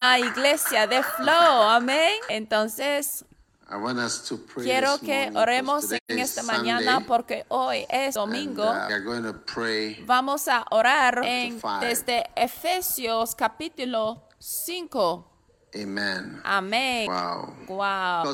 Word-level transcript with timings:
iglesia 0.00 0.86
de 0.86 1.02
Flow. 1.02 1.62
Amén. 1.68 2.14
Entonces, 2.28 3.24
quiero 4.54 4.98
que 4.98 5.30
oremos 5.34 5.92
en 5.92 6.18
esta 6.18 6.42
mañana 6.42 7.04
porque 7.06 7.44
hoy 7.48 7.84
es 7.88 8.14
domingo. 8.14 8.64
uh, 8.64 10.04
Vamos 10.06 10.48
a 10.48 10.64
orar 10.70 11.20
en, 11.24 11.60
desde 11.80 12.24
Efesios 12.36 13.34
capítulo 13.34 14.22
5. 14.38 15.24
Amen. 15.74 16.40
Amén. 16.44 17.06
Wow. 17.66 18.24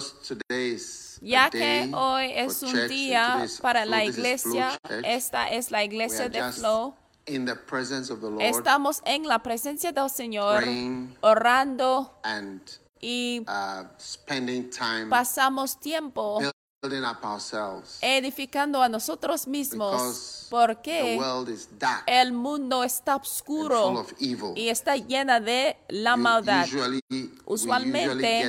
Ya 1.21 1.51
que 1.51 1.91
hoy 1.95 2.33
es 2.35 2.63
un 2.63 2.89
día 2.89 3.47
para 3.61 3.85
la 3.87 4.05
iglesia, 4.05 4.79
esta 5.03 5.49
es 5.49 5.71
la 5.71 5.83
iglesia 5.83 6.29
de 6.29 6.53
Flow. 6.53 6.95
In 7.27 7.45
the 7.47 7.55
presence 7.57 8.11
of 8.13 8.21
the 8.21 8.29
Lord 8.31 8.43
Estamos 8.43 9.01
en 9.05 9.27
la 9.27 9.39
presencia 9.43 9.93
del 9.93 10.11
Señor, 10.11 10.63
Praying. 10.63 11.17
orando 11.23 12.13
and 12.23 12.61
y 13.01 13.41
uh, 13.49 13.85
spending 13.99 14.71
time 14.71 15.09
pasamos 15.11 15.79
tiempo 15.79 16.41
building 16.83 17.03
up 17.05 17.23
ourselves. 17.25 17.99
edificando 18.03 18.83
a 18.83 18.89
nosotros 18.89 19.47
mismos 19.47 19.93
Because 19.93 20.45
the 20.45 20.51
porque 20.51 21.17
world 21.19 21.49
is 21.49 21.69
dark 21.79 22.05
el 22.07 22.33
mundo 22.33 22.83
está 22.85 23.15
and 23.15 23.23
full 23.25 23.31
oscuro 23.31 24.01
of 24.01 24.13
evil. 24.21 24.53
y 24.57 24.69
está 24.69 24.97
llena 24.97 25.41
de 25.41 25.77
la 25.89 26.17
maldad. 26.17 26.65
Usually, 26.67 27.01
Usualmente-. 27.47 28.47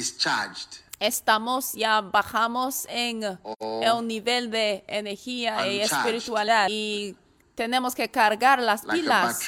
Estamos 0.99 1.73
ya 1.73 1.99
bajamos 2.01 2.85
en 2.89 3.37
el 3.59 4.07
nivel 4.07 4.49
de 4.49 4.83
energía 4.87 5.67
y 5.67 5.81
espiritualidad 5.81 6.67
y 6.69 7.15
tenemos 7.55 7.95
que 7.95 8.09
cargar 8.09 8.59
las 8.61 8.85
pilas. 8.85 9.39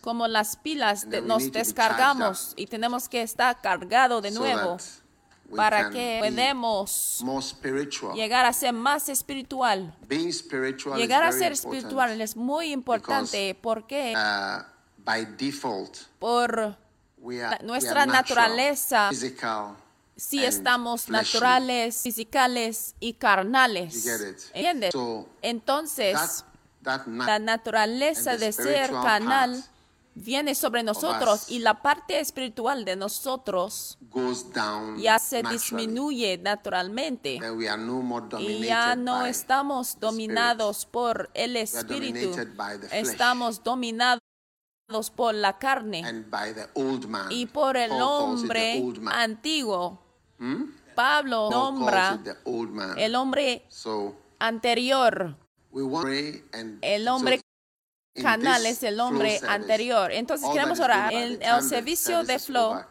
Como 0.00 0.28
las 0.28 0.56
pilas 0.56 1.08
de- 1.08 1.22
nos 1.22 1.50
descargamos 1.50 2.52
y 2.56 2.66
tenemos 2.66 3.08
que 3.08 3.22
estar 3.22 3.60
cargado 3.62 4.20
de 4.20 4.32
so 4.32 4.40
nuevo 4.40 4.76
para 5.56 5.88
que 5.90 6.20
podamos 6.22 7.20
more 7.22 7.42
spiritual. 7.42 8.14
llegar 8.14 8.44
a 8.44 8.52
ser 8.52 8.72
más 8.74 9.08
espiritual. 9.08 9.94
Being 10.06 10.32
spiritual 10.32 10.98
Llegar 10.98 11.22
a 11.22 11.32
ser 11.32 11.52
espiritual 11.52 12.20
es 12.20 12.36
muy 12.36 12.72
importante 12.72 13.56
porque 13.62 14.14
Uh, 14.14 14.62
by 14.98 15.24
default, 15.38 15.96
por 16.18 16.76
we 17.18 17.42
are, 17.42 17.56
we 17.60 17.66
nuestra 17.66 18.04
naturaleza, 18.04 19.08
physical, 19.10 19.74
si 20.16 20.44
estamos 20.44 21.08
naturales, 21.08 22.02
fisicales 22.02 22.94
y 23.00 23.14
carnales. 23.14 24.06
¿Entiendes? 24.52 24.92
So, 24.92 25.28
Entonces, 25.42 26.44
la 26.84 27.38
nat- 27.38 27.42
naturaleza 27.42 28.36
de 28.36 28.52
ser 28.52 28.90
part 29.02 29.24
viene 30.16 30.54
sobre 30.54 30.82
nosotros 30.84 31.50
y 31.50 31.58
la 31.58 31.82
parte 31.82 32.20
espiritual 32.20 32.84
de 32.84 32.94
nosotros 32.94 33.98
ya 34.96 35.18
se 35.18 35.42
disminuye 35.42 36.38
naturalmente. 36.38 37.40
Y 38.38 38.64
ya 38.64 38.94
no 38.96 39.26
estamos 39.26 39.98
dominados 39.98 40.86
por 40.86 41.30
el 41.34 41.56
espíritu, 41.56 42.32
estamos 42.92 43.62
dominados 43.64 44.20
por 45.16 45.34
la 45.34 45.58
carne 45.58 46.02
y 47.30 47.46
por 47.46 47.76
el 47.76 47.90
hombre 47.92 48.82
antiguo. 49.10 49.98
Pablo 50.94 51.48
Paul 51.50 51.74
nombra 51.74 52.18
el 52.96 53.14
hombre 53.16 53.66
anterior. 54.38 55.36
El 56.82 57.08
hombre 57.08 57.40
canal 58.20 58.64
es 58.66 58.82
el 58.82 59.00
hombre 59.00 59.40
anterior. 59.48 60.12
Entonces 60.12 60.48
queremos 60.52 60.78
orar 60.80 61.12
en 61.12 61.42
el 61.42 61.62
servicio 61.62 62.22
de 62.24 62.38
flow. 62.38 62.84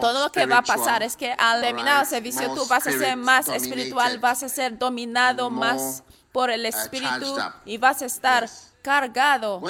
Todo 0.00 0.24
lo 0.24 0.32
que 0.32 0.46
va 0.46 0.58
a 0.58 0.62
pasar 0.62 1.02
es 1.02 1.16
que 1.16 1.32
al 1.32 1.60
terminar 1.60 2.02
el 2.02 2.08
servicio 2.08 2.54
tú 2.54 2.66
vas 2.66 2.86
a 2.86 2.92
ser 2.92 3.16
más 3.16 3.48
espiritual, 3.48 4.18
vas 4.18 4.42
a 4.42 4.48
ser 4.48 4.78
dominado 4.78 5.50
más 5.50 6.02
por 6.32 6.50
el 6.50 6.64
uh, 6.64 6.68
espíritu 6.68 7.36
y 7.64 7.78
vas 7.78 8.02
a 8.02 8.06
estar 8.06 8.48
cargado. 8.82 9.60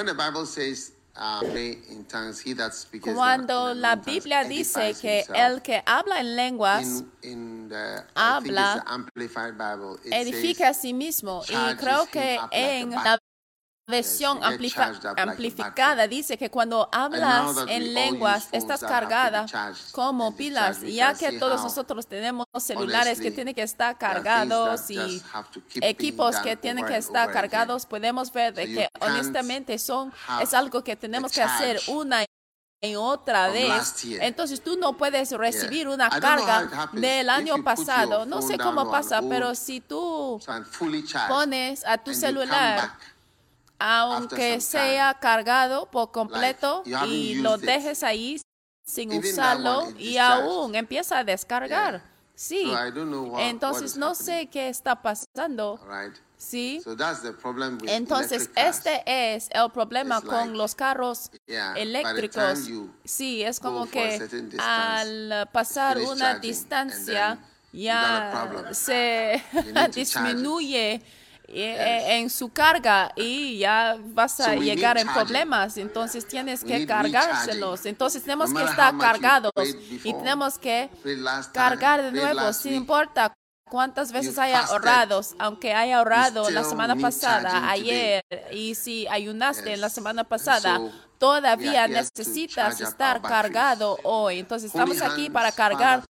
Cuando 3.15 3.73
la 3.73 3.95
Biblia 3.95 4.43
dice 4.43 4.95
que 4.99 5.25
el 5.33 5.61
que 5.61 5.81
habla 5.85 6.19
en 6.19 6.35
lenguas 6.35 7.03
habla, 8.15 8.83
edifica 10.11 10.69
a 10.69 10.73
sí 10.73 10.93
mismo. 10.93 11.41
Y 11.47 11.75
creo 11.75 12.05
que 12.07 12.39
en 12.51 12.91
la 12.91 13.17
versión 13.95 14.39
amplifa- 14.43 14.99
amplificada 15.17 16.07
dice 16.07 16.37
que 16.37 16.49
cuando 16.49 16.89
hablas 16.91 17.55
en 17.67 17.93
lenguas 17.93 18.49
estás 18.51 18.81
cargada 18.81 19.45
como 19.91 20.35
pilas. 20.35 20.81
ya 20.81 21.13
que 21.13 21.27
todos 21.39 21.61
nosotros 21.63 22.07
tenemos 22.07 22.45
celulares 22.59 23.19
que 23.21 23.29
tienen 23.31 23.53
que 23.53 23.61
estar 23.61 23.97
cargados 23.97 24.89
y 24.89 25.21
equipos 25.81 26.35
que 26.37 26.55
tienen 26.57 26.85
que 26.85 26.97
estar 26.97 27.31
cargados, 27.31 27.85
podemos 27.85 28.31
ver 28.33 28.53
de 28.53 28.65
que 28.73 28.89
honestamente 29.01 29.77
son 29.77 30.11
es 30.41 30.53
algo 30.53 30.83
que 30.83 30.95
tenemos 30.95 31.31
que 31.31 31.41
hacer 31.41 31.79
una 31.87 32.25
y 32.81 32.95
otra 32.95 33.47
vez. 33.49 33.69
Entonces 34.21 34.61
tú 34.63 34.77
no 34.77 34.95
puedes 34.97 35.31
recibir 35.31 35.87
una 35.87 36.09
carga 36.09 36.89
del 36.93 37.29
año 37.29 37.63
pasado. 37.63 38.25
No 38.25 38.41
sé 38.41 38.57
cómo 38.57 38.91
pasa, 38.91 39.21
pero 39.29 39.55
si 39.55 39.79
tú 39.79 40.39
pones 41.29 41.85
a 41.85 41.97
tu 41.97 42.13
celular 42.13 42.91
aunque 43.79 44.61
sea 44.61 45.13
cargado 45.19 45.89
por 45.91 46.11
completo 46.11 46.83
y 47.07 47.35
lo 47.35 47.57
dejes 47.57 48.03
ahí 48.03 48.41
sin 48.85 49.11
Even 49.11 49.31
usarlo 49.31 49.91
y 49.97 50.17
aún 50.17 50.75
empieza 50.75 51.19
a 51.19 51.23
descargar. 51.23 51.95
Yeah. 51.95 52.11
Sí. 52.35 52.65
So 52.65 53.21
what- 53.31 53.39
Entonces 53.41 53.97
no 53.97 54.07
happening. 54.07 54.25
sé 54.25 54.49
qué 54.51 54.69
está 54.69 55.01
pasando. 55.01 55.79
right? 55.87 56.15
Sí. 56.37 56.81
So 56.83 56.95
that's 56.95 57.21
the 57.21 57.31
problem 57.31 57.77
with 57.81 57.89
Entonces 57.89 58.49
este 58.55 59.01
es 59.05 59.47
el 59.51 59.71
problema 59.71 60.17
It's 60.17 60.25
con 60.27 60.39
like, 60.47 60.57
los 60.57 60.75
carros 60.75 61.31
yeah, 61.47 61.73
eléctricos. 61.75 62.59
Sí, 63.05 63.41
es 63.41 63.59
como 63.59 63.89
que 63.89 64.19
distance, 64.19 64.57
al 64.59 65.49
pasar 65.51 65.97
una 65.97 66.37
distancia 66.39 67.39
ya 67.71 68.49
se 68.71 69.41
disminuye 69.95 71.01
en 71.47 72.29
su 72.29 72.49
carga 72.49 73.11
y 73.15 73.59
ya 73.59 73.97
vas 73.99 74.39
a 74.39 74.55
llegar 74.55 74.97
en 74.97 75.07
problemas. 75.07 75.77
Entonces 75.77 76.27
tienes 76.27 76.63
que 76.63 76.85
cargárselos. 76.85 77.85
Entonces 77.85 78.23
tenemos 78.23 78.53
que 78.53 78.63
estar 78.63 78.97
cargados 78.97 79.51
y 80.03 80.13
tenemos 80.13 80.57
que 80.57 80.89
cargar 81.53 82.01
de 82.03 82.11
nuevo, 82.11 82.53
sin 82.53 82.73
week, 82.73 82.81
importa 82.81 83.33
cuántas 83.69 84.11
veces 84.11 84.37
haya 84.37 84.61
ahorrado, 84.61 85.21
aunque 85.39 85.73
haya 85.73 85.97
ahorrado 85.97 86.49
la 86.49 86.63
semana 86.63 86.95
pasada, 86.95 87.69
ayer, 87.69 88.23
y 88.51 88.75
si 88.75 89.07
ayunaste 89.07 89.73
en 89.73 89.81
la 89.81 89.89
semana 89.89 90.23
pasada, 90.23 90.79
todavía 91.17 91.87
necesitas 91.87 92.79
estar 92.79 93.21
cargado 93.21 93.97
hoy. 94.03 94.39
Entonces 94.39 94.69
estamos 94.69 95.01
aquí 95.01 95.29
para 95.29 95.51
cargar 95.51 96.03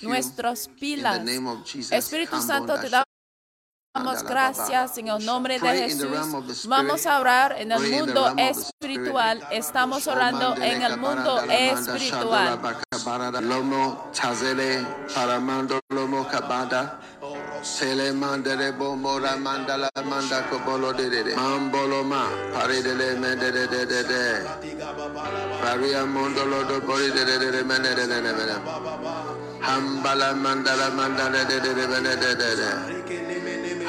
In 0.00 0.12
pilas. 0.78 1.20
Espíritu 1.90 2.42
Santo, 2.42 2.78
te 2.80 2.88
Dasha. 2.90 3.04
Damos 3.94 4.22
gracias 4.22 4.98
en 4.98 5.08
el 5.08 5.24
nombre 5.24 5.58
de 5.58 5.68
Jesús. 5.68 6.66
Vamos 6.68 7.06
a 7.06 7.20
orar 7.20 7.56
en 7.58 7.72
el 7.72 7.90
mundo 7.90 8.34
espiritual. 8.36 9.42
Estamos 9.50 10.06
orando 10.06 10.56
en 10.56 10.82
el 10.82 10.96
mundo 10.96 11.40
espiritual. 11.48 12.60
Sele 17.62 18.10
mandere 18.14 18.72
bo 18.72 18.96
mora 18.96 19.36
mandala 19.36 19.90
manda 20.02 20.48
kobolo 20.48 20.94
de 20.94 21.10
de 21.10 21.24
de. 21.24 21.36
Mambolo 21.36 22.02
ma 22.02 22.24
pari 22.54 22.80
de 22.80 22.94
de 22.94 23.16
me 23.20 23.36
de 23.36 23.52
de 23.52 23.66
de 23.66 23.84
de 23.84 24.02
de. 24.02 24.24
Paria 25.60 26.06
mondolo 26.06 26.64
do 26.64 26.80
bori 26.80 27.10
de 27.10 27.22
de 27.22 27.38
de 27.38 27.50
de 27.50 27.62
me 27.62 27.78
de 27.78 27.94
de 27.94 28.06
de 28.06 28.20
de 28.22 28.32
de. 28.32 28.56
Hambala 29.60 30.32
mandala 30.32 30.88
mandala 30.88 31.44
de 31.44 31.60
de 31.60 31.74
de 31.74 31.86
de 31.86 32.16
de 32.16 32.34
de 32.34 32.56
de. 32.56 33.29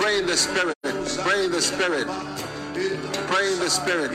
Pray 0.00 0.18
in 0.18 0.26
the 0.26 0.34
spirit. 0.36 0.74
Pray 0.82 1.44
in 1.44 1.52
the 1.52 1.60
spirit. 1.60 2.06
Pray 3.28 3.52
in 3.52 3.58
the 3.58 3.68
spirit. 3.68 4.10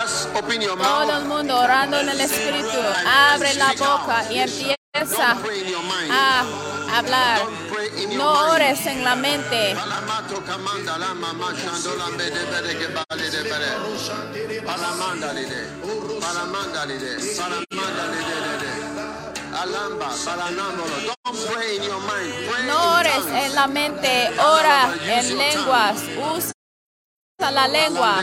Just 0.00 0.28
open 0.34 0.60
your 0.60 0.76
Todo 0.76 0.82
mouth. 0.82 1.22
el 1.22 1.28
mundo 1.28 1.56
orando 1.60 2.00
en 2.00 2.08
el 2.08 2.20
espíritu. 2.20 2.76
Abre 3.06 3.54
la 3.54 3.72
boca 3.78 4.32
y 4.32 4.40
empieza 4.40 5.36
a 6.10 6.44
hablar. 6.92 7.40
No 8.16 8.50
ores 8.50 8.84
en 8.86 9.04
la 9.04 9.14
mente. 9.14 9.76
Palamato 9.76 10.42
kamanda 10.44 10.98
la 10.98 11.14
No 22.66 22.94
ores 22.94 23.26
en 23.26 23.54
la 23.54 23.66
mente. 23.66 24.30
Ora 24.40 24.94
en 25.02 25.38
lenguas. 25.38 25.96
Usa 26.36 27.50
la 27.50 27.66
lengua. 27.66 28.22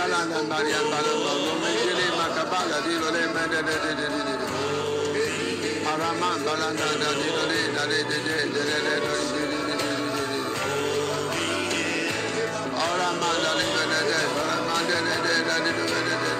balanda 0.00 0.40
maria 0.50 0.80
balanda 0.92 1.32
mengili 1.62 2.06
makabala 2.18 2.78
dilole 2.86 3.22
mende 3.34 3.60
de 3.68 3.74
de 3.84 3.92
de 3.98 4.06
de 4.16 4.22
de 4.40 5.70
araman 5.92 6.38
balanda 6.46 6.88
da 7.00 7.10
dilole 7.20 7.60
da 7.76 7.84
de 7.90 7.98
de 8.10 8.18
de 8.26 8.36
de 8.54 8.62
de 8.70 8.76
de 8.84 8.96
de 9.04 9.14
araman 12.88 13.36
da 13.44 13.52
de 13.60 13.66
de 13.76 14.00
de 14.08 14.20
araman 14.40 14.82
de 14.88 14.98
de 15.06 15.16
de 15.24 15.34
de 15.52 15.72
de 15.76 16.32
de 16.32 16.39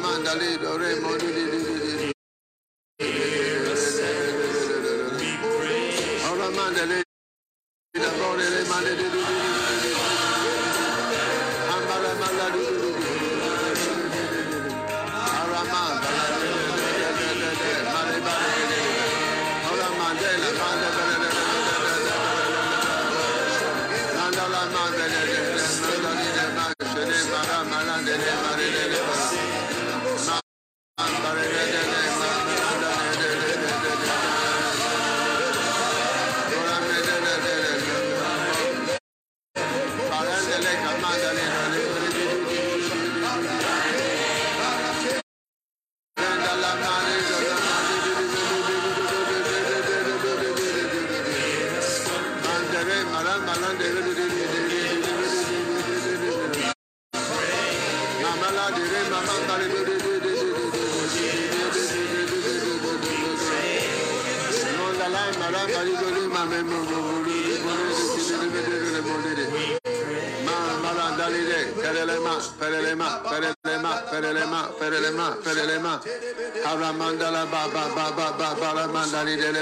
mandalito, 0.00 0.76
remo, 0.76 1.16
di, 1.16 1.32
di. 1.32 1.59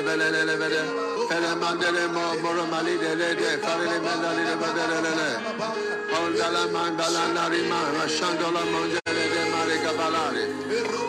belelele 0.09 0.57
bele 0.61 0.83
Fele 1.29 1.53
mandele 1.61 2.05
mo 2.15 2.25
moro 2.43 2.65
mali 2.73 2.97
dele 3.03 3.29
de 3.41 3.51
Farili 3.63 3.99
mendali 4.05 4.43
de 4.49 4.55
bedelelele 4.61 5.29
Ondala 6.19 6.63
mandala 6.75 7.25
nari 7.37 7.63
man 7.71 7.89
Rashandola 7.97 8.63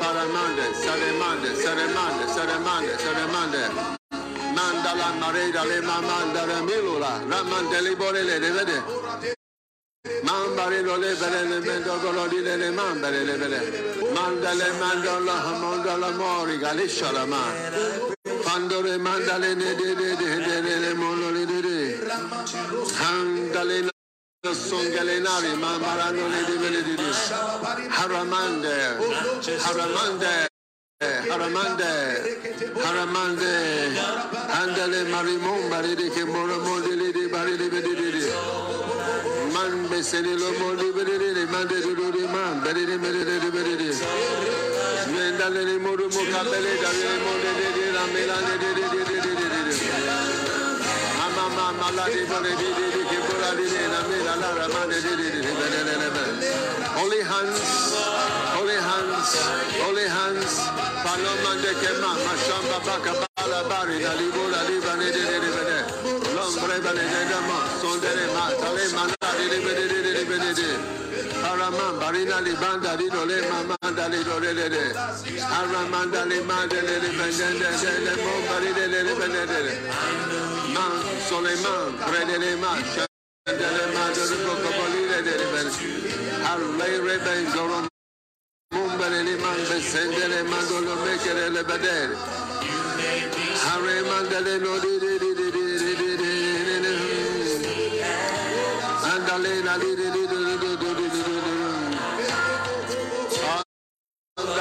Paramande, 0.01 0.65
saremande, 0.83 1.49
saremande, 1.63 2.25
saremande, 2.35 2.93
saremande 3.03 3.63
Mandala 4.55 5.07
marida 5.21 5.63
le 5.69 5.79
mamanda 5.81 6.43
le 10.97 11.15
bere 11.15 11.43
le 11.45 11.59
mendo 11.59 11.93
con 12.01 12.13
lo 12.15 12.25
le 12.25 12.69
mambare 12.71 13.23
le 13.23 13.35
bere. 13.37 13.59
Mandale 14.13 14.71
mandala 14.79 15.35
mandala 15.61 16.09
mori 16.11 16.57
galiscia 16.57 17.11
la 17.11 17.25
mano. 17.25 18.18
Pandore 18.59 18.97
mandale 18.97 19.55
ne 19.55 19.73
de 19.73 19.95
de 19.95 20.15
de 20.19 20.29
de 20.45 20.61
de 20.65 20.75
le 20.83 20.93
mono 20.95 21.31
le 21.31 21.45
de 21.45 21.61
de. 21.61 21.77
Handale 22.99 23.87
songale 24.51 25.19
nari 25.21 25.55
mamarano 25.63 26.27
le 26.27 26.41
de 26.43 26.55
de 26.59 26.81
de. 26.99 27.09
Haramande, 27.97 28.75
haramande. 29.65 30.47
Haramande, 31.31 31.91
Haramande, 32.83 33.53
Andale 34.59 35.01
Marimon, 35.07 35.69
Baridi, 35.69 36.09
Moro 36.25 36.57
Modili, 36.59 37.13
Baridi, 37.31 37.69
Baridi, 37.69 38.23
Man 39.53 39.87
Beseni 39.87 40.35
Lomo, 40.35 40.75
Baridi, 40.75 41.45
Mande, 41.49 41.77
Dudi, 41.79 42.27
Man, 42.33 42.59
Baridi, 42.61 42.97
Baridi, 42.97 43.49
Baridi, 43.55 44.68
Yendalele 45.17 45.75
moru 45.79 46.05
mokabele 46.13 46.73
dalele 46.81 47.17
de 47.61 47.79
Holy 56.99 57.21
hands, 57.21 57.95
holy 58.55 58.75
hands, 58.75 59.35
holy 59.83 60.07
hands. 60.07 60.79
Aramamba 71.49 72.11
rina 72.11 72.39
libanda 72.41 72.95
rino 72.95 73.25
le 73.25 73.41
mamanda 73.49 74.07
rino 74.07 74.37
le 74.37 74.53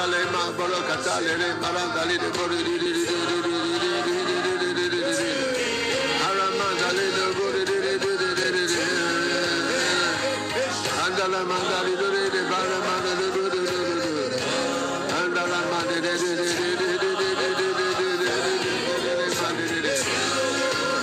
le 0.07 0.21
man 0.31 0.55
bolo 0.55 0.79
kata 0.87 1.19
le 1.19 1.33
le 1.37 1.49
maran 1.61 1.89
dali 1.95 2.15
de 2.17 2.29
bolo 2.37 2.55
di 2.55 2.63
di 2.63 2.91
di 2.93 3.03
di 3.03 3.37
di 3.43 3.55
di 4.07 4.53
di 4.61 4.71
di 4.77 4.87
di 4.93 5.01
Araman 6.27 6.73
dali 6.79 7.05
de 7.15 7.25
bolo 7.37 7.61
di 7.69 7.77
di 7.83 7.93
di 8.03 8.11
di 8.21 8.29
di 8.39 8.47
di 8.55 8.65
Andala 11.03 11.41
man 11.49 11.63
dali 11.69 11.93
de 11.99 12.07
de 12.15 12.23
de 12.33 12.41
bara 12.49 12.77
man 12.85 12.99
de 13.03 13.11
de 13.19 13.27
de 13.35 13.43
de 13.53 13.61
de 13.67 13.81
de 13.99 14.37
Andala 15.19 15.59
man 15.71 15.83
de 15.89 15.97
de 16.05 16.13
de 16.21 16.31
de 16.39 16.49
de 16.79 16.99
de 17.01 17.19
de 17.19 17.29
de 17.29 17.57
de 17.59 17.77
de 17.79 18.07
de 18.07 18.27
de 19.03 19.27
de 19.67 19.79
de 19.85 19.93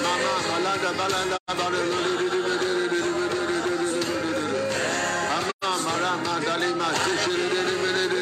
Mama 0.05 0.33
balanda 0.49 0.91
balanda 0.99 1.39
balo 1.59 1.81
di 1.85 2.15
di 2.19 2.29
di 2.33 2.41
di 2.43 2.71
di 2.73 2.91
di 2.93 3.01
di 3.33 3.57
di 3.57 3.59
di 3.67 3.77
di 3.77 4.47
Amma 5.37 5.73
marama 5.85 6.35
dalima 6.47 6.89
şişiri 7.03 7.47
di 7.53 7.61
di 7.69 7.77
di 7.85 8.05
di 8.13 8.16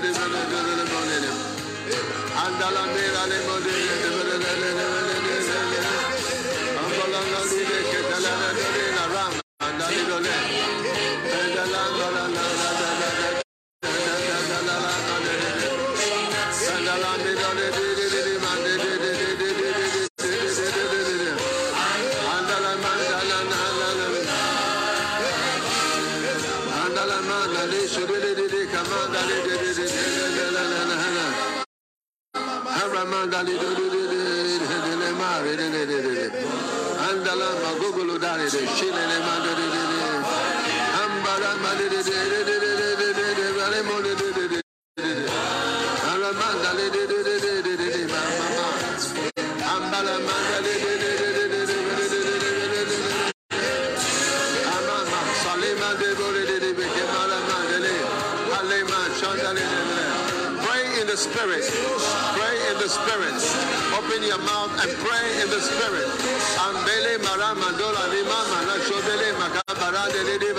Ram, 9.15 9.33
and 9.61 9.79
Dale 9.79 10.03
Dole, 10.09 10.27
and 10.27 11.55
Dale 11.55 11.85
Dole, 11.97 12.84
Andala 37.09 37.49
magugulu 37.63 38.19
dari 38.19 38.45
de 38.51 38.63
shilele 38.77 39.19
mandere 39.27 39.67
de 39.75 39.83
de 39.91 40.01
ambara 41.03 41.53
mandere 41.63 42.01
de 42.03 42.17
de 42.31 42.41
de 42.45 42.57
de 42.63 42.71
de 42.81 42.89
de 43.01 43.09
de 43.19 43.27
de 43.39 43.47
vale 43.57 43.81
mo 43.89 43.97
de 44.05 44.13
de 44.21 44.29
de 44.37 44.45
de 44.49 44.61
Ala 46.11 46.31
mandale 46.41 46.87
de 46.95 47.03
de 47.11 47.19
de 47.27 47.35
de 47.45 47.55
de 47.65 47.73
de 47.81 47.89
de 47.95 48.03
ma 48.13 48.23
ma 48.39 48.47
ma 48.57 48.69
ambala 49.73 50.17
mandale 50.29 50.75
de 50.85 50.93
de 51.03 51.11
de 51.21 51.29
de 51.37 51.45
de 51.53 51.61
de 51.65 51.79
de 51.81 52.19
de 52.21 52.43
de 52.45 52.63
de 52.73 52.81
de 52.85 52.99
de 53.01 53.11
ama 54.77 54.99
ma 55.11 55.21
salima 55.43 55.91
de 56.01 56.09
bo 56.19 56.27
de 56.37 56.43
de 56.51 56.57
de 56.65 56.71
be 56.79 56.87
ke 56.95 57.05
mala 57.15 57.39
mandale 57.49 57.95
ale 58.59 58.79
ma 58.91 59.01
chandale 59.19 59.65
de 59.73 59.81
de 59.89 60.05
Pray 60.65 61.01
in 61.01 61.07
the 61.07 61.17
spirit. 61.17 61.65
the 62.85 62.91
Spirit. 62.91 63.41
Open 63.97 64.21
your 64.23 64.37
mouth 64.45 64.69
and 64.85 64.93
pray 65.01 65.27
in 65.41 65.49
the 65.49 65.57
Spirit. 65.57 66.05
Ambele 66.67 67.17
mara 67.25 67.57
mandola 67.57 68.05
rima 68.13 68.41
mana 68.51 68.77
shobele 68.85 69.29
makabara 69.41 70.05
de 70.13 70.21
de 70.29 70.37
de. 70.39 70.53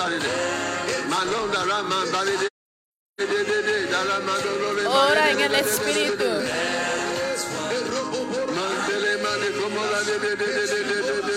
Malonda 1.12 1.62
rama 1.70 2.00
de 2.25 2.36
de 3.29 3.44
de 3.50 3.60
de 3.67 3.77
mandolo. 4.25 4.89
Ora 4.89 5.29
en 5.29 5.39
el 5.39 5.53
Espíritu. 5.53 6.29
Mandele 8.58 9.13
mane 9.24 9.50
como 9.60 9.82
la 9.91 10.01
de 10.08 10.17
de 10.24 10.36
de 10.36 10.50
de 10.58 10.65
de 10.65 11.00
de 11.05 11.22
de. 11.27 11.35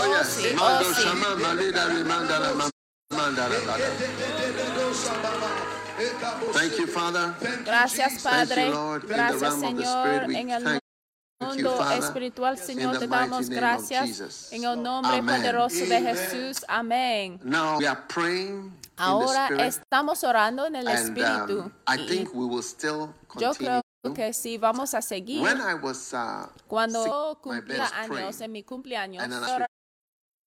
Oh, 0.00 0.14
thank 6.52 6.78
you, 6.78 6.86
Gracias, 7.64 8.22
Padre. 8.22 8.70
Gracias, 9.06 9.54
Señor. 9.58 10.30
En 10.30 10.50
el 10.50 10.80
mundo 11.40 11.90
espiritual, 11.92 12.58
Señor, 12.58 12.98
te 12.98 13.06
damos 13.06 13.48
gracias 13.48 14.52
en 14.52 14.64
el 14.64 14.82
nombre 14.82 15.22
poderoso 15.22 15.84
de 15.86 16.00
Jesús. 16.00 16.64
Amén. 16.68 17.40
Ahora 18.96 19.48
estamos 19.66 20.24
orando 20.24 20.66
en 20.66 20.76
el 20.76 20.88
Espíritu. 20.88 21.70
Yo 23.38 23.52
creo 23.54 23.82
que 24.14 24.32
sí, 24.32 24.58
vamos 24.58 24.94
a 24.94 25.02
seguir. 25.02 25.44
Cuando 26.66 27.38
cumpla 27.42 27.90
años, 27.94 28.40
en 28.40 28.52
mi 28.52 28.62
cumpleaños, 28.62 29.24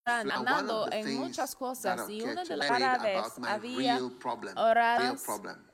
andando 0.05 0.91
en 0.91 1.20
muchas 1.20 1.55
cosas 1.55 2.10
y 2.10 2.22
una 2.22 2.43
de 2.43 2.58
las 2.58 2.70
raras 2.70 3.34
había 3.48 4.00
horas 4.55 5.25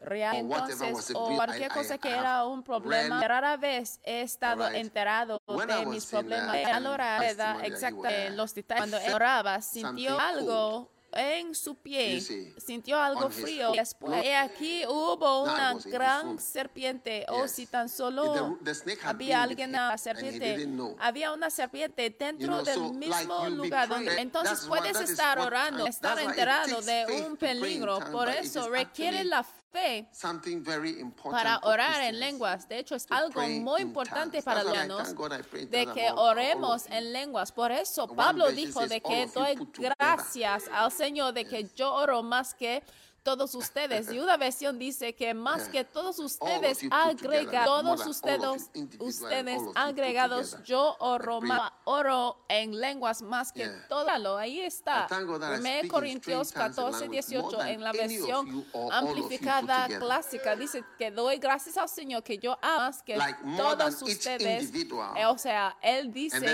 reales 0.01 0.41
entonces 0.41 1.11
o 1.15 1.35
cualquier 1.35 1.71
cosa 1.71 1.97
que 1.97 2.09
era 2.09 2.45
un 2.45 2.63
problema. 2.63 3.25
rara 3.25 3.57
vez 3.57 3.99
he 4.03 4.21
estado 4.21 4.67
enterado 4.69 5.41
de 5.47 5.85
mis 5.85 6.05
problemas. 6.05 6.55
a 6.65 6.79
la 6.79 6.91
hora 6.91 7.29
exacta 7.65 8.29
los 8.31 8.53
detalles. 8.53 8.89
Cuando 8.89 9.15
oraba 9.15 9.61
sintió 9.61 10.19
algo 10.19 10.91
en 11.13 11.55
su 11.55 11.75
pie, 11.75 12.21
sintió 12.57 12.99
algo 12.99 13.29
frío. 13.29 13.71
Después, 13.71 14.23
aquí 14.35 14.83
hubo 14.87 15.43
una 15.43 15.73
gran 15.85 16.39
serpiente, 16.39 17.25
o 17.29 17.47
si 17.47 17.65
tan 17.65 17.89
solo 17.89 18.57
había 19.03 19.43
alguien, 19.43 19.69
una 19.69 19.97
serpiente, 19.97 20.67
había 20.99 21.31
una 21.31 21.49
serpiente 21.49 22.09
dentro 22.09 22.63
del 22.63 22.93
mismo 22.93 23.49
lugar. 23.49 23.87
Donde, 23.87 24.19
entonces 24.21 24.65
puedes 24.67 24.99
estar 24.99 25.39
orando, 25.39 25.87
estar 25.87 26.19
enterado 26.19 26.81
de 26.81 27.25
un 27.27 27.37
peligro. 27.37 27.99
Por 28.11 28.29
eso 28.29 28.69
requiere 28.69 29.23
la 29.23 29.43
fe 29.43 29.56
para 31.29 31.59
orar 31.63 32.01
en 32.01 32.19
lenguas. 32.19 32.67
De 32.67 32.79
hecho, 32.79 32.95
es 32.95 33.05
algo 33.09 33.41
muy 33.41 33.81
importante 33.81 34.41
para 34.41 34.63
los 34.63 35.15
de 35.51 35.87
que 35.93 36.11
oremos 36.15 36.87
en 36.87 37.13
lenguas. 37.13 37.51
Por 37.51 37.71
eso 37.71 38.07
Pablo 38.07 38.51
dijo 38.51 38.85
de 38.87 39.01
que 39.01 39.27
doy 39.27 39.55
gracias 39.77 40.65
al 40.71 40.91
Señor 40.91 41.33
de 41.33 41.45
que 41.45 41.69
yo 41.75 41.93
oro 41.93 42.23
más 42.23 42.53
que 42.53 42.83
todos 43.27 43.53
ustedes. 43.55 44.09
Y 44.09 44.19
una 44.19 44.37
versión 44.37 44.79
dice 44.79 45.13
que 45.13 45.33
más 45.33 45.67
que 45.67 45.83
todos 45.83 46.17
ustedes 46.17 46.79
agregados, 46.89 47.65
todos 47.65 48.07
ustedes, 48.07 48.71
ustedes 48.99 49.61
agregados, 49.75 50.63
yo 50.63 50.95
oro, 50.99 51.41
oro 51.83 52.37
en 52.47 52.79
lenguas 52.79 53.21
más 53.21 53.51
que 53.51 53.67
todo. 53.89 54.37
Ahí 54.37 54.61
está. 54.61 55.07
1 55.11 55.89
Corintios 55.89 56.53
14, 56.53 57.09
18 57.09 57.63
en 57.63 57.83
la 57.83 57.91
versión 57.91 58.65
amplificada 58.91 59.87
clásica 59.99 60.55
dice 60.55 60.85
que 60.97 61.11
doy 61.11 61.37
gracias 61.37 61.75
al 61.75 61.89
Señor 61.89 62.23
que 62.23 62.37
yo 62.37 62.57
amo 62.61 62.77
más 62.77 63.03
que 63.03 63.17
todos 63.57 64.01
ustedes. 64.03 64.71
Eh, 64.73 65.25
o 65.25 65.37
sea, 65.37 65.75
él 65.81 66.13
dice 66.13 66.53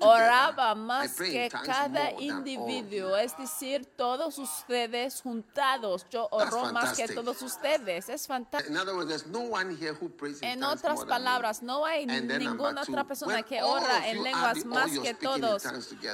oraba 0.00 0.74
más 0.74 1.14
que 1.14 1.48
cada 1.50 2.10
individuo, 2.18 3.16
es 3.16 3.36
decir, 3.36 3.86
todos 3.94 4.38
ustedes 4.38 5.20
juntados 5.22 5.67
yo 6.10 6.28
oro 6.30 6.72
más 6.72 6.96
que 6.96 7.08
todos 7.08 7.42
ustedes. 7.42 8.08
Es 8.08 8.26
fantástico. 8.26 8.72
En 10.42 10.62
otras 10.62 11.04
palabras, 11.04 11.62
no 11.62 11.84
hay 11.84 12.06
ninguna 12.06 12.82
otra 12.82 13.04
persona 13.04 13.42
que 13.42 13.62
ora 13.62 14.08
en 14.08 14.22
lenguas 14.22 14.64
más 14.64 14.90
que 14.98 15.14
todos. 15.14 15.62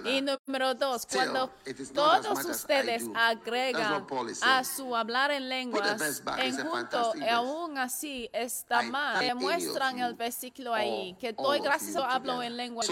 Y 0.05 0.21
número 0.23 0.75
dos, 0.75 1.07
cuando 1.07 1.51
todos 1.95 2.45
ustedes 2.45 3.05
agregan 3.15 4.07
a 4.43 4.65
su 4.65 4.95
hablar 4.97 5.31
en 5.31 5.49
lenguas 5.49 6.23
en 6.39 6.57
junto, 6.69 7.13
aún 7.31 7.79
así 7.79 8.29
está 8.33 8.83
mal, 8.83 9.21
demuestran 9.21 9.99
el 9.99 10.15
versículo 10.15 10.75
ahí, 10.75 11.17
que 11.19 11.33
doy 11.33 11.61
gracias 11.61 11.97
hablo 11.97 12.43
en 12.43 12.57
lenguas 12.57 12.89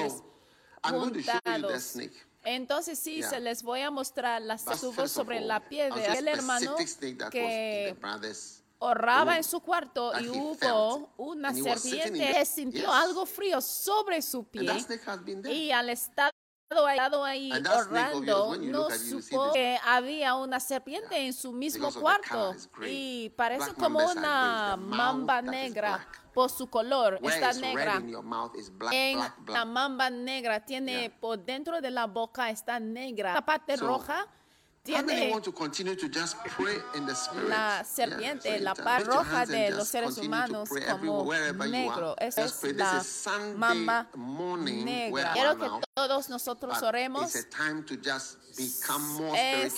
juntados. 0.82 1.96
Entonces 2.44 2.98
sí, 2.98 3.22
se 3.22 3.40
les 3.40 3.62
voy 3.62 3.80
a 3.80 3.90
mostrar 3.90 4.42
las 4.42 4.66
estuvo 4.66 5.06
sobre 5.06 5.40
la 5.40 5.60
piedra. 5.60 6.14
El 6.14 6.28
hermano 6.28 6.76
que 7.30 7.96
oraba 8.78 9.36
en 9.36 9.44
su 9.44 9.60
cuarto 9.60 10.12
y 10.20 10.28
hubo 10.28 11.12
una 11.16 11.54
serpiente 11.54 12.32
que 12.34 12.44
sintió 12.44 12.92
algo 12.92 13.26
frío 13.26 13.60
sobre 13.60 14.20
su 14.22 14.44
pie. 14.44 14.70
y 15.50 15.70
al 15.70 15.90
estar 15.90 16.32
ahí 17.24 17.52
orando, 17.52 18.56
no 18.56 18.90
supo 18.90 19.52
que 19.52 19.78
había 19.84 20.34
una 20.34 20.58
serpiente 20.58 21.16
en 21.16 21.32
su 21.32 21.52
mismo 21.52 21.92
cuarto. 21.92 22.54
y 22.86 23.30
parece 23.36 23.74
como 23.74 23.98
una 24.10 24.76
mamba 24.76 25.42
negra 25.42 26.08
por 26.32 26.50
su 26.50 26.68
color, 26.68 27.18
está 27.22 27.52
negra. 27.54 28.02
En 28.90 29.18
la 29.46 29.64
mamba 29.64 30.10
negra 30.10 30.64
tiene 30.64 31.10
por 31.10 31.44
dentro 31.44 31.80
de 31.80 31.90
la 31.90 32.06
boca 32.06 32.50
está 32.50 32.80
negra. 32.80 33.34
La 33.34 33.44
parte 33.44 33.76
roja 33.76 34.26
tiene 34.84 35.32
la 37.46 37.84
serpiente, 37.84 38.58
la 38.58 38.74
parte 38.74 39.04
roja 39.04 39.46
de 39.46 39.70
los 39.70 39.86
seres 39.86 40.18
humanos 40.18 40.68
como 40.90 41.32
negro. 41.32 42.16
Esa 42.18 42.44
es 42.44 42.62
la 42.74 43.02
mamba 43.56 44.08
negra. 44.58 45.32
Quiero 45.34 45.56
que 45.56 45.70
todos 45.94 46.28
nosotros 46.28 46.82
oremos. 46.82 47.32
Es 49.34 49.74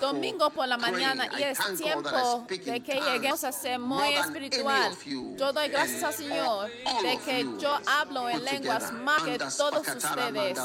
domingo 0.00 0.50
por 0.50 0.66
la 0.66 0.76
mañana 0.76 1.28
y 1.38 1.42
es 1.44 1.58
tiempo 1.78 2.44
de 2.48 2.82
que 2.82 3.00
lleguemos 3.00 3.44
a 3.44 3.52
ser 3.52 3.78
muy 3.78 4.14
espiritual. 4.14 4.96
Yo 5.36 5.52
doy 5.52 5.68
gracias 5.68 6.02
al 6.02 6.14
Señor 6.14 6.68
de 6.68 7.18
que 7.24 7.46
yo 7.58 7.78
hablo 7.86 8.28
en 8.28 8.44
lenguas 8.44 8.92
más 8.92 9.22
que 9.22 9.38
todos 9.38 9.86
ustedes. 9.86 10.58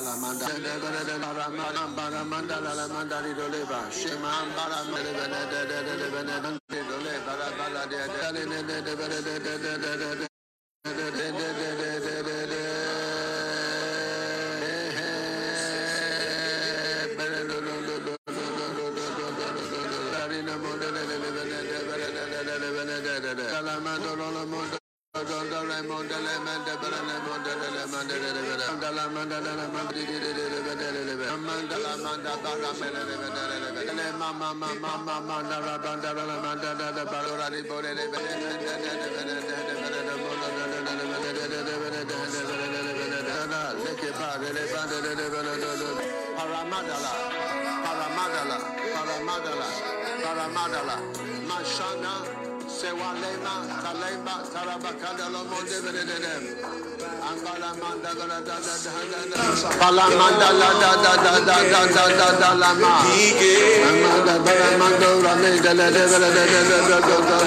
doleva, 3.36 3.80
sheman 3.92 4.48
bara 4.56 4.80
mele 4.92 5.12
bene 5.18 5.42
de 5.52 5.62
de 5.70 5.78
de 5.88 5.94
de 6.02 6.08
bene 6.14 6.36
de 6.72 6.80
dole 6.90 7.14
bara 7.26 7.50
bara 7.58 7.84
de 7.92 8.00
de 8.14 8.30
de 8.36 8.44
de 8.52 8.60
de 8.64 8.78
de 8.86 8.94
bene 9.00 9.20
de 9.26 9.34
de 9.46 9.54
de 9.64 9.74
de 9.84 9.98
de 9.98 10.16
de 10.16 10.28
de 10.96 11.12
de 11.12 11.32
de 11.32 11.50
de 11.66 11.90
de 12.00 12.24
de 12.24 12.46
de 12.48 12.66
Salamando 23.50 24.16
lo 24.16 24.32
lo 24.32 24.46
mundo 24.48 24.78
Paramadala, 46.36 47.12
Paramadala, 47.84 48.58
Paramadala, 48.94 49.68
Paramadala. 50.24 50.96
Sewalema, 52.76 53.54
Talema, 53.84 54.36
Tarabakada, 54.52 55.26
Lomonde, 55.32 55.78
Vedem. 55.84 56.44
Angala 57.24 57.70
da 58.02 58.12
da 58.12 58.14
da 58.14 58.34
da 60.76 60.92
da 60.96 61.14
da 61.16 61.40
da 61.40 61.46
da 61.46 61.58
da 61.72 61.82
da 61.88 62.06
da 62.20 62.28
da 62.40 62.50
lama. 62.54 62.94
Amanda, 63.88 64.36
Balamando, 64.46 65.10
Rame, 65.24 65.52
da 65.64 65.72
da 65.74 65.88
da 65.90 66.04
da 66.06 66.20
da 66.20 66.30
da 66.36 66.64
da 66.68 67.00
da 67.00 67.20
da. 67.30 67.40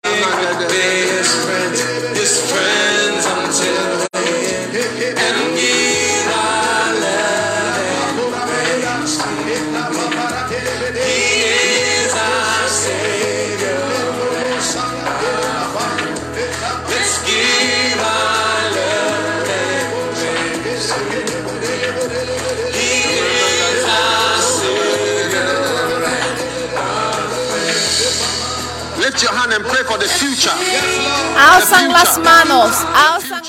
future. 30.17 30.51
Alzan 31.37 31.89
las 31.89 32.17
manos, 32.19 32.71
alzan 32.95 33.41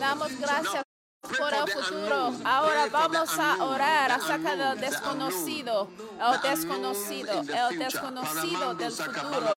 Damos 0.00 0.40
gracias 0.40 0.84
por 1.22 1.52
el 1.52 1.70
futuro. 1.70 2.32
Ahora 2.44 2.86
vamos 2.90 3.38
a 3.38 3.62
orar 3.62 4.12
acerca 4.12 4.56
del 4.56 4.80
desconocido, 4.80 5.90
el 6.18 6.40
desconocido, 6.40 7.40
el 7.42 7.78
desconocido 7.78 8.74
del 8.74 8.92
futuro. 8.92 9.52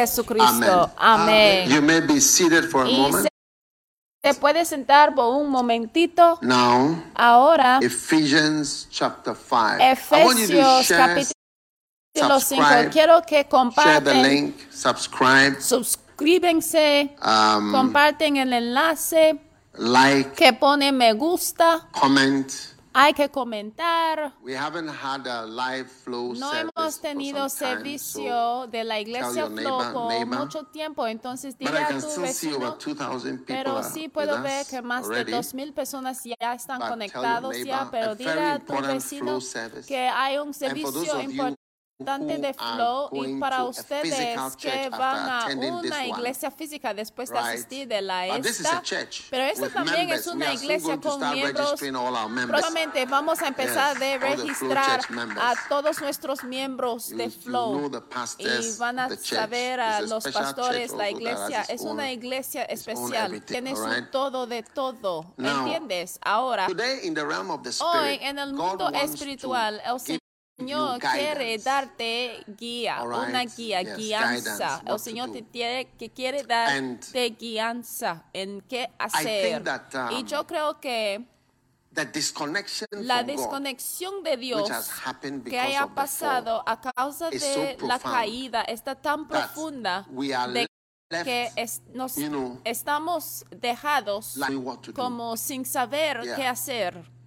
Jesucristo. 0.00 0.90
Amén. 0.96 1.68
You 1.70 1.82
may 1.82 2.00
be 2.00 2.20
seated 2.20 2.64
for 2.70 2.84
a 2.84 2.88
Y 2.88 2.96
moment. 2.96 3.28
se, 4.22 4.34
puede 4.34 4.64
sentar 4.64 5.14
por 5.14 5.34
un 5.36 5.48
momentito. 5.50 6.38
Now, 6.42 7.02
Ahora, 7.14 7.78
Ephesians 7.82 8.86
chapter 8.90 9.34
5. 9.34 9.80
I 9.80 10.24
want 10.24 10.38
you 10.38 10.46
to 10.48 10.52
Efesios 10.54 10.88
capítulo 10.88 12.40
5. 12.40 12.40
subscribe, 12.40 12.90
Quiero 12.90 13.22
que 13.22 13.36
share 13.36 13.44
the 13.44 13.48
comparten, 13.50 14.22
link, 14.22 14.56
subscribe, 14.70 15.60
suscríbense, 15.60 17.16
um, 17.22 17.70
comparten 17.72 18.36
el 18.36 18.52
enlace, 18.52 19.38
like, 19.74 20.32
que 20.34 20.52
me 20.92 21.12
gusta. 21.12 21.88
comment. 21.92 22.50
Hay 22.92 23.12
que 23.14 23.28
comentar. 23.28 24.32
We 24.42 24.52
haven't 24.56 24.88
had 24.88 25.24
a 25.28 25.46
live 25.46 25.88
flow 25.88 26.34
No 26.34 26.50
service 26.50 26.69
hemos 26.80 27.00
tenido 27.00 27.48
servicio 27.48 28.66
de 28.68 28.84
la 28.84 29.00
iglesia 29.00 29.48
neighbor. 29.48 30.26
mucho 30.26 30.64
tiempo, 30.64 31.06
entonces 31.06 31.56
dile 31.56 31.78
a 31.78 31.88
tu 31.88 32.20
vecino 32.20 32.76
2,000 32.78 33.44
Pero 33.46 33.82
sí 33.82 34.08
puedo 34.08 34.40
ver 34.42 34.66
que 34.66 34.82
más 34.82 35.08
de 35.08 35.14
already. 35.16 35.32
dos 35.32 35.54
mil 35.54 35.72
personas 35.72 36.22
ya 36.24 36.54
están 36.54 36.80
conectados 36.80 37.56
ya, 37.64 37.88
pero 37.90 38.12
a 38.12 38.14
dile 38.14 38.34
very 38.34 38.46
a 38.46 38.58
tu 38.58 38.74
vecino 38.80 39.38
que 39.86 40.08
hay 40.08 40.38
un 40.38 40.52
servicio 40.54 41.20
you 41.30 41.69
importante 42.00 42.38
de 42.38 42.54
flow 42.54 43.10
y 43.12 43.38
para 43.38 43.64
ustedes 43.64 44.56
que 44.56 44.88
van 44.90 45.28
a 45.28 45.46
una 45.54 46.06
iglesia 46.06 46.50
física 46.50 46.94
después 46.94 47.30
de 47.30 47.38
asistir 47.38 47.88
de 47.88 48.00
la 48.00 48.26
esta. 48.26 48.82
Pero 49.30 49.44
esta 49.44 49.68
también 49.68 50.10
es 50.10 50.26
una 50.26 50.52
iglesia 50.52 50.98
con 51.00 51.20
miembros. 51.32 51.80
Próximamente 52.48 53.06
vamos 53.06 53.42
a 53.42 53.48
empezar 53.48 53.98
de 53.98 54.18
registrar 54.18 55.00
a 55.38 55.54
todos 55.68 56.00
nuestros 56.00 56.44
miembros 56.44 57.08
de 57.08 57.30
Flow 57.30 57.90
y 58.38 58.78
van 58.78 58.98
a 58.98 59.16
saber 59.16 59.80
a 59.80 60.00
los 60.00 60.24
pastores 60.24 60.92
la 60.92 61.10
iglesia. 61.10 61.62
es 61.68 61.82
una 61.82 62.10
iglesia 62.10 62.64
especial. 62.64 63.42
tiene 63.42 63.76
su 63.76 63.90
todo 64.10 64.46
de 64.46 64.62
todo. 64.62 65.26
¿entiendes? 65.36 66.18
ahora 66.22 66.66
hoy 66.66 68.18
en 68.22 68.38
el 68.38 68.54
mundo 68.54 68.88
espiritual 68.90 69.80
el 69.84 70.00
give 70.00 70.19
Señor 70.60 70.98
quiere 71.00 71.58
darte 71.58 72.44
guía, 72.58 73.02
una 73.02 73.44
guía, 73.44 73.82
yes, 73.82 73.96
guianza. 73.96 74.82
El 74.86 74.98
Señor 74.98 75.32
te 75.32 75.42
tiene 75.42 75.86
que 75.98 76.10
quiere 76.10 76.40
And 76.40 76.48
darte 77.00 77.30
guianza 77.30 78.24
en 78.32 78.60
qué 78.62 78.90
hacer. 78.98 79.64
that, 79.64 79.94
um, 79.94 80.18
y 80.18 80.24
yo 80.24 80.46
creo 80.46 80.78
que 80.80 81.24
la 82.92 83.22
desconexión 83.24 84.22
de 84.22 84.36
Dios 84.36 84.70
que 85.44 85.58
haya 85.58 85.86
pasado 85.88 86.62
a 86.66 86.80
causa 86.80 87.30
de 87.30 87.40
so 87.78 87.86
la 87.86 87.98
caída 87.98 88.62
está 88.62 88.94
tan 88.94 89.26
profunda 89.26 90.06
de 90.08 90.66
que 91.24 91.50
es- 91.56 91.82
nos 91.92 92.14
you 92.14 92.28
know, 92.28 92.60
estamos 92.64 93.44
dejados 93.50 94.36
like 94.36 94.92
como 94.94 95.36
sin 95.36 95.64
saber 95.64 96.22
Yeah. 96.22 96.36
qué 96.36 96.46
hacer. 96.46 97.19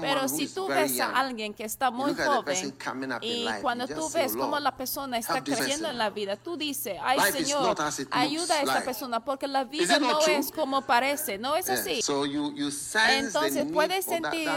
Pero 0.00 0.28
si 0.28 0.48
tú 0.48 0.66
ves 0.66 1.00
a 1.00 1.10
alguien 1.18 1.54
que 1.54 1.64
está 1.64 1.90
muy 1.90 2.14
joven 2.14 2.74
y 3.22 3.46
cuando 3.62 3.86
tú 3.88 4.10
ves 4.10 4.34
cómo 4.36 4.58
la 4.58 4.76
persona 4.76 5.18
está 5.18 5.42
creciendo 5.42 5.88
en 5.88 5.98
la 5.98 6.10
vida, 6.10 6.36
tú 6.36 6.56
dices, 6.56 6.98
ay 7.02 7.18
Señor, 7.32 7.76
ayuda 8.10 8.54
a 8.54 8.62
esta 8.62 8.84
persona 8.84 9.24
porque 9.24 9.46
la 9.46 9.64
vida 9.64 9.98
no 9.98 10.20
es 10.20 10.52
como 10.52 10.82
parece, 10.82 11.38
no 11.38 11.56
es 11.56 11.68
así. 11.68 12.00
Entonces 13.10 13.66
puedes 13.72 14.04
sentir 14.04 14.48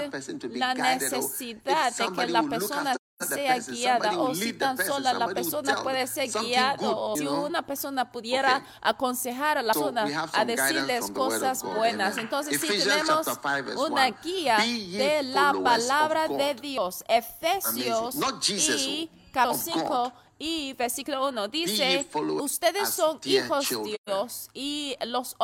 la 0.53 0.73
necesidad 0.73 1.95
de 1.95 2.11
que 2.11 2.27
la 2.27 2.43
persona 2.43 2.95
sea 3.21 3.59
guiada 3.59 4.19
o 4.19 4.33
si 4.35 4.53
tan 4.53 4.77
sola 4.77 5.13
la 5.13 5.27
persona 5.27 5.81
puede 5.83 6.07
ser 6.07 6.29
guiada 6.29 6.89
o 6.89 7.15
si 7.15 7.27
una 7.27 7.61
persona 7.65 8.11
pudiera 8.11 8.63
aconsejar 8.81 9.57
a 9.57 9.61
la 9.61 9.73
persona 9.73 10.29
a 10.33 10.45
decirles 10.45 11.11
cosas 11.11 11.63
buenas. 11.63 12.17
Entonces 12.17 12.59
si 12.59 12.67
tenemos 12.67 13.27
una 13.77 14.09
guía 14.11 14.57
de 14.57 15.23
la 15.23 15.53
palabra 15.63 16.27
de 16.27 16.55
Dios, 16.55 17.03
Efesios 17.07 18.15
y 18.49 19.09
capítulo 19.31 19.53
5 19.53 20.13
y 20.39 20.73
versículo 20.73 21.27
1 21.29 21.47
dice, 21.49 22.07
ustedes 22.41 22.89
son 22.89 23.19
hijos 23.23 23.69
de 23.69 23.99
Dios 24.05 24.49
y 24.53 24.95
los, 25.05 25.35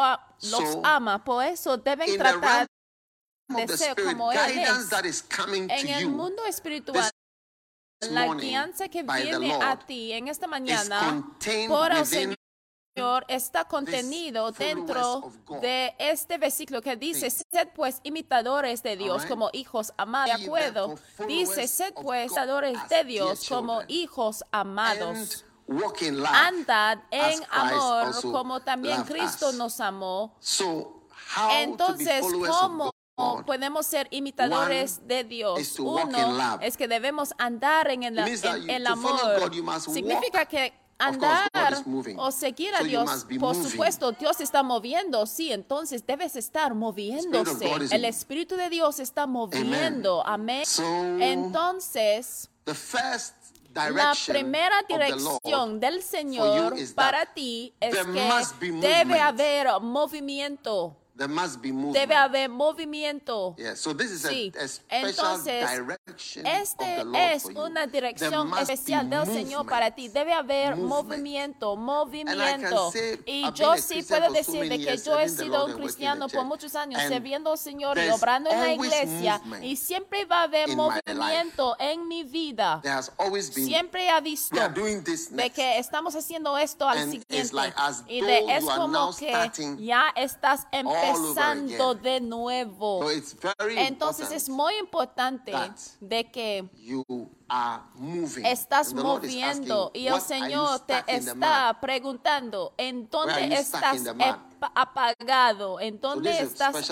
los 0.41 0.77
ama, 0.83 1.23
por 1.23 1.43
eso 1.43 1.77
deben 1.77 2.17
tratar 2.17 2.67
de 3.47 3.77
ser 3.77 3.95
como 4.03 4.31
Él 4.31 4.39
es. 4.57 5.23
En 5.47 5.87
el 5.89 6.09
mundo 6.09 6.45
espiritual, 6.45 7.11
la 8.01 8.33
guianza 8.35 8.87
que 8.89 9.03
viene 9.03 9.53
a 9.53 9.77
ti 9.77 10.13
en 10.13 10.27
esta 10.27 10.47
mañana 10.47 11.23
por 11.67 11.91
el 11.91 12.05
Señor 12.05 12.37
está 13.27 13.65
contenido 13.65 14.51
dentro 14.51 15.31
de 15.61 15.95
este 15.99 16.37
versículo 16.37 16.81
que 16.81 16.95
dice, 16.95 17.29
sed 17.29 17.69
pues 17.75 17.99
imitadores 18.03 18.81
de 18.81 18.97
Dios 18.97 19.25
como 19.25 19.49
hijos 19.53 19.93
amados. 19.97 20.39
De 20.39 20.45
acuerdo, 20.45 20.95
dice, 21.27 21.67
sed 21.67 21.93
pues 21.93 22.31
imitadores 22.31 22.77
de 22.89 23.03
Dios 23.03 23.47
como 23.47 23.81
hijos 23.87 24.43
amados. 24.51 25.45
Andad 26.33 26.99
en 27.11 27.43
amor 27.51 28.21
como 28.21 28.61
también 28.61 29.03
Cristo 29.03 29.51
nos 29.51 29.79
amó. 29.79 30.37
Entonces, 31.51 32.25
¿cómo 32.47 32.91
podemos 33.45 33.85
ser 33.85 34.07
imitadores 34.11 35.07
de 35.07 35.23
Dios. 35.23 35.79
Uno 35.79 36.59
es 36.61 36.77
que 36.77 36.87
debemos 36.87 37.33
andar 37.37 37.89
en 37.89 38.03
el, 38.03 38.17
el 38.19 38.87
amor. 38.87 39.51
Significa 39.81 40.45
que 40.45 40.73
andar 40.99 41.49
o 42.17 42.31
seguir 42.31 42.73
a 42.75 42.83
Dios, 42.83 43.25
por 43.39 43.55
supuesto, 43.55 44.11
Dios 44.13 44.41
está 44.41 44.63
moviendo, 44.63 45.25
sí, 45.25 45.51
entonces 45.51 46.05
debes 46.05 46.35
estar 46.35 46.73
moviéndose. 46.73 47.71
El 47.91 48.05
Espíritu 48.05 48.55
de 48.55 48.69
Dios 48.69 48.99
está 48.99 49.27
moviendo, 49.27 50.25
amén. 50.25 50.63
Entonces, 51.19 52.49
la 53.73 54.13
primera 54.27 54.75
dirección 54.87 55.79
del 55.79 56.01
Señor 56.03 56.75
para 56.95 57.25
ti 57.27 57.73
es 57.79 57.95
que 57.95 58.71
debe 58.71 59.19
haber 59.19 59.67
movimiento. 59.81 60.95
Debe 61.93 62.15
haber 62.15 62.49
movimiento. 62.49 63.55
sí. 64.29 64.51
Entonces, 64.89 65.65
este 66.43 67.03
es 67.33 67.45
una 67.45 67.87
dirección 67.87 68.51
especial 68.61 69.09
del 69.09 69.25
Señor 69.25 69.65
para 69.65 69.91
ti. 69.91 70.09
Debe 70.09 70.33
haber 70.33 70.75
movimiento, 70.75 71.75
movimiento. 71.75 72.91
Y 73.25 73.51
yo 73.53 73.77
sí 73.77 74.03
puedo 74.03 74.31
decir 74.31 74.69
de 74.69 74.77
que 74.79 74.97
yo 74.97 75.19
he 75.19 75.29
sido 75.29 75.65
un 75.65 75.73
cristiano 75.73 76.27
por 76.27 76.45
muchos 76.45 76.75
años, 76.75 77.01
sirviendo 77.07 77.51
al 77.51 77.57
Señor 77.57 77.97
y 77.97 78.09
obrando 78.09 78.49
en 78.49 78.59
la 78.59 78.73
iglesia. 78.73 79.41
Y 79.61 79.75
siempre 79.75 80.25
va 80.25 80.41
a 80.41 80.43
haber 80.43 80.69
movimiento 80.75 81.75
en 81.79 82.07
mi 82.07 82.23
vida. 82.23 82.81
Siempre 83.65 84.09
he 84.09 84.21
visto 84.21 84.55
de 85.31 85.49
que 85.49 85.79
estamos 85.79 86.15
haciendo 86.15 86.57
esto 86.57 86.87
al 86.87 86.97
siguiente. 87.11 87.37
Y 88.07 88.21
de, 88.21 88.55
es 88.57 88.63
como 88.65 89.15
que 89.15 89.51
ya 89.79 90.09
estás 90.15 90.67
empezando 90.71 91.06
de 92.01 92.21
nuevo. 92.21 93.05
Entonces 93.75 94.31
es 94.31 94.49
muy 94.49 94.75
importante 94.75 95.53
de 95.99 96.31
que 96.31 96.69
estás 98.43 98.93
moviendo 98.93 99.91
y 99.93 100.07
el 100.07 100.21
Señor 100.21 100.79
te 100.81 101.03
está 101.07 101.77
preguntando 101.79 102.73
en 102.77 103.09
dónde 103.09 103.53
estás 103.55 104.03
apagado, 104.75 105.79
en 105.79 105.99
dónde 105.99 106.39
estás 106.39 106.91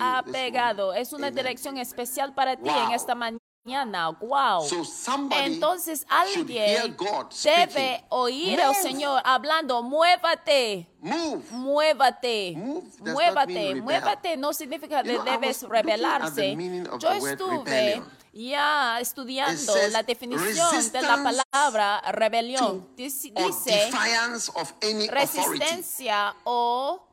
apegado. 0.00 0.94
Es 0.94 1.12
una 1.12 1.30
dirección 1.30 1.78
especial 1.78 2.34
para 2.34 2.56
ti 2.56 2.70
en 2.70 2.92
esta 2.92 3.14
mañana. 3.14 3.43
Wow. 3.64 4.66
Entonces 5.30 6.06
alguien 6.08 6.46
debe 7.42 8.04
oír 8.10 8.60
al 8.60 8.74
Señor 8.74 9.22
hablando, 9.24 9.82
muévate. 9.82 10.86
Muévate. 11.00 12.54
Muévate. 13.00 13.74
Muévate 13.76 14.36
no 14.36 14.52
significa 14.52 15.02
que 15.02 15.18
debes 15.18 15.62
rebelarse. 15.62 16.54
Yo 16.98 17.10
estuve 17.12 18.02
ya 18.34 19.00
estudiando 19.00 19.74
la 19.90 20.02
definición 20.02 20.92
de 20.92 21.02
la 21.02 21.22
palabra 21.22 22.02
rebelión. 22.12 22.86
Dice 22.96 23.32
resistencia 25.08 26.36
o 26.44 27.08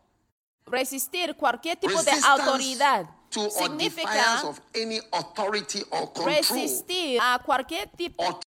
resistir 0.66 1.36
cualquier 1.38 1.78
tipo 1.78 2.04
de 2.04 2.12
autoridad 2.26 3.21
significa 3.50 4.44
resistir 6.26 7.20
a 7.22 7.40
cualquier 7.40 7.90
tipo, 7.90 8.40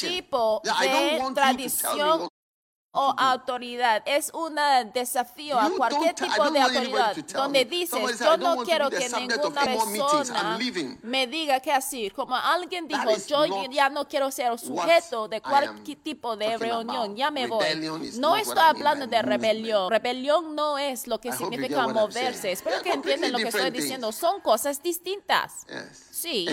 tipo 0.00 0.60
de 0.64 1.34
tradición 1.34 2.28
o 2.94 3.14
autoridad. 3.18 4.02
Es 4.06 4.30
un 4.32 4.56
desafío 4.92 5.58
a 5.58 5.68
cualquier 5.70 6.14
tipo 6.14 6.50
de 6.50 6.60
autoridad 6.60 7.16
donde 7.34 7.64
dices, 7.64 8.18
yo 8.18 8.36
no 8.36 8.64
quiero 8.64 8.88
que 8.88 9.08
ninguna 9.08 9.64
persona 9.64 10.58
me 11.02 11.26
diga 11.26 11.60
qué 11.60 11.72
hacer. 11.72 12.12
Como 12.12 12.34
alguien 12.34 12.88
dijo, 12.88 13.10
yo 13.26 13.46
ya 13.70 13.90
no 13.90 14.08
quiero 14.08 14.30
ser 14.30 14.58
sujeto 14.58 15.28
de 15.28 15.40
cualquier 15.40 15.98
tipo 15.98 16.36
de 16.36 16.56
reunión, 16.56 17.16
ya 17.16 17.30
me 17.30 17.46
voy. 17.46 17.66
No 18.18 18.36
estoy 18.36 18.58
hablando 18.58 19.06
de 19.06 19.20
rebelión. 19.22 19.90
Rebelión 19.90 20.54
no 20.54 20.78
es 20.78 21.06
lo 21.06 21.20
que 21.20 21.32
significa 21.32 21.86
moverse. 21.88 22.52
Espero 22.52 22.80
que 22.82 22.92
entiendan 22.92 23.32
lo 23.32 23.38
que 23.38 23.48
estoy 23.48 23.70
diciendo. 23.70 24.12
Son 24.12 24.40
cosas 24.40 24.82
distintas. 24.82 25.66
Sí. 26.10 26.46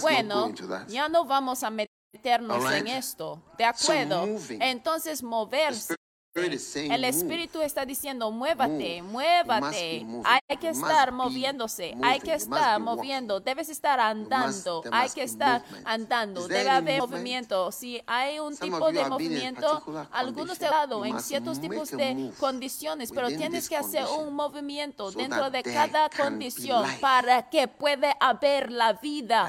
Bueno, 0.00 0.52
ya 0.88 1.08
no 1.08 1.24
vamos 1.24 1.62
a 1.62 1.70
meter 1.70 1.87
meternos 2.12 2.72
en 2.72 2.86
esto. 2.86 3.42
De 3.56 3.64
acuerdo. 3.64 4.26
Entonces, 4.60 5.22
moverse 5.22 5.97
el 6.38 7.04
Espíritu 7.04 7.60
está 7.60 7.84
diciendo, 7.84 8.30
muévate, 8.30 9.02
muévate. 9.02 10.06
Hay 10.24 10.56
que 10.56 10.68
estar 10.70 11.12
moviéndose, 11.12 11.96
hay 12.02 12.20
que 12.20 12.34
estar 12.34 12.80
moviendo, 12.80 13.40
debes 13.40 13.68
estar 13.68 14.00
andando, 14.00 14.82
hay 14.90 15.10
que 15.10 15.22
estar 15.22 15.64
andando, 15.84 16.48
debe 16.48 16.70
haber 16.70 17.00
movimiento. 17.00 17.72
Si 17.72 18.00
hay 18.06 18.38
un 18.38 18.56
tipo 18.56 18.92
de 18.92 19.04
movimiento, 19.08 19.82
algunos 20.10 20.60
han 20.62 20.70
dado 20.70 21.04
en 21.04 21.20
ciertos 21.20 21.60
tipos 21.60 21.90
de 21.90 22.32
condiciones, 22.38 23.10
pero 23.12 23.28
tienes 23.28 23.68
que 23.68 23.76
hacer 23.76 24.04
un 24.06 24.34
movimiento 24.34 25.10
dentro 25.10 25.50
de 25.50 25.62
cada 25.62 26.08
condición 26.08 26.84
para 27.00 27.48
que 27.48 27.68
pueda 27.68 28.12
haber 28.20 28.70
la 28.70 28.92
vida. 28.94 29.48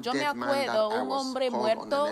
Yo 0.00 0.14
me 0.14 0.26
acuerdo 0.26 1.02
un 1.02 1.12
hombre 1.12 1.50
muerto 1.50 2.08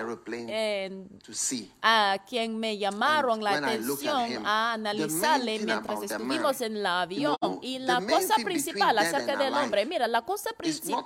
a 1.82 2.18
quien 2.28 2.58
me 2.58 2.78
llamaron 2.78 3.42
la 3.42 3.56
atención 3.56 4.01
a 4.08 4.72
analizarle 4.72 5.58
mientras 5.60 6.02
estuvimos 6.02 6.60
en 6.60 6.76
el 6.76 6.86
avión. 6.86 7.36
Y 7.62 7.78
la 7.78 8.00
cosa 8.00 8.34
principal 8.44 8.98
acerca 8.98 9.36
del 9.36 9.54
hombre, 9.54 9.86
mira, 9.86 10.06
la 10.08 10.22
cosa 10.22 10.50
principal 10.56 11.04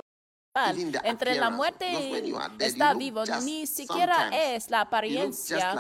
entre 1.02 1.34
la 1.36 1.50
muerte 1.50 1.86
y 1.90 2.34
estar 2.58 2.96
vivo. 2.96 3.24
ni 3.42 3.66
siquiera 3.66 4.30
es 4.32 4.70
la 4.70 4.82
apariencia, 4.82 5.74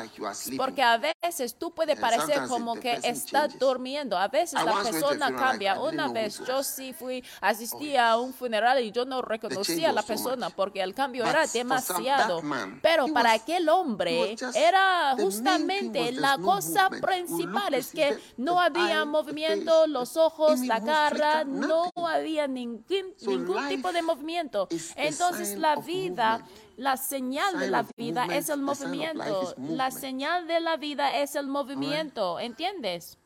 porque 0.56 0.82
a 0.82 0.98
veces 0.98 1.56
tú 1.58 1.72
puedes 1.72 1.98
parecer 1.98 2.46
como 2.48 2.74
que 2.74 2.98
estás 3.02 3.58
durmiendo, 3.58 4.16
a 4.16 4.28
veces 4.28 4.62
la 4.64 4.82
persona 4.82 5.34
cambia. 5.34 5.80
Una 5.80 6.08
vez 6.08 6.40
yo 6.46 6.62
sí 6.62 6.92
fui, 6.92 7.24
asistí 7.40 7.96
a 7.96 8.16
un 8.16 8.32
funeral 8.32 8.82
y 8.82 8.90
yo 8.92 9.04
no 9.04 9.22
reconocía 9.22 9.90
a 9.90 9.92
la 9.92 10.02
persona 10.02 10.50
porque 10.50 10.82
el 10.82 10.94
cambio 10.94 11.24
era 11.24 11.46
demasiado. 11.46 12.42
Pero 12.82 13.06
para 13.08 13.32
aquel 13.32 13.68
hombre 13.68 14.36
era 14.54 15.14
justamente 15.18 16.12
la 16.12 16.38
cosa 16.38 16.90
principal, 16.90 17.74
es 17.74 17.90
que 17.90 18.18
no 18.36 18.60
había 18.60 19.04
movimiento, 19.04 19.86
los 19.86 20.16
ojos, 20.16 20.60
la 20.60 20.82
cara, 20.82 21.44
no 21.44 21.90
había 21.96 22.46
ningún, 22.46 23.14
ningún 23.26 23.68
tipo 23.68 23.92
de 23.92 24.02
movimiento. 24.02 24.65
Entonces 24.96 25.58
la 25.58 25.76
vida, 25.76 26.46
la 26.76 26.96
señal 26.96 27.58
de 27.58 27.68
la 27.70 27.86
vida 27.96 28.26
es 28.26 28.48
el 28.48 28.60
movimiento. 28.62 29.54
La 29.58 29.90
señal 29.90 30.46
de 30.46 30.60
la 30.60 30.76
vida 30.76 31.16
es 31.18 31.34
el 31.34 31.46
movimiento, 31.46 32.38
¿entiendes? 32.38 33.18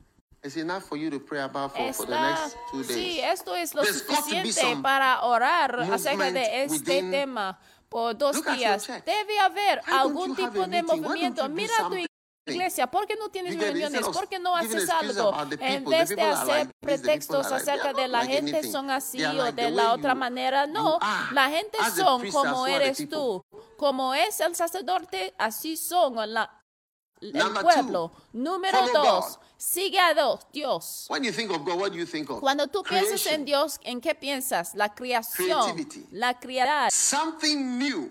It's 0.42 0.56
enough 0.56 0.82
for 0.84 0.96
you 0.96 1.10
to 1.10 1.20
pray 1.20 1.42
about 1.42 1.72
for, 1.72 1.92
for 1.92 2.06
the 2.06 2.14
Está, 2.14 2.30
next 2.30 2.56
two 2.70 2.82
days. 2.82 2.96
sí, 2.96 3.20
esto 3.20 3.54
es 3.54 3.74
lo 3.74 3.82
There's 3.82 3.98
suficiente 3.98 4.76
para 4.82 5.22
orar 5.22 5.80
acerca 5.80 6.30
de 6.30 6.64
este 6.64 7.02
tema 7.02 7.58
por 7.90 8.16
dos 8.16 8.36
Look 8.36 8.46
días. 8.56 8.86
Debe 9.04 9.38
haber 9.38 9.82
Why 9.86 9.92
algún 9.92 10.34
tipo 10.34 10.66
de 10.66 10.82
movimiento. 10.82 11.46
Mira 11.50 11.74
tu? 11.90 11.96
iglesia, 12.46 12.86
¿por 12.90 13.06
qué 13.06 13.16
no 13.16 13.28
tienes 13.28 13.58
reuniones? 13.58 14.06
¿Por 14.08 14.28
qué 14.28 14.38
no 14.38 14.56
haces 14.56 14.88
algo? 14.88 15.32
En 15.60 15.84
vez 15.84 16.08
de 16.08 16.22
hacer 16.22 16.70
pretextos 16.80 17.46
acerca 17.52 17.92
de 17.92 18.08
la 18.08 18.24
gente 18.24 18.62
son 18.70 18.90
así 18.90 19.22
o 19.24 19.52
de 19.52 19.70
la 19.70 19.92
otra 19.92 20.14
manera, 20.14 20.66
no, 20.66 20.98
la 21.32 21.50
gente 21.50 21.78
son 21.94 22.30
como 22.30 22.66
eres 22.66 23.08
tú, 23.08 23.44
como 23.76 24.14
es 24.14 24.40
el 24.40 24.54
sacerdote, 24.54 25.34
así 25.38 25.76
son 25.76 26.14
la, 26.32 26.50
el 27.20 27.52
pueblo. 27.60 28.10
Número 28.32 28.78
dos, 28.92 29.38
sigue 29.56 29.98
a 29.98 30.14
Dios. 30.52 31.06
Cuando 32.40 32.66
tú 32.68 32.82
piensas 32.82 33.26
en 33.26 33.44
Dios, 33.44 33.78
¿en 33.82 34.00
qué 34.00 34.14
piensas? 34.14 34.74
La 34.74 34.94
creación, 34.94 35.86
la 36.10 36.38
creatividad, 36.38 36.88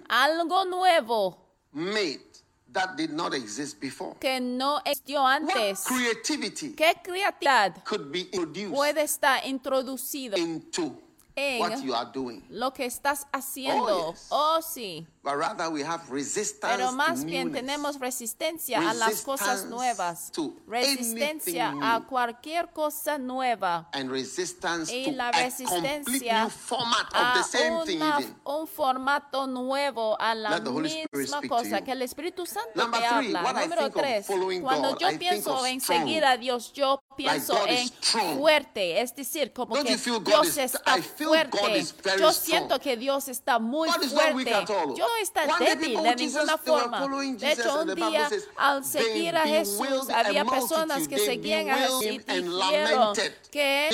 algo 0.08 0.66
nuevo. 0.66 1.46
Made. 1.72 2.29
That 2.74 2.96
did 2.96 3.12
not 3.12 3.34
exist 3.34 3.80
before. 3.80 4.16
que 4.20 4.40
no 4.40 4.80
existió 4.86 5.22
What 5.24 5.42
antes. 5.50 5.84
creativity 5.86 6.74
¿Qué 6.76 6.94
creatividad 7.04 7.84
could 7.84 8.12
be 8.12 8.30
introduced 8.32 8.74
puede 8.74 9.02
estar 9.04 9.46
introducido 9.46 10.38
into 10.38 10.96
en 11.40 11.60
what 11.62 11.82
you 11.82 11.94
are 11.96 12.10
doing? 12.14 12.44
lo 12.50 12.74
que 12.74 12.86
estás 12.86 13.28
haciendo? 13.32 14.08
Oh, 14.10 14.12
yes. 14.14 14.28
Oh, 14.30 14.60
sí. 14.62 15.08
But 15.22 15.36
rather 15.38 15.70
we 15.70 15.84
have 15.84 16.02
resistance 16.10 16.76
Pero 16.78 16.92
más 16.94 17.24
bien 17.26 17.48
newness. 17.52 17.62
tenemos 17.62 18.00
resistencia 18.00 18.80
a 18.90 18.94
las 18.94 19.22
cosas 19.22 19.48
Resistance 19.66 19.70
nuevas, 19.70 20.32
resistencia 20.68 21.74
a 21.82 22.02
cualquier 22.08 22.70
cosa 22.72 23.18
nueva. 23.18 23.90
and 23.94 24.10
resistance 24.10 24.92
y 24.96 25.12
la 25.12 25.30
a 25.30 25.32
resistencia 25.32 26.42
new 26.44 26.50
format 26.50 27.08
of 27.14 27.16
a 27.22 27.34
the 27.36 27.44
same 27.44 27.84
thing 27.86 27.98
una- 28.02 28.18
even. 28.20 28.36
un 28.46 28.68
formato 28.68 29.46
nuevo 29.48 30.18
a 30.20 30.34
la 30.36 30.60
misma 30.60 31.42
cosa 31.48 31.82
que 31.84 31.92
el 31.92 32.02
Espíritu 32.02 32.46
Santo 32.46 32.72
Number 32.76 33.02
te 33.02 33.08
three, 33.08 33.36
habla. 33.36 33.54
Número 33.54 33.90
tres, 33.92 34.26
cuando 34.62 34.92
God, 34.92 35.00
yo 35.00 35.12
I 35.12 35.18
pienso 35.18 35.66
en 35.66 35.82
strong. 35.82 36.00
seguir 36.00 36.26
a 36.26 36.38
Dios, 36.38 36.72
yo 36.74 37.02
pienso 37.18 37.68
is 37.68 37.92
en 38.16 38.38
fuerte, 38.38 39.02
es 39.02 39.14
decir, 39.16 39.52
como 39.54 39.76
Don't 39.76 39.86
que 39.88 39.94
you 39.94 40.00
feel 40.00 40.20
God 40.20 40.26
Dios 40.44 40.58
está 40.58 40.96
God 40.96 41.04
fuerte. 41.30 41.86
Yo 42.20 42.32
siento 42.34 42.80
que 42.80 42.98
Dios 42.98 43.28
está 43.28 43.60
muy 43.60 43.90
fuerte. 43.90 44.66
Yo 44.68 45.08
no 45.08 45.16
está 45.22 45.46
débil 45.60 46.02
de 46.04 46.16
ninguna 46.16 46.58
forma. 46.58 47.08
De 47.38 47.52
hecho, 47.52 47.82
un 47.82 47.96
día 47.96 48.30
al 48.56 48.84
seguir 48.86 49.36
a 49.36 49.42
Jesús 49.42 50.10
había 50.14 50.46
personas 50.46 51.08
que 51.08 51.18
seguían 51.18 51.70
a 51.70 51.76
Jesús 51.78 52.04
y 52.04 52.20
dijeron 52.20 53.14
que 53.52 53.90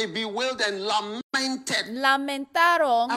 lamentaron 1.89 3.09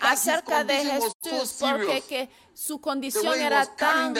acerca 0.00 0.64
de 0.64 0.76
Jesús 0.76 1.56
porque 1.58 2.02
que 2.02 2.28
su 2.56 2.80
condición 2.80 3.38
era 3.38 3.66
tan, 3.76 4.14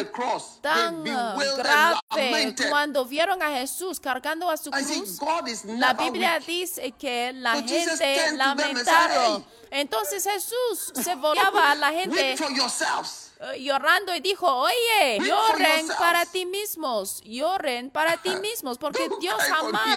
tan 0.60 1.00
uh, 1.00 1.56
grave. 1.56 2.54
Cuando 2.68 3.06
vieron 3.06 3.42
a 3.42 3.50
Jesús 3.50 3.98
cargando 3.98 4.50
a 4.50 4.58
su 4.58 4.70
cruz, 4.70 5.18
la 5.64 5.94
Biblia 5.94 6.38
dice 6.46 6.92
que 6.92 7.32
la 7.32 7.54
gente 7.62 8.32
lamentaron. 8.32 9.44
Entonces 9.70 10.22
Jesús 10.22 10.92
se 11.02 11.14
volaba 11.14 11.70
a 11.70 11.74
la 11.76 11.92
gente 11.92 12.36
uh, 12.38 13.54
llorando 13.58 14.14
y 14.14 14.20
dijo, 14.20 14.46
oye, 14.46 15.18
lloren 15.20 15.88
para 15.98 16.26
ti 16.26 16.44
mismos, 16.44 17.22
lloren 17.24 17.90
para 17.90 18.18
ti 18.18 18.36
mismos, 18.42 18.76
porque 18.76 19.08
Dios 19.18 19.40
jamás 19.42 19.96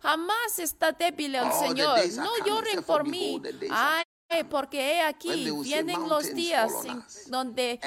jamás 0.00 0.60
está 0.60 0.92
débil 0.92 1.34
el 1.34 1.52
Señor. 1.52 1.98
No 2.14 2.30
lloren 2.46 2.84
por 2.84 3.04
mí 3.04 3.42
porque 4.48 4.78
he 4.96 5.02
aquí 5.02 5.28
vienen 5.62 6.08
los 6.08 6.34
días 6.34 6.72
donde 7.26 7.78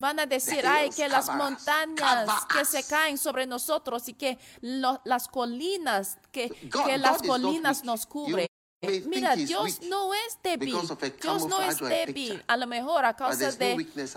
van 0.00 0.20
a 0.20 0.26
decir, 0.26 0.64
ay, 0.66 0.90
que 0.90 1.08
las 1.08 1.28
montañas 1.34 2.46
que 2.46 2.62
us." 2.62 2.68
se 2.68 2.84
caen 2.84 3.18
sobre 3.18 3.46
nosotros 3.46 4.08
y 4.08 4.14
que 4.14 4.38
lo- 4.60 5.00
las 5.04 5.28
colinas, 5.28 6.18
que, 6.32 6.48
God- 6.48 6.84
que 6.86 6.92
God 6.96 7.00
las 7.00 7.22
colinas 7.22 7.84
nos 7.84 8.06
cubren. 8.06 8.46
Mira, 8.80 9.34
Dios 9.34 9.80
no 9.82 10.14
es 10.14 10.38
débil. 10.40 10.72
Dios 11.20 11.46
no 11.48 11.60
es 11.62 11.80
débil. 11.80 12.44
A 12.46 12.56
lo 12.56 12.66
mejor 12.68 13.04
a 13.04 13.14
causa 13.14 13.50
de 13.50 13.76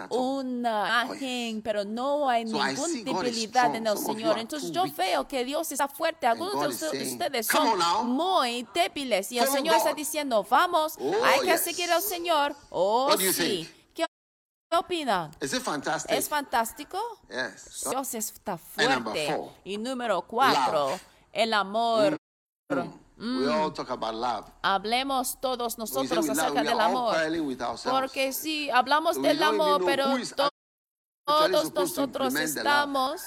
una 0.10 1.04
imagen, 1.06 1.64
pero 1.64 1.84
no 1.84 2.30
hay 2.30 2.46
ninguna 2.46 2.70
debilidad 3.04 3.76
en 3.76 3.88
el 3.88 3.98
Señor. 3.98 4.38
Entonces 4.38 4.72
yo 4.72 4.84
veo 4.96 5.28
que 5.28 5.44
Dios 5.44 5.72
está 5.72 5.88
fuerte. 5.88 6.28
Algunos 6.28 6.80
de 6.80 7.04
ustedes 7.12 7.48
son 7.48 7.80
muy 8.16 8.68
débiles. 8.72 9.32
Y 9.32 9.40
el 9.40 9.48
Señor 9.48 9.78
está 9.78 9.94
diciendo, 9.94 10.46
vamos, 10.48 10.96
hay 11.24 11.40
que 11.42 11.58
seguir 11.58 11.92
al 11.92 12.04
Señor. 12.04 12.56
Oh, 12.70 13.18
sí. 13.18 13.68
¿Qué 13.96 14.06
opinan? 14.78 15.32
¿Es 15.40 15.58
fantástico? 16.30 17.00
Dios 17.28 18.14
está 18.14 18.58
fuerte. 18.58 19.40
Y 19.64 19.80
número 19.80 20.22
cuatro, 20.22 21.00
el 21.34 21.54
amor. 21.56 22.16
Mm. 23.22 23.40
We 23.40 23.48
all 23.48 23.72
talk 23.72 23.92
about 23.92 24.16
love. 24.16 24.52
Hablemos 24.64 25.40
todos 25.40 25.78
nosotros 25.78 26.28
acerca 26.28 26.64
del 26.64 26.80
amor. 26.80 27.16
Porque 27.84 28.34
si 28.34 28.72
hablamos 28.72 29.22
del 29.22 29.44
amor, 29.44 29.84
pero 29.86 30.06
to 30.36 30.50
todos 31.24 31.72
nosotros 31.74 32.34
estamos 32.36 33.22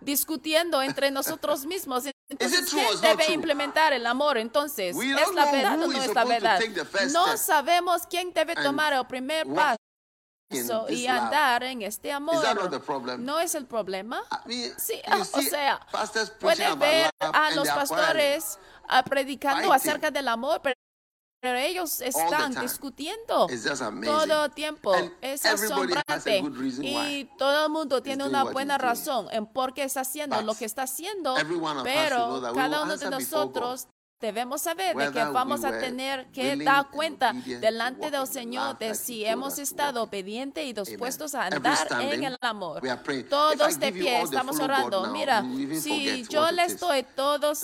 discutiendo 0.00 0.80
entre 0.80 1.10
nosotros 1.10 1.66
mismos. 1.66 2.04
Entonces, 2.28 2.70
¿quién 2.70 3.00
debe 3.00 3.32
implementar 3.32 3.92
el 3.92 4.06
amor? 4.06 4.38
Entonces, 4.38 4.96
¿es 4.96 5.34
la 5.34 5.50
verdad 5.50 5.82
o 5.82 5.88
no 5.88 6.00
es 6.00 6.14
la 6.14 6.24
verdad? 6.24 6.60
No 7.12 7.36
sabemos 7.36 8.02
quién 8.08 8.32
debe 8.32 8.54
tomar 8.54 8.92
el 8.92 9.04
primer 9.06 9.48
paso 9.52 10.86
y 10.88 11.06
andar 11.06 11.64
en 11.64 11.82
este 11.82 12.12
amor. 12.12 12.44
¿No 13.18 13.40
es 13.40 13.54
el 13.54 13.66
problema? 13.66 14.22
Sí, 14.78 15.02
o 15.32 15.42
sea, 15.42 15.80
puede 16.38 16.74
ver 16.76 17.10
a 17.18 17.50
los 17.50 17.68
pastores 17.68 18.58
predicando 19.04 19.72
acerca 19.72 20.10
del 20.10 20.28
amor, 20.28 20.60
pero 20.62 20.74
pero 21.40 21.58
ellos 21.58 22.02
están 22.02 22.54
discutiendo 22.60 23.46
todo 24.04 24.44
el 24.44 24.50
tiempo. 24.52 24.92
And 24.92 25.12
es 25.22 25.46
asombrante. 25.46 26.42
Y 26.82 27.24
todo 27.38 27.64
el 27.64 27.72
mundo 27.72 28.02
tiene 28.02 28.26
una 28.26 28.44
buena 28.44 28.76
razón 28.76 29.26
en 29.32 29.46
por 29.46 29.72
qué 29.72 29.84
está 29.84 30.02
haciendo 30.02 30.36
But 30.36 30.44
lo 30.44 30.54
que 30.54 30.66
está 30.66 30.82
haciendo. 30.82 31.34
Pero 31.82 32.42
cada 32.52 32.82
uno 32.82 32.96
de 32.96 33.10
nosotros 33.10 33.88
Debemos 34.20 34.60
saber 34.60 34.94
de 34.94 35.12
que 35.12 35.24
vamos 35.24 35.64
a 35.64 35.78
tener 35.78 36.26
que 36.26 36.56
dar 36.56 36.90
cuenta 36.90 37.32
delante 37.32 38.10
del 38.10 38.26
Señor 38.26 38.78
de 38.78 38.94
si 38.94 39.24
hemos 39.24 39.58
estado 39.58 40.02
obedientes 40.02 40.64
y 40.64 40.72
dispuestos 40.72 41.34
a 41.34 41.46
andar 41.46 41.86
en 42.00 42.24
el 42.24 42.36
amor. 42.40 42.82
Todos 43.28 43.78
de 43.78 43.92
pie 43.92 44.22
estamos 44.22 44.58
orando. 44.60 45.08
Mira, 45.08 45.42
si 45.80 46.24
yo 46.28 46.50
les 46.50 46.78
doy 46.78 47.04
todos, 47.14 47.60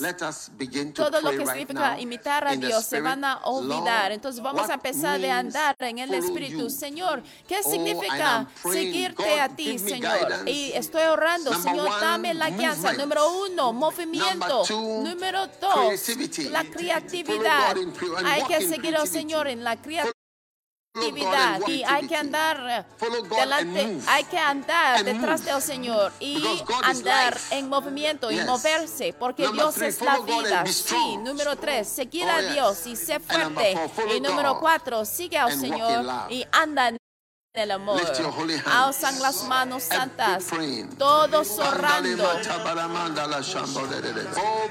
todo 0.93 1.21
lo 1.21 1.31
que 1.31 1.45
significa 1.45 1.99
imitar 1.99 2.47
a 2.47 2.55
Dios, 2.55 2.85
se 2.85 3.01
van 3.01 3.23
a 3.23 3.37
olvidar. 3.43 4.11
Entonces 4.11 4.41
vamos 4.41 4.69
a 4.69 4.75
empezar 4.75 5.19
de 5.19 5.29
andar 5.29 5.75
en 5.79 5.99
el 5.99 6.13
Espíritu. 6.13 6.69
Señor, 6.69 7.21
¿qué 7.47 7.61
significa 7.63 8.47
seguirte 8.63 9.39
a 9.39 9.49
ti, 9.49 9.77
Señor? 9.77 10.17
Y 10.47 10.71
estoy 10.73 11.03
orando, 11.03 11.53
Señor, 11.53 11.89
dame 12.01 12.33
la 12.33 12.49
guía. 12.49 12.75
Número 12.97 13.43
uno, 13.45 13.73
movimiento. 13.73 14.63
Número 14.69 15.47
dos, 15.61 16.09
la 16.49 16.63
creatividad. 16.63 17.75
Hay 18.25 18.43
que 18.43 18.67
seguir 18.67 18.95
oh 18.95 19.01
al 19.01 19.07
Señor 19.07 19.47
en 19.47 19.63
la 19.63 19.75
creatividad. 19.81 20.13
Y 21.67 21.83
hay 21.83 22.07
que 22.07 22.15
andar 22.15 22.87
delante, 23.29 23.99
hay 24.07 24.23
que 24.23 24.39
andar 24.39 25.03
detrás 25.03 25.45
del 25.45 25.55
oh 25.55 25.61
Señor 25.61 26.11
y 26.19 26.43
andar 26.81 27.37
en 27.51 27.69
movimiento 27.69 28.31
y 28.31 28.37
moverse, 28.41 29.13
porque 29.13 29.47
Dios 29.47 29.77
es 29.77 30.01
la 30.01 30.17
vida. 30.19 30.65
Sí, 30.65 31.17
número 31.17 31.55
tres, 31.55 31.87
seguir 31.87 32.27
a 32.27 32.41
Dios 32.41 32.87
y 32.87 32.95
sé 32.95 33.19
fuerte. 33.19 33.75
Y 34.15 34.21
número 34.21 34.59
cuatro, 34.59 35.05
sigue 35.05 35.37
oh 35.37 35.45
al 35.45 35.59
Señor 35.59 36.05
y 36.31 36.43
anda. 36.51 36.93
del 37.57 37.71
amor. 37.71 37.99
Alzan 38.65 39.19
las 39.19 39.43
manos 39.45 39.83
santas, 39.83 40.45
todos 40.97 41.57
orando. 41.57 42.29
Oh, 44.37 44.67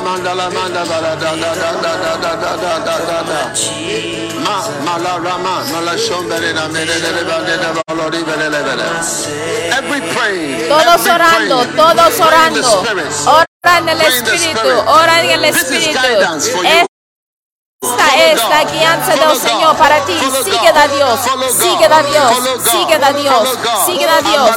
mandala 0.00 0.50
mandala 0.50 0.84
Every 9.78 10.00
prayer. 10.14 10.68
Todos 10.68 11.06
orando, 11.06 11.66
todos 11.76 12.20
orando. 12.20 12.82
Ora 13.26 13.78
en 13.78 13.88
el 13.88 14.00
Espíritu, 14.02 14.68
ora 14.86 15.22
en 15.22 15.30
el 15.30 15.44
Espíritu. 15.46 15.98
Esta 17.84 18.16
es 18.16 18.48
la 18.48 18.64
guianza 18.64 19.12
del 19.14 19.36
Señor 19.38 19.76
para 19.76 20.02
ti. 20.06 20.18
Sigue 20.42 20.68
a 20.68 20.88
Dios, 20.88 21.20
sigue 21.52 21.84
a 21.84 22.02
Dios, 22.02 22.32
sigue 22.64 22.94
a 22.94 23.12
Dios, 23.12 23.58
sigue 23.84 24.08
a 24.08 24.22
Dios. 24.22 24.50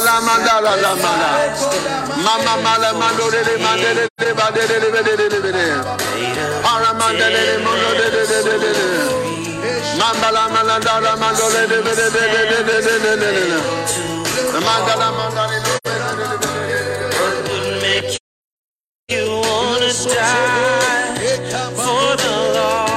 You 19.10 19.24
wanna 19.24 19.88
die 19.88 21.72
for 21.74 22.16
the 22.18 22.52
Lord. 22.54 22.87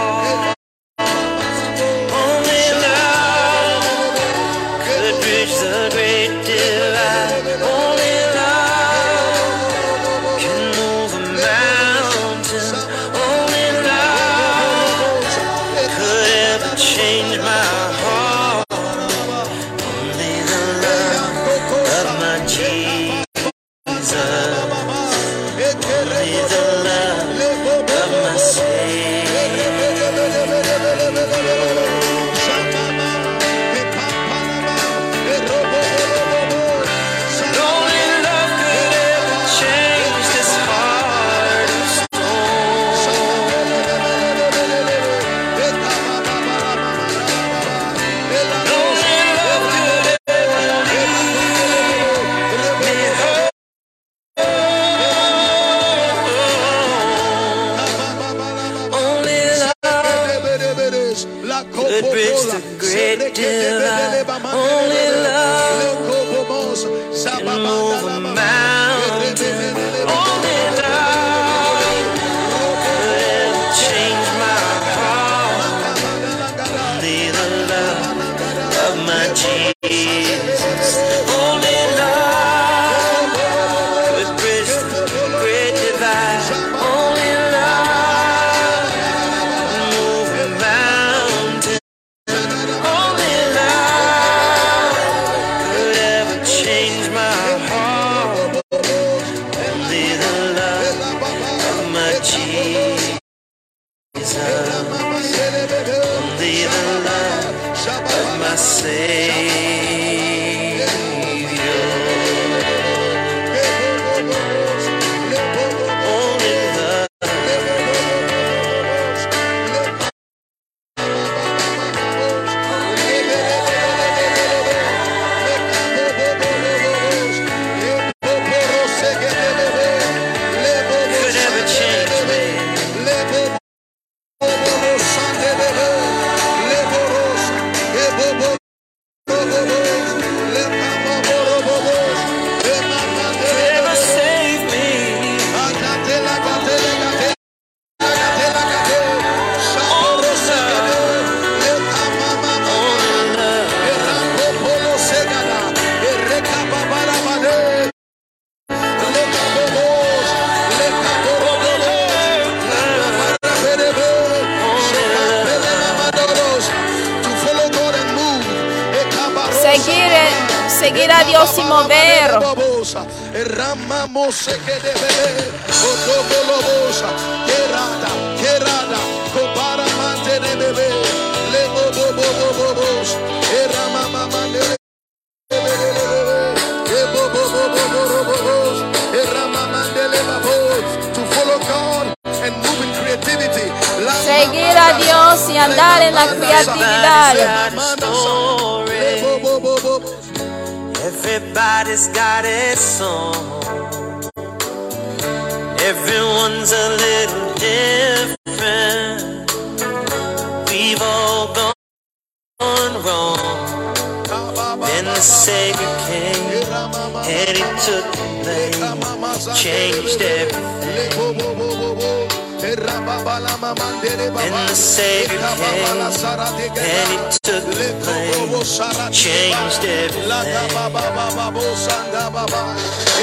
changed 229.11 229.83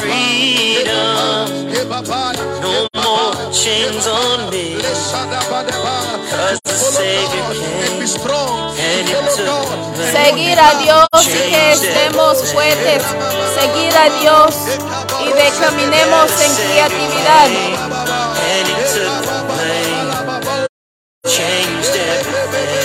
freedom. 0.00 1.48
No 2.60 2.88
more 2.94 3.34
chains 3.52 4.06
on 4.06 4.50
me. 4.50 4.78
Seguir 10.12 10.58
a 10.58 10.74
Dios 10.74 11.06
y 11.22 11.50
que 11.50 11.72
estemos 11.72 12.52
fuertes. 12.52 13.02
Seguir 13.58 13.96
a 13.96 14.08
Dios 14.20 14.54
y 15.20 15.32
de 15.32 15.50
caminemos 15.60 16.30
en 16.40 16.54
creatividad. 16.54 17.84
And. 21.36 22.83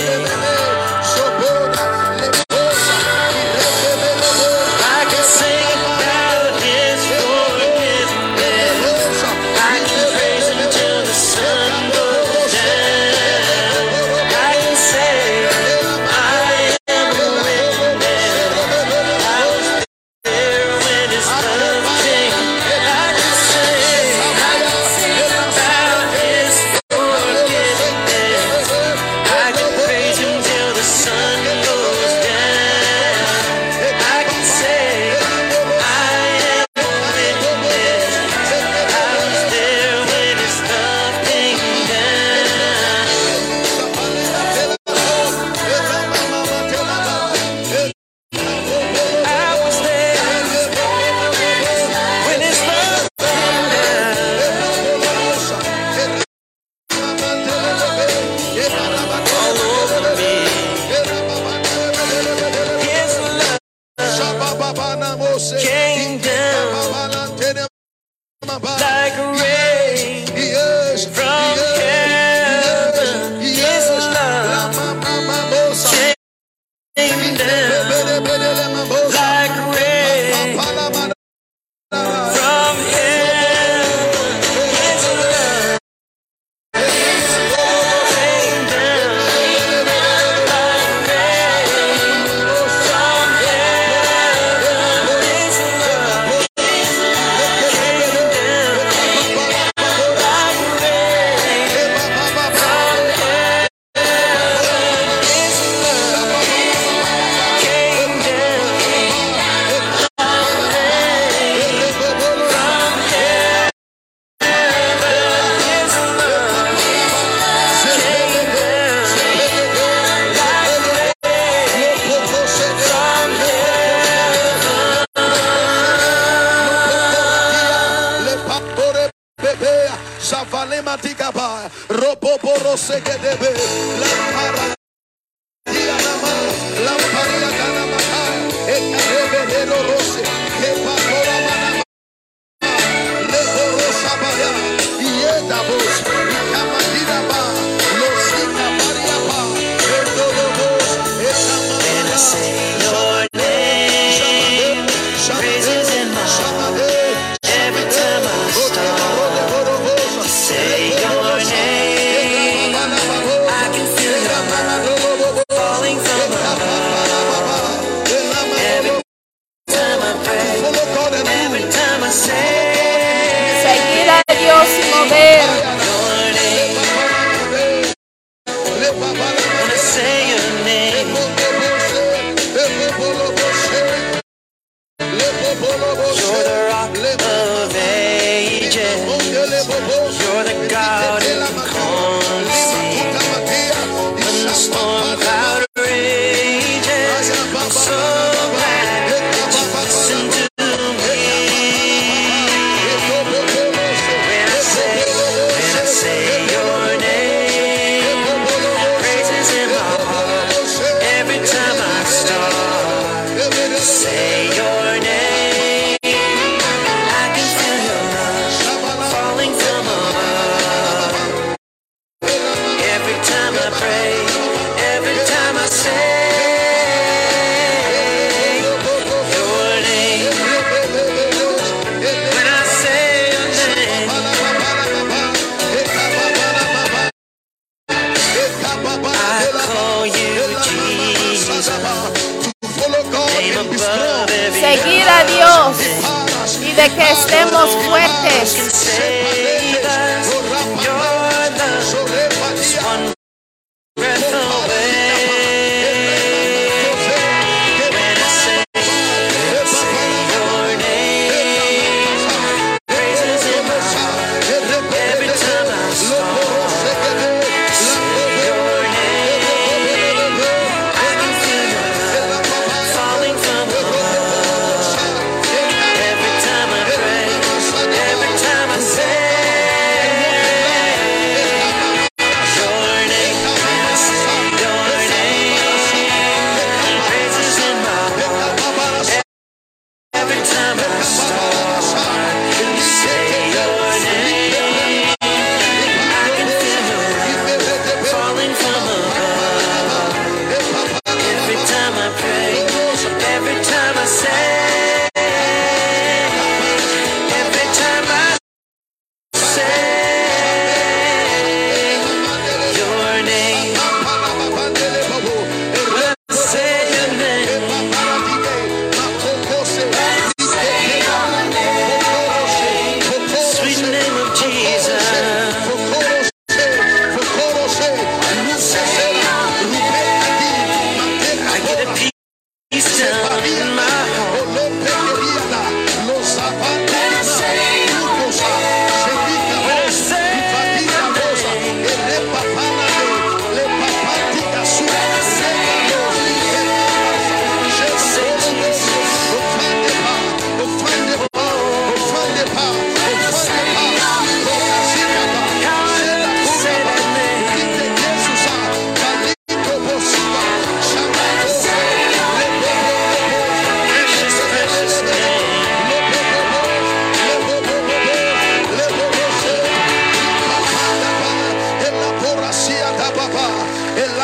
doubles. 145.50 146.09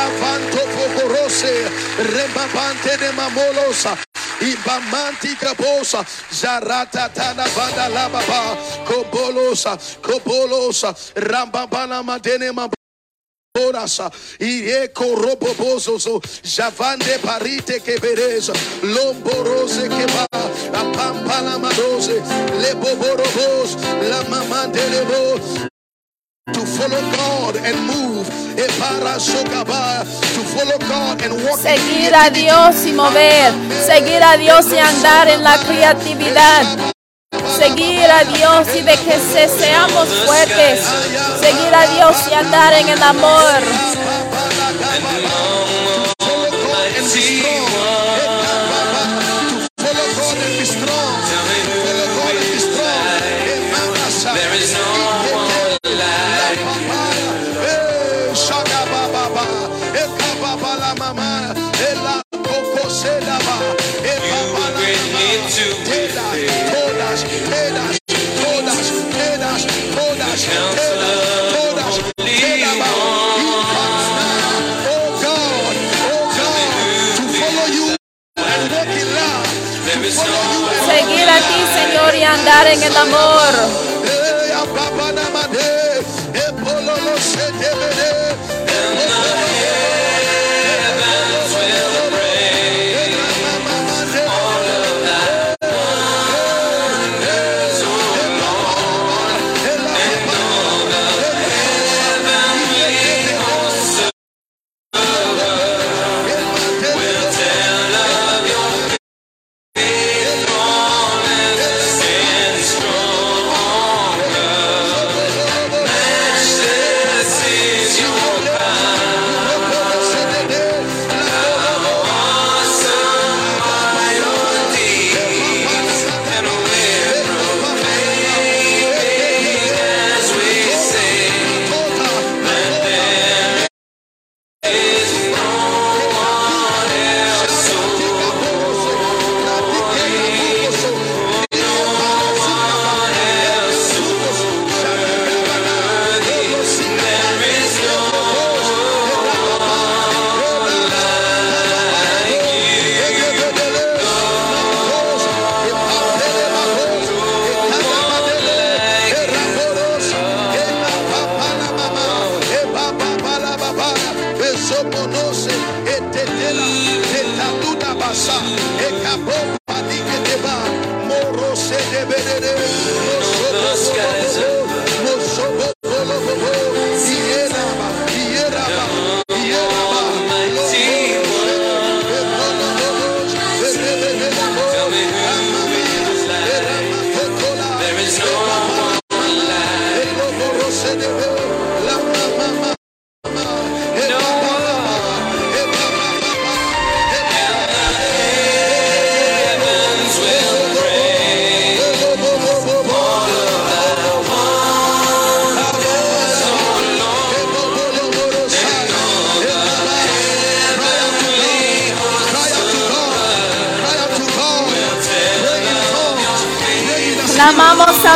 Amara 0.06 1.28
Rebabante 1.98 2.96
de 2.98 3.12
mamolosa. 3.12 3.96
Ibamanti 4.40 5.34
kabosa. 5.36 6.04
Zarata 6.30 7.08
tana 7.12 7.44
banda 7.56 7.88
la 7.88 8.08
baba. 8.08 8.56
Kobolosa. 8.86 9.76
Kobolosa. 10.00 10.94
Rambabana 11.14 12.02
madene 12.02 12.52
mab. 12.52 12.76
Orasa, 13.56 14.10
Ireko 14.38 15.16
robobozozo, 15.16 16.20
Javande 16.42 17.18
parite 17.22 17.80
que 17.80 17.98
bereza, 17.98 18.52
Lomborose 18.82 19.88
que 19.88 20.06
va, 20.12 20.26
a 20.32 20.92
Pampala 20.92 21.58
madose, 21.58 22.20
Le 22.60 22.74
boborobos, 22.74 23.76
La 24.10 24.22
mamande 24.28 24.80
lebo, 24.90 25.40
to 26.52 26.60
follow 26.64 27.00
God 27.10 27.56
and 27.56 27.76
move, 27.86 28.28
para 28.78 29.18
sokaba, 29.18 30.04
to 30.34 30.42
follow 30.54 30.78
God 30.78 31.20
and 31.22 31.34
walk. 31.44 31.58
in 31.58 31.62
Seguir 31.62 32.14
a 32.14 32.30
Dios 32.30 32.86
y 32.86 32.92
mover. 32.92 33.52
Seguir 33.84 34.22
a 34.22 34.36
Dios 34.36 34.66
y 34.72 34.78
andar 34.78 35.28
en 35.28 35.42
la 35.42 35.58
creatividad. 35.58 36.64
Seguir 37.58 38.08
a 38.10 38.22
Dios 38.24 38.68
y 38.76 38.82
de 38.82 38.96
que 38.96 39.18
se 39.18 39.48
seamos 39.48 40.08
fuertes. 40.24 40.84
Seguir 41.40 41.74
a 41.74 41.86
Dios 41.88 42.16
y 42.30 42.34
andar 42.34 42.72
en 42.74 42.88
el 42.90 43.02
amor. 43.02 43.62
Señor, 81.76 82.14
y 82.14 82.22
andar 82.22 82.66
en 82.68 82.82
el 82.82 82.96
amor. 82.96 83.95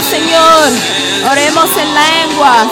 Señor. 0.03 0.68
Oremos 1.30 1.70
en 1.76 1.94
lenguas. 1.94 2.66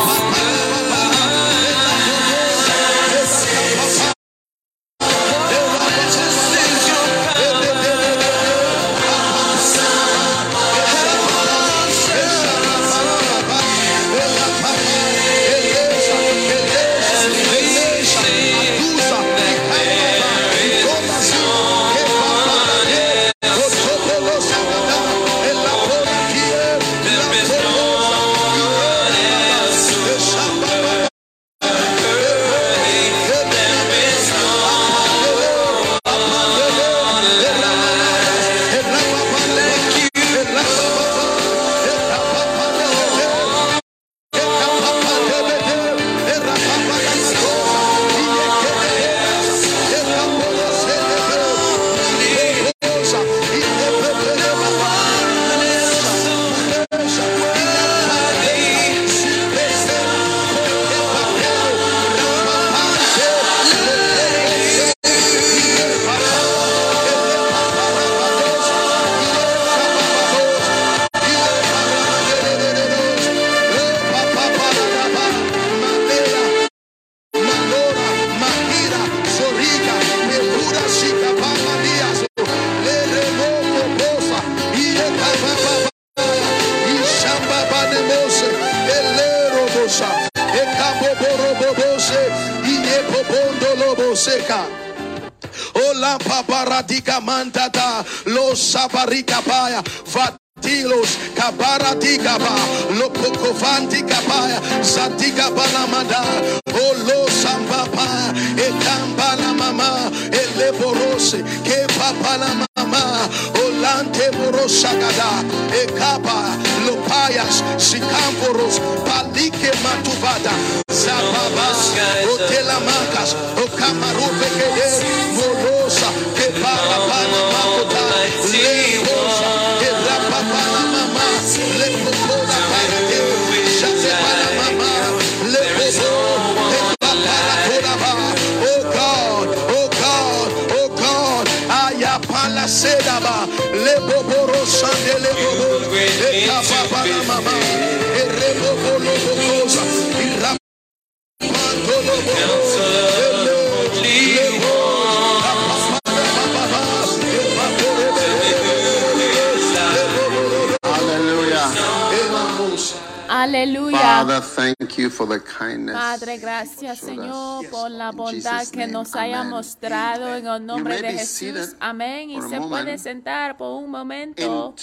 Nos 168.99 169.14
haya 169.14 169.44
mostrado 169.44 170.34
en 170.34 170.46
el 170.46 170.64
nombre 170.64 171.01
de 171.01 171.12
Jesús. 171.12 171.76
Amén. 171.80 172.30
Y 172.30 172.40
se 172.42 172.61
puede 172.61 172.99
sentar 172.99 173.57
por 173.57 173.82
un 173.82 173.90
momento. 173.90 174.74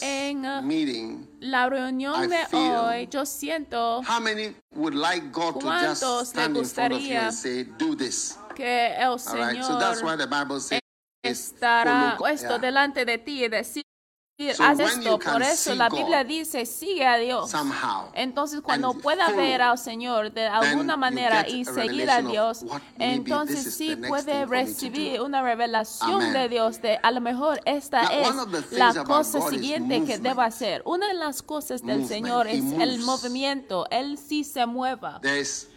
En, 0.00 0.46
uh, 0.46 0.62
meeting, 0.62 1.26
La 1.40 1.68
reunión 1.68 2.28
de 2.28 2.56
hoy, 2.56 3.08
yo 3.08 3.24
siento 3.26 4.02
how 4.02 4.20
many 4.20 4.54
would 4.74 4.94
like 4.94 5.30
God 5.30 5.54
to 5.54 5.66
¿Cuántos 5.66 6.00
just 6.00 6.02
le 6.02 6.24
stand 6.24 6.56
in 6.56 6.64
front 6.64 6.92
of 6.92 7.00
you 7.00 7.06
gustaría 7.08 7.26
and 7.26 7.34
say, 7.34 7.64
do 7.78 7.94
this? 7.94 8.38
que 8.54 8.94
el 8.96 9.12
All 9.12 9.36
right. 9.36 9.62
So 9.62 9.78
that's 9.78 10.02
why 10.02 10.16
Señor 10.16 10.18
the 10.18 10.26
Bible 10.26 10.60
says, 10.60 10.80
estará 11.22 12.16
puesto 12.18 12.58
delante 12.58 13.04
de 13.04 13.18
ti 13.18 13.44
y 13.44 13.48
decir, 13.48 13.82
So 14.38 14.62
haz 14.62 14.78
esto. 14.80 15.18
Por 15.18 15.40
eso 15.40 15.74
la 15.74 15.88
God 15.88 15.96
Biblia 15.96 16.22
dice, 16.22 16.66
sigue 16.66 17.06
a 17.06 17.16
Dios. 17.16 17.50
somehow. 17.50 18.10
Entonces, 18.12 18.60
cuando 18.60 18.90
and 18.90 19.00
pueda 19.00 19.30
ver 19.30 19.62
al 19.62 19.78
Señor 19.78 20.30
de 20.30 20.46
alguna 20.46 20.94
manera 20.98 21.48
y 21.48 21.64
seguir 21.64 22.10
a 22.10 22.20
Dios, 22.20 22.62
entonces 22.98 23.74
sí 23.74 23.96
puede 23.96 24.44
recibir 24.44 25.22
una 25.22 25.40
revelación 25.40 26.20
Amen. 26.20 26.32
de 26.34 26.48
Dios 26.50 26.82
de 26.82 26.98
a 27.02 27.10
lo 27.12 27.22
mejor 27.22 27.62
esta 27.64 28.02
Now, 28.02 28.46
es 28.52 28.72
la 28.72 29.04
cosa 29.04 29.38
God 29.38 29.50
siguiente 29.50 30.04
que 30.04 30.18
deba 30.18 30.44
hacer. 30.44 30.82
Una 30.84 31.08
de 31.08 31.14
las 31.14 31.40
cosas 31.42 31.80
del 31.80 32.00
Movement. 32.00 32.08
Señor 32.08 32.46
es 32.46 32.62
el 32.78 32.98
movimiento. 32.98 33.86
Él 33.90 34.18
sí 34.18 34.44
se 34.44 34.66
mueva. 34.66 35.18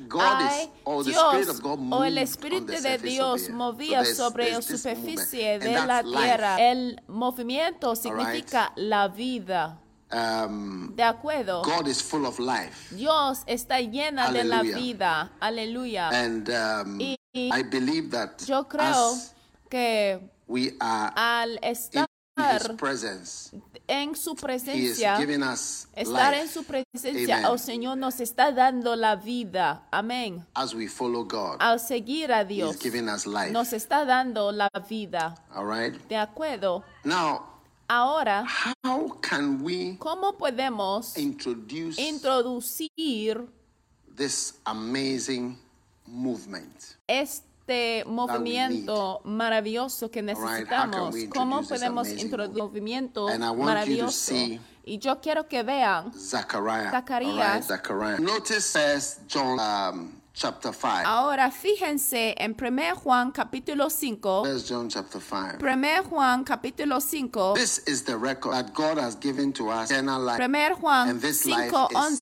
God 0.09 1.05
Dios 1.05 1.61
God 1.61 1.93
o 1.93 2.03
el 2.03 2.17
Espíritu 2.17 2.73
de 2.73 2.97
Dios 2.97 3.49
movía 3.51 4.03
So 4.03 4.15
sobre 4.29 4.51
la 4.51 4.61
superficie 4.61 5.59
movement, 5.59 5.63
de 5.63 5.75
and 5.77 5.87
la 5.87 6.01
life. 6.01 6.21
tierra. 6.23 6.57
El 6.59 7.01
movimiento 7.07 7.95
significa 7.95 8.48
la 8.75 9.07
vida. 9.07 9.79
Um, 10.11 10.95
¿De 10.95 11.03
acuerdo? 11.03 11.61
God 11.61 11.87
is 11.87 12.01
full 12.01 12.25
of 12.25 12.39
life. 12.39 12.95
Dios 12.95 13.43
está 13.45 13.79
llena 13.79 14.31
de 14.31 14.43
la 14.43 14.63
vida. 14.63 15.31
Aleluya. 15.39 16.09
And 16.09 16.49
um, 16.49 16.99
Y- 16.99 17.15
I 17.33 17.61
believe 17.63 18.09
that 18.09 18.43
Yo 18.47 18.67
creo 18.67 19.13
que 19.69 20.19
we 20.47 20.75
are 20.79 21.13
al 21.15 21.51
in 21.51 21.63
estar 21.63 22.07
His 22.35 22.69
presence, 22.69 23.51
en 23.87 24.15
su 24.15 24.31
He 24.31 24.33
is 24.33 24.41
presencia, 24.41 25.17
giving 25.17 25.43
us 25.43 25.87
estar 25.95 26.31
life 26.31 26.41
en 26.41 26.47
su 26.47 26.63
presencia, 26.63 27.37
Amen. 27.37 27.51
el 27.51 27.59
Señor 27.59 27.97
nos 27.97 28.19
está 28.19 28.51
dando 28.51 28.95
la 28.95 29.15
vida. 29.15 29.83
Amén. 29.91 30.43
as 30.55 30.73
we 30.73 30.87
follow 30.87 31.23
God. 31.23 31.57
Al 31.59 31.79
seguir 31.79 32.31
a 32.31 32.43
Dios, 32.43 32.79
giving 32.79 33.07
us 33.09 33.27
life. 33.27 33.51
nos 33.51 33.73
está 33.73 34.05
dando 34.05 34.51
la 34.51 34.69
vida. 34.89 35.35
All 35.53 35.67
right. 35.67 35.93
¿De 36.07 36.17
acuerdo? 36.17 36.83
Now, 37.03 37.43
Ahora, 37.91 38.45
how 38.83 39.19
can 39.19 39.63
we 39.63 39.97
¿cómo 39.97 40.37
podemos 40.37 41.17
introduce 41.17 41.99
introducir 41.99 43.47
this 44.15 44.53
amazing 44.65 45.57
movement? 46.05 46.69
este 47.07 48.03
movimiento 48.05 49.21
maravilloso 49.23 50.11
que 50.11 50.21
right, 50.21 50.37
necesitamos. 50.37 51.15
we 51.15 51.29
¿Cómo 51.29 51.63
podemos 51.63 52.07
introducir 52.09 52.61
movimiento 52.61 53.27
And 53.27 53.43
I 53.43 53.49
want 53.49 53.57
you 53.57 53.57
to 53.57 53.65
maravilloso? 53.65 54.11
see 54.11 54.61
Y 54.85 54.97
yo 54.97 55.19
quiero 55.19 55.47
que 55.47 55.61
vean, 55.63 56.11
Zachariah. 56.13 56.91
Zacarías. 56.91 57.69
Right. 57.89 58.19
Notice 58.19 58.71
first 58.71 59.19
John 59.27 59.59
um, 59.59 60.18
chapter 60.33 60.71
5. 60.73 61.03
ahora 61.05 61.51
fíjense 61.51 62.35
en 62.37 62.55
1 62.59 62.95
Juan 62.95 63.31
capítulo 63.31 63.89
5, 63.89 64.43
First 64.45 64.69
John 64.69 64.87
chapter 64.89 65.19
5. 65.21 65.57
1 65.61 66.03
Juan 66.09 66.43
capítulo 66.43 67.01
5, 67.01 67.53
This 67.55 67.81
is 67.87 68.03
the 68.03 68.15
record 68.17 68.53
that 68.53 68.73
God 68.73 68.97
has 68.97 69.15
given 69.19 69.51
to 69.53 69.69
us 69.69 69.91
eternal 69.91 70.21
life 70.21 70.39
1 70.39 70.75
Juan 70.81 71.09
And 71.09 71.21
this 71.21 71.45
life 71.45 71.71
5, 71.71 71.89
is 71.91 72.21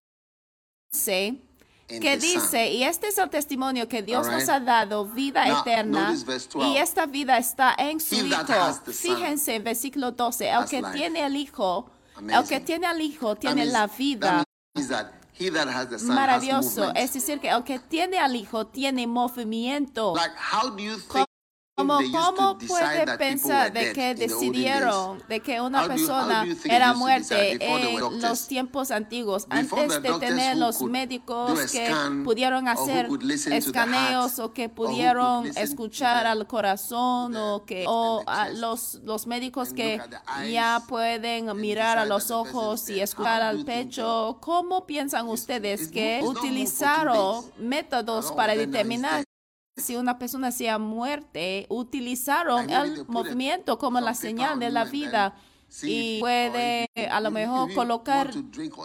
11, 0.93 1.41
in 1.89 2.01
que 2.01 2.17
dice, 2.17 2.69
y 2.71 2.83
este 2.83 3.07
es 3.07 3.17
el 3.17 3.29
testimonio 3.29 3.87
que 3.87 4.01
Dios 4.01 4.27
right. 4.27 4.39
nos 4.39 4.49
ha 4.49 4.59
dado, 4.59 5.05
vida 5.05 5.45
Now, 5.45 5.61
eterna, 5.61 6.07
notice 6.09 6.25
verse 6.25 6.49
12. 6.51 6.67
y 6.69 6.77
esta 6.77 7.05
vida 7.05 7.37
está 7.37 7.75
en 7.77 7.99
su 7.99 8.15
He 8.15 8.27
Hijo. 8.27 8.43
Fíjense 8.91 9.55
en 9.55 9.63
versículo 9.63 10.11
12, 10.11 10.49
el 10.49 10.65
que 10.65 10.81
life. 10.81 10.97
tiene 10.97 11.25
el 11.25 11.35
Hijo, 11.35 11.89
el 12.17 12.33
Amazing. 12.33 12.47
que 12.49 12.59
tiene 12.65 12.87
al 12.87 12.99
Hijo 12.99 13.35
tiene 13.35 13.65
la 13.65 13.87
vida. 13.87 14.43
He 15.37 15.49
that 15.49 15.67
has 15.67 15.87
the 15.89 15.99
Son 15.99 16.15
has 16.17 16.41
Maravilloso, 16.43 16.81
movement. 16.87 16.97
es 16.97 17.13
decir, 17.13 17.39
que 17.39 17.49
el 17.49 17.63
que 17.63 17.79
tiene 17.79 18.17
al 18.19 18.35
Hijo 18.35 18.65
tiene 18.67 19.05
movimiento. 19.07 20.15
Like, 20.15 20.33
how 20.35 20.69
do 20.69 20.81
you 20.83 20.97
think 20.97 21.27
Como, 21.77 21.99
¿Cómo 22.11 22.57
puede 22.57 23.17
pensar 23.19 23.71
de 23.71 23.93
que 23.93 24.15
decidieron 24.15 25.21
de 25.29 25.41
que 25.41 25.61
una 25.61 25.85
persona 25.85 26.43
era 26.65 26.95
muerte 26.95 27.59
en 27.63 28.19
los 28.19 28.47
tiempos 28.47 28.89
antiguos, 28.89 29.45
antes 29.47 30.01
de 30.01 30.11
tener 30.13 30.57
los 30.57 30.81
médicos 30.81 31.71
que 31.71 31.93
pudieron 32.23 32.67
hacer 32.67 33.07
escaneos 33.51 34.39
o 34.39 34.53
que 34.53 34.69
pudieron 34.69 35.55
escuchar 35.55 36.25
al 36.25 36.47
corazón 36.47 37.35
o 37.35 37.63
que 37.63 37.85
o 37.87 38.23
a 38.25 38.49
los 38.49 38.95
los 39.03 39.27
médicos 39.27 39.71
que 39.71 40.01
ya 40.49 40.81
pueden 40.87 41.55
mirar 41.57 41.99
a 41.99 42.05
los 42.05 42.31
ojos 42.31 42.89
y 42.89 43.01
escuchar 43.01 43.43
al 43.43 43.63
pecho. 43.65 44.39
¿Cómo 44.41 44.87
piensan 44.87 45.27
ustedes 45.27 45.89
que 45.89 46.21
utilizaron 46.23 47.45
métodos 47.59 48.31
para 48.31 48.55
determinar. 48.55 49.27
Si 49.77 49.95
una 49.95 50.17
persona 50.17 50.51
sea 50.51 50.79
muerte, 50.79 51.67
utilizaron 51.69 52.69
el 52.69 53.05
movimiento 53.07 53.77
como 53.77 54.01
la 54.01 54.15
señal 54.15 54.59
de 54.59 54.71
la 54.71 54.85
vida 54.85 55.35
y 55.83 56.19
puede 56.19 56.89
a 57.09 57.19
lo 57.19 57.31
mejor 57.31 57.73
colocar, 57.73 58.31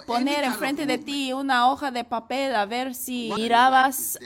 poner 0.07 0.45
enfrente 0.45 0.87
de 0.87 0.99
ti 0.99 1.33
una 1.33 1.71
hoja 1.71 1.91
de 1.91 2.05
papel 2.05 2.55
a 2.55 2.67
ver 2.67 2.95
si 2.95 3.31
mirabas 3.35 4.13
So 4.13 4.19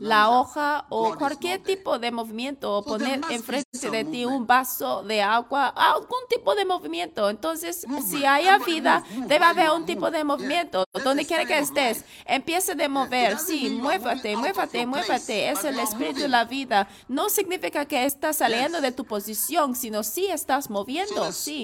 la 0.00 0.30
hoja 0.30 0.86
o 0.88 1.14
cualquier 1.16 1.62
tipo 1.62 1.98
de 1.98 2.10
movimiento 2.10 2.76
o 2.76 2.84
poner 2.84 3.20
enfrente 3.30 3.90
de 3.90 4.04
ti 4.04 4.24
un 4.24 4.46
vaso 4.46 5.02
de 5.02 5.22
agua, 5.22 5.68
algún 5.68 6.20
tipo 6.28 6.54
de 6.54 6.64
movimiento. 6.64 7.30
Entonces, 7.30 7.86
si 8.06 8.24
haya 8.24 8.58
vida, 8.58 9.04
debe 9.26 9.44
haber 9.44 9.70
un 9.70 9.86
tipo 9.86 10.10
de 10.10 10.24
movimiento. 10.24 10.84
Donde 11.04 11.24
quiera 11.24 11.44
que 11.44 11.58
estés, 11.58 12.04
empiece 12.24 12.74
de 12.74 12.88
mover. 12.88 13.38
Sí, 13.38 13.70
muévate, 13.70 14.36
muévate, 14.36 14.86
muévate. 14.86 15.50
Es 15.50 15.64
el 15.64 15.78
espíritu 15.78 16.20
de 16.20 16.28
la 16.28 16.44
vida. 16.44 16.88
No 17.08 17.28
significa 17.28 17.84
que 17.84 18.04
estás 18.04 18.36
saliendo 18.36 18.80
de 18.80 18.92
tu 18.92 19.04
posición, 19.04 19.74
sino 19.74 20.02
sí 20.02 20.26
estás 20.26 20.70
moviendo, 20.70 21.32
sí. 21.32 21.59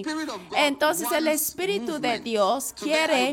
Entonces 0.57 1.11
el 1.13 1.29
Espíritu 1.29 1.99
de. 1.99 2.21
Dios 2.21 2.75
quiere 2.79 3.33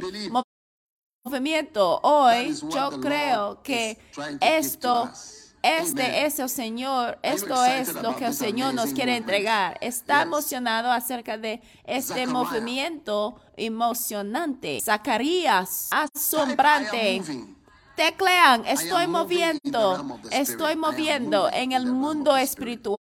movimiento. 1.23 1.99
Hoy 2.03 2.53
yo 2.69 2.99
creo 2.99 3.61
que 3.63 3.97
esto 4.41 5.09
us. 5.11 5.55
es 5.61 5.95
de 5.95 6.25
ese 6.25 6.47
Señor, 6.49 7.17
esto 7.23 7.63
es 7.63 7.93
lo 7.95 8.15
que 8.15 8.25
el 8.25 8.33
Señor 8.33 8.73
nos 8.73 8.93
quiere 8.93 9.15
entregar. 9.15 9.77
Está 9.79 10.23
emocionado 10.23 10.91
acerca 10.91 11.37
de 11.37 11.61
este 11.85 12.27
movimiento 12.27 13.35
emocionante. 13.55 14.81
Zacarías, 14.81 15.87
asombrante. 15.91 17.21
Teclean, 17.95 18.65
estoy 18.65 19.07
moviendo, 19.07 20.19
estoy 20.31 20.75
moviendo 20.75 21.49
en 21.53 21.71
el 21.71 21.85
mundo 21.85 22.35
espiritual. 22.35 22.97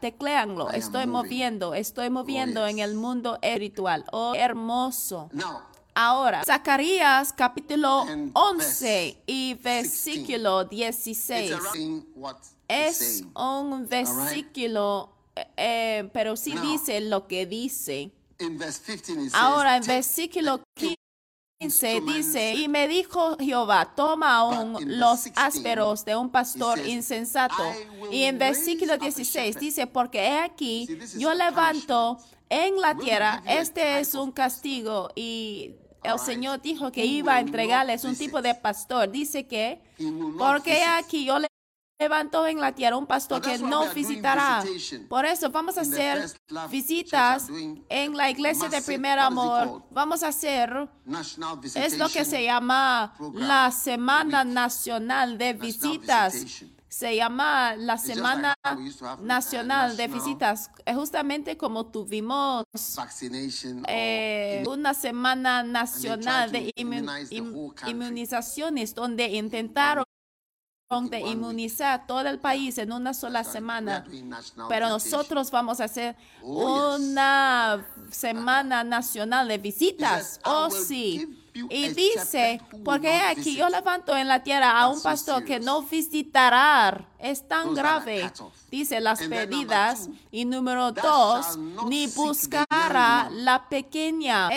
Tecleanlo, 0.00 0.70
estoy 0.70 1.06
moviendo, 1.06 1.74
estoy 1.74 2.10
moviendo 2.10 2.66
en 2.66 2.80
el 2.80 2.96
mundo 2.96 3.38
espiritual. 3.40 4.04
Oh, 4.10 4.34
hermoso. 4.34 5.30
Ahora, 5.94 6.42
Zacarías 6.44 7.32
capítulo 7.32 8.04
11 8.32 9.22
y 9.26 9.54
versículo 9.54 10.64
16 10.64 11.54
es 12.66 13.24
un 13.36 13.86
versículo, 13.88 15.12
eh, 15.36 15.46
eh, 15.56 16.10
pero 16.12 16.36
sí 16.36 16.52
dice 16.60 17.00
lo 17.00 17.28
que 17.28 17.46
dice. 17.46 18.10
Ahora, 19.34 19.76
en 19.76 19.84
versículo 19.84 20.60
15 20.74 20.96
dice, 21.60 22.54
y 22.54 22.68
me 22.68 22.88
dijo 22.88 23.36
Jehová, 23.38 23.92
toma 23.94 24.36
aún 24.36 24.78
los 24.98 25.28
ásperos 25.36 26.06
de 26.06 26.16
un 26.16 26.30
pastor 26.30 26.78
insensato. 26.86 27.62
Y 28.10 28.22
en 28.22 28.38
versículo 28.38 28.96
16 28.96 29.58
dice, 29.58 29.86
porque 29.86 30.20
he 30.20 30.38
aquí, 30.38 30.88
yo 31.18 31.34
levanto 31.34 32.18
en 32.48 32.80
la 32.80 32.96
tierra, 32.96 33.42
este 33.46 34.00
es 34.00 34.14
un 34.14 34.32
castigo. 34.32 35.10
Y 35.14 35.74
el 36.02 36.18
Señor 36.18 36.62
dijo 36.62 36.90
que 36.90 37.04
iba 37.04 37.34
a 37.34 37.40
entregarles 37.40 38.04
un 38.04 38.16
tipo 38.16 38.40
de 38.40 38.54
pastor. 38.54 39.10
Dice 39.10 39.46
que, 39.46 39.82
porque 40.38 40.82
aquí 40.82 41.26
yo 41.26 41.38
levanto 42.00 42.46
en 42.46 42.58
la 42.60 42.72
tierra 42.72 42.96
un 42.96 43.06
pastor 43.06 43.42
que 43.42 43.58
no 43.58 43.92
visitará. 43.92 44.64
Por 45.08 45.26
eso 45.26 45.50
vamos 45.50 45.76
a 45.76 45.82
hacer 45.82 46.30
visitas 46.70 47.48
en 47.88 48.16
la 48.16 48.30
iglesia 48.30 48.68
de 48.68 48.80
primer 48.80 49.18
amor. 49.18 49.84
Vamos 49.90 50.22
a 50.22 50.28
hacer, 50.28 50.88
es 51.74 51.98
lo 51.98 52.08
que 52.08 52.24
se 52.24 52.42
llama 52.42 53.14
la 53.34 53.70
Semana 53.70 54.44
Nacional 54.44 55.36
de 55.36 55.52
Visitas. 55.52 56.46
se 56.88 57.14
llama 57.14 57.76
la 57.76 57.98
Semana 57.98 58.54
Nacional 59.20 59.96
de 59.96 60.08
Visitas, 60.08 60.70
justamente 60.94 61.58
como 61.58 61.86
tuvimos 61.86 62.64
eh, 63.86 64.64
una 64.66 64.94
Semana 64.94 65.62
Nacional 65.62 66.50
de 66.50 66.72
inmunizaciones 67.86 68.94
donde 68.94 69.28
intentaron 69.28 70.04
de 70.90 71.20
inmunizar 71.20 72.04
todo 72.04 72.28
el 72.28 72.40
país 72.40 72.76
en 72.78 72.90
una 72.90 73.14
sola 73.14 73.44
semana. 73.44 74.04
Pero 74.68 74.88
nosotros 74.88 75.52
vamos 75.52 75.80
a 75.80 75.84
hacer 75.84 76.16
una 76.42 77.86
semana 78.10 78.82
nacional 78.82 79.46
de 79.46 79.58
visitas. 79.58 80.40
Oh, 80.44 80.68
sí. 80.68 81.36
Y 81.54 81.90
dice, 81.90 82.60
porque 82.84 83.08
aquí 83.20 83.54
yo 83.54 83.68
levanto 83.68 84.16
en 84.16 84.26
la 84.26 84.42
tierra 84.42 84.80
a 84.80 84.88
un 84.88 85.00
pastor 85.00 85.44
que 85.44 85.60
no 85.60 85.82
visitará. 85.82 87.06
Es 87.20 87.46
tan 87.46 87.72
grave. 87.72 88.28
Dice 88.68 88.98
las 89.00 89.20
pedidas. 89.20 90.08
Y 90.32 90.44
número 90.44 90.90
dos, 90.90 91.56
ni 91.86 92.08
buscará 92.08 93.30
la 93.30 93.68
pequeña. 93.68 94.48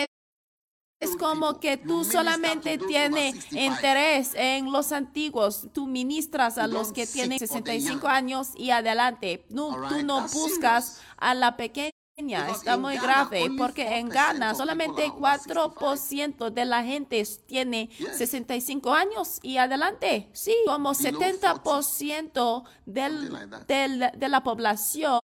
Es 1.04 1.16
como 1.16 1.60
que 1.60 1.76
tú 1.76 2.04
solamente 2.04 2.78
tienes 2.78 3.52
interés 3.52 4.32
en 4.34 4.72
los 4.72 4.90
antiguos. 4.92 5.68
Tú 5.72 5.86
ministras 5.86 6.56
a 6.58 6.66
los 6.66 6.92
que 6.92 7.06
tienen 7.06 7.38
65 7.38 8.08
años 8.08 8.52
y 8.56 8.70
adelante. 8.70 9.44
No, 9.50 9.88
tú 9.88 10.02
no 10.02 10.26
buscas 10.28 11.00
a 11.16 11.34
la 11.34 11.56
pequeña. 11.56 11.92
Está 12.16 12.76
muy 12.76 12.96
grave 12.96 13.50
porque 13.58 13.98
en 13.98 14.08
Ghana 14.08 14.54
solamente 14.54 15.08
4% 15.08 16.50
de 16.50 16.64
la 16.64 16.84
gente 16.84 17.22
tiene 17.46 17.90
65 18.16 18.94
años 18.94 19.40
y 19.42 19.56
adelante. 19.58 20.30
Sí, 20.32 20.54
como 20.64 20.94
70% 20.94 22.64
del, 22.86 23.66
del, 23.66 24.10
de 24.16 24.28
la 24.28 24.42
población 24.44 25.18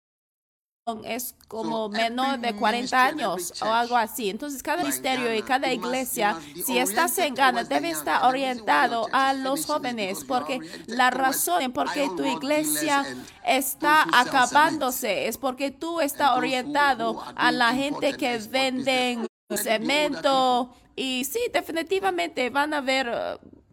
es 1.05 1.35
como 1.49 1.89
menor 1.89 2.39
de 2.39 2.55
40 2.55 3.05
años 3.05 3.53
o 3.63 3.67
algo 3.67 3.97
así. 3.97 4.31
Entonces, 4.31 4.63
cada 4.63 4.83
ministerio 4.83 5.35
y 5.35 5.43
cada 5.43 5.73
iglesia, 5.73 6.39
si 6.65 6.79
estás 6.79 7.19
en 7.19 7.35
Ghana, 7.35 7.65
debe 7.65 7.91
estar 7.91 8.25
orientado 8.25 9.09
a 9.13 9.33
los 9.33 9.67
jóvenes, 9.67 10.25
porque 10.25 10.61
la 10.87 11.11
razón 11.11 11.73
por 11.73 11.93
qué 11.93 12.09
tu 12.17 12.25
iglesia 12.25 13.05
está 13.45 14.07
acabándose 14.13 15.29
es 15.29 15.37
porque 15.39 15.71
tú 15.71 16.01
estás 16.01 16.37
orientado 16.37 17.23
a 17.35 17.51
la 17.53 17.73
gente 17.75 18.15
que 18.15 18.39
venden 18.39 19.27
cemento 19.57 20.75
y 20.97 21.25
sí, 21.25 21.41
definitivamente 21.53 22.51
van 22.51 22.75
a 22.75 22.81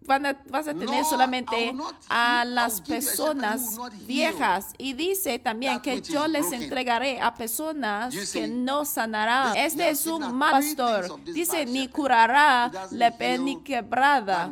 ver 0.08 0.38
vas 0.49 0.68
a 0.68 0.74
tener 0.74 1.05
solamente 1.05 1.74
a 2.10 2.45
las 2.45 2.82
personas 2.82 3.78
viejas. 4.05 4.74
Y 4.78 4.93
dice 4.93 5.39
también 5.39 5.80
que 5.82 6.01
yo 6.01 6.28
les 6.28 6.51
entregaré 6.51 7.20
a 7.22 7.34
personas 7.34 8.16
que 8.32 8.47
no 8.47 8.86
sanarán. 8.86 9.55
Este 9.55 9.89
es 9.89 10.08
un 10.08 10.34
mal 10.34 10.51
pastor. 10.51 11.24
Dice, 11.24 11.66
ni 11.66 11.88
curará 11.88 12.72
la 12.91 13.12
ni 13.38 13.62
quebrada. 13.64 14.49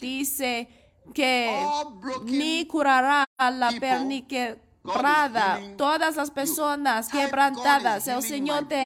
Dice 0.00 0.68
que 1.12 1.66
ni 2.24 2.66
curará 2.66 3.24
la 3.38 3.72
perni 3.78 4.22
quebrada. 4.22 5.60
Todas 5.76 6.16
las 6.16 6.30
personas 6.30 7.08
quebrantadas, 7.08 8.06
el 8.08 8.22
Señor 8.22 8.68
te 8.68 8.84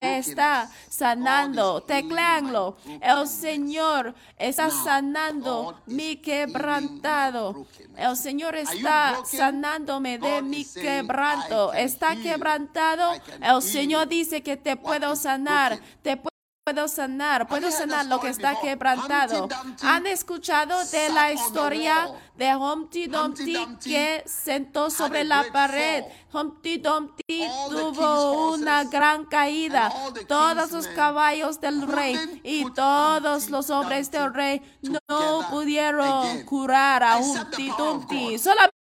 está 0.00 0.70
sanando. 0.88 1.82
Tecleanlo. 1.82 2.76
El 3.00 3.26
Señor 3.26 4.14
está 4.36 4.70
sanando 4.70 5.80
mi 5.86 6.16
quebrantado. 6.16 7.66
El 7.96 8.16
Señor 8.16 8.54
está 8.56 9.20
sanándome 9.24 10.18
de 10.18 10.42
mi 10.42 10.64
quebranto. 10.64 11.72
Está 11.72 12.16
quebrantado. 12.16 13.12
El 13.40 13.62
Señor 13.62 14.08
dice 14.08 14.42
que 14.42 14.56
te 14.56 14.76
puedo 14.76 15.16
sanar. 15.16 15.78
Te 16.02 16.16
puedo 16.68 16.86
sanar, 16.86 17.48
puedo 17.48 17.70
sanar 17.70 18.04
lo 18.04 18.20
que 18.20 18.28
está 18.28 18.60
quebrantado. 18.60 19.48
¿Han 19.82 20.06
escuchado 20.06 20.84
de 20.84 21.08
la 21.08 21.32
historia 21.32 22.10
de 22.36 22.54
Humpty 22.54 23.06
Dumpty 23.06 23.56
que 23.82 24.22
sentó 24.26 24.90
sobre 24.90 25.24
la 25.24 25.46
pared? 25.50 26.04
Humpty 26.30 26.76
Dumpty 26.76 27.46
tuvo 27.70 28.52
una 28.52 28.84
gran 28.84 29.24
caída. 29.24 29.90
Todos 30.26 30.70
los 30.70 30.86
caballos 30.88 31.58
del 31.58 31.88
rey 31.88 32.40
y 32.44 32.70
todos 32.72 33.48
los 33.48 33.70
hombres 33.70 34.10
del 34.10 34.34
rey 34.34 34.60
no 34.82 35.46
pudieron 35.48 36.42
curar 36.42 37.02
a 37.02 37.16
Humpty 37.16 37.72
Dumpty. 37.78 38.38
Solamente 38.38 38.74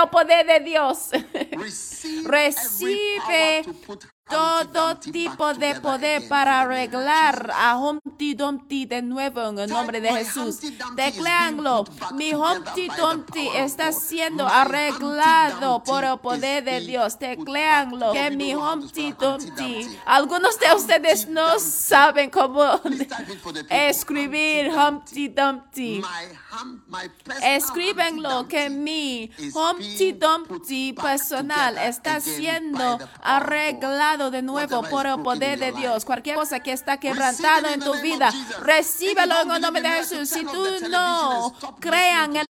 el 0.00 0.08
poder 0.10 0.46
de 0.46 0.60
Dios 0.60 1.10
recibe 2.24 3.64
todo 4.30 4.96
tipo 4.96 5.52
de 5.54 5.74
poder 5.80 6.28
para 6.28 6.60
arreglar 6.60 7.50
a 7.54 7.76
Humpty 7.76 8.34
Dumpty 8.34 8.86
de 8.86 9.02
nuevo 9.02 9.48
en 9.48 9.58
el 9.58 9.70
nombre 9.70 10.00
de 10.00 10.08
Jesús. 10.10 10.60
Decléanlo. 10.94 11.84
Mi 12.14 12.32
Humpty 12.32 12.88
Dumpty 12.88 13.48
está 13.54 13.92
siendo 13.92 14.46
arreglado 14.46 15.82
por 15.82 16.04
el 16.04 16.18
poder 16.18 16.64
de 16.64 16.80
Dios. 16.80 17.18
Decléanlo. 17.18 18.12
Que 18.12 18.30
mi 18.30 18.54
Humpty 18.54 19.12
Dumpty. 19.12 19.98
Algunos 20.06 20.58
de 20.58 20.74
ustedes 20.74 21.28
no 21.28 21.58
saben 21.58 22.30
cómo 22.30 22.80
escribir 23.68 24.70
Humpty 24.72 25.28
Dumpty. 25.28 26.02
Escríbenlo 27.42 28.46
que 28.48 28.70
mi 28.70 29.30
Humpty 29.54 30.12
Dumpty 30.12 30.92
personal 30.92 31.78
está 31.78 32.20
siendo 32.20 32.98
arreglado 33.22 34.19
de 34.28 34.42
nuevo 34.42 34.82
por 34.90 35.06
el 35.06 35.22
poder 35.22 35.58
de 35.58 35.72
Dios. 35.72 36.04
Cualquier 36.04 36.36
cosa 36.36 36.60
que 36.60 36.72
está 36.72 36.98
quebrantado 36.98 37.68
en 37.68 37.80
tu 37.80 37.94
vida, 38.02 38.30
recíbelo 38.62 39.40
en 39.42 39.50
el 39.52 39.62
nombre 39.62 39.82
de 39.82 39.88
Jesús. 39.88 40.28
Si 40.28 40.44
tú 40.44 40.66
no 40.90 41.54
crean 41.78 42.36
en 42.36 42.46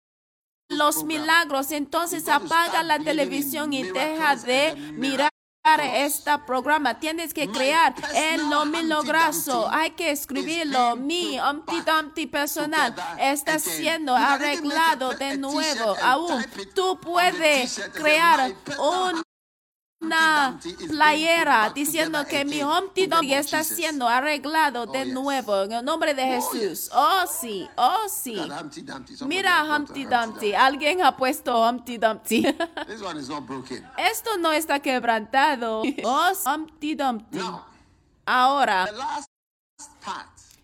los 0.68 1.02
milagros, 1.02 1.72
entonces 1.72 2.28
apaga 2.28 2.82
la 2.82 2.98
televisión 2.98 3.72
y 3.72 3.84
deja 3.84 4.36
de 4.36 4.74
mirar 4.92 5.30
este 5.74 6.30
programa. 6.46 6.98
Tienes 7.00 7.34
que 7.34 7.48
crear 7.48 7.94
en 8.14 8.48
lo 8.48 8.64
milagroso. 8.66 9.68
Hay 9.70 9.90
que 9.90 10.10
escribirlo. 10.10 10.96
Mi 10.96 11.38
Humpty 11.40 11.80
Dumpty 11.80 12.26
personal 12.26 12.94
está 13.18 13.58
siendo 13.58 14.14
arreglado 14.14 15.14
de 15.14 15.36
nuevo. 15.36 15.96
Aún 16.02 16.44
tú 16.74 16.98
puedes 17.00 17.80
crear 17.94 18.54
un 18.78 19.25
una 20.00 20.58
playera 20.88 21.70
diciendo 21.74 22.24
que 22.26 22.44
mi 22.44 22.62
Humpty 22.62 23.06
Dumpty 23.06 23.34
está 23.34 23.64
siendo 23.64 24.06
arreglado 24.08 24.86
de 24.86 25.06
nuevo 25.06 25.62
en 25.62 25.72
el 25.72 25.84
nombre 25.84 26.14
de 26.14 26.24
Jesús. 26.24 26.90
Oh 26.92 27.24
sí, 27.26 27.68
oh 27.76 28.06
sí. 28.08 28.40
Mira 29.26 29.64
Humpty 29.64 30.04
Dumpty. 30.04 30.54
Alguien 30.54 31.02
ha 31.02 31.16
puesto 31.16 31.60
Humpty 31.68 31.98
Dumpty. 31.98 32.46
Esto 33.96 34.36
no 34.38 34.52
está 34.52 34.80
quebrantado. 34.80 35.82
Oh 36.04 36.32
Humpty 36.46 36.94
Dumpty. 36.94 37.40
Ahora. 38.24 38.88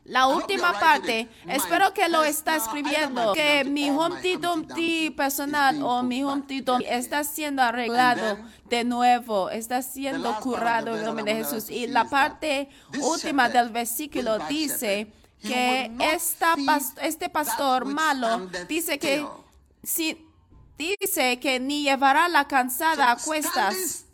La 0.04 0.26
última 0.26 0.72
parte, 0.72 1.28
espero 1.46 1.94
que 1.94 2.08
lo 2.08 2.24
está 2.24 2.56
escribiendo, 2.56 3.32
que 3.34 3.64
mi 3.64 3.88
Humpty 3.88 4.36
Dumpty 4.36 5.10
personal 5.10 5.80
o 5.82 6.02
mi 6.02 6.24
Humpty 6.24 6.60
Dumpty 6.60 6.86
está 6.88 7.22
siendo 7.22 7.62
arreglado 7.62 8.36
de 8.68 8.82
nuevo, 8.82 9.48
está 9.50 9.80
siendo 9.80 10.34
curado 10.40 10.96
en 10.96 11.04
nombre 11.04 11.24
de 11.24 11.44
Jesús. 11.44 11.70
Y 11.70 11.86
la 11.86 12.04
parte 12.04 12.68
última 13.00 13.48
del 13.48 13.68
versículo 13.68 14.38
dice 14.48 15.12
que 15.40 15.90
esta, 16.00 16.56
este 17.00 17.28
pastor 17.28 17.84
malo 17.84 18.48
dice 18.68 18.98
que 18.98 19.24
si 19.84 20.26
dice 20.76 21.38
que 21.38 21.60
ni 21.60 21.84
llevará 21.84 22.28
la 22.28 22.48
cansada 22.48 23.12
a 23.12 23.16
cuestas. 23.16 24.06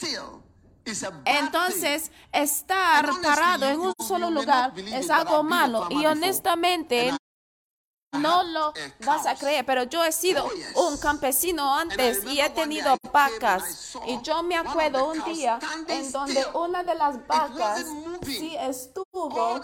Entonces, 1.24 2.10
estar 2.32 3.10
parado 3.22 3.66
en 3.66 3.80
un 3.80 3.94
solo 4.06 4.30
lugar 4.30 4.72
es 4.78 5.10
algo 5.10 5.42
malo 5.42 5.86
y 5.90 6.06
honestamente 6.06 7.12
no 8.12 8.42
lo 8.42 8.72
vas 9.04 9.26
a 9.26 9.34
creer, 9.34 9.66
pero 9.66 9.84
yo 9.84 10.02
he 10.02 10.12
sido 10.12 10.48
oh, 10.74 10.88
un 10.88 10.96
campesino 10.96 11.74
antes 11.74 12.24
y 12.24 12.40
he 12.40 12.50
tenido 12.50 12.96
vacas. 13.12 13.96
Y 14.06 14.20
yo 14.22 14.42
me 14.42 14.56
acuerdo 14.56 15.10
un 15.10 15.22
día 15.24 15.58
en 15.88 16.10
donde 16.10 16.44
una 16.54 16.82
de 16.82 16.94
las 16.94 17.26
vacas 17.26 17.84
sí 18.24 18.56
estuvo, 18.58 19.60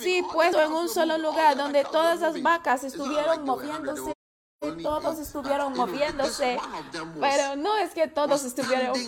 sí 0.00 0.24
puesto 0.32 0.62
en 0.62 0.72
un 0.72 0.88
solo 0.88 1.18
lugar, 1.18 1.56
donde 1.56 1.84
todas 1.84 2.20
las 2.20 2.42
vacas 2.42 2.84
estuvieron 2.84 3.44
moviéndose 3.44 4.13
todos 4.82 5.18
estuvieron 5.18 5.74
moviéndose, 5.74 6.58
pero 7.20 7.56
no 7.56 7.76
es 7.78 7.92
que 7.92 8.08
todos 8.08 8.44
estuvieron 8.44 8.98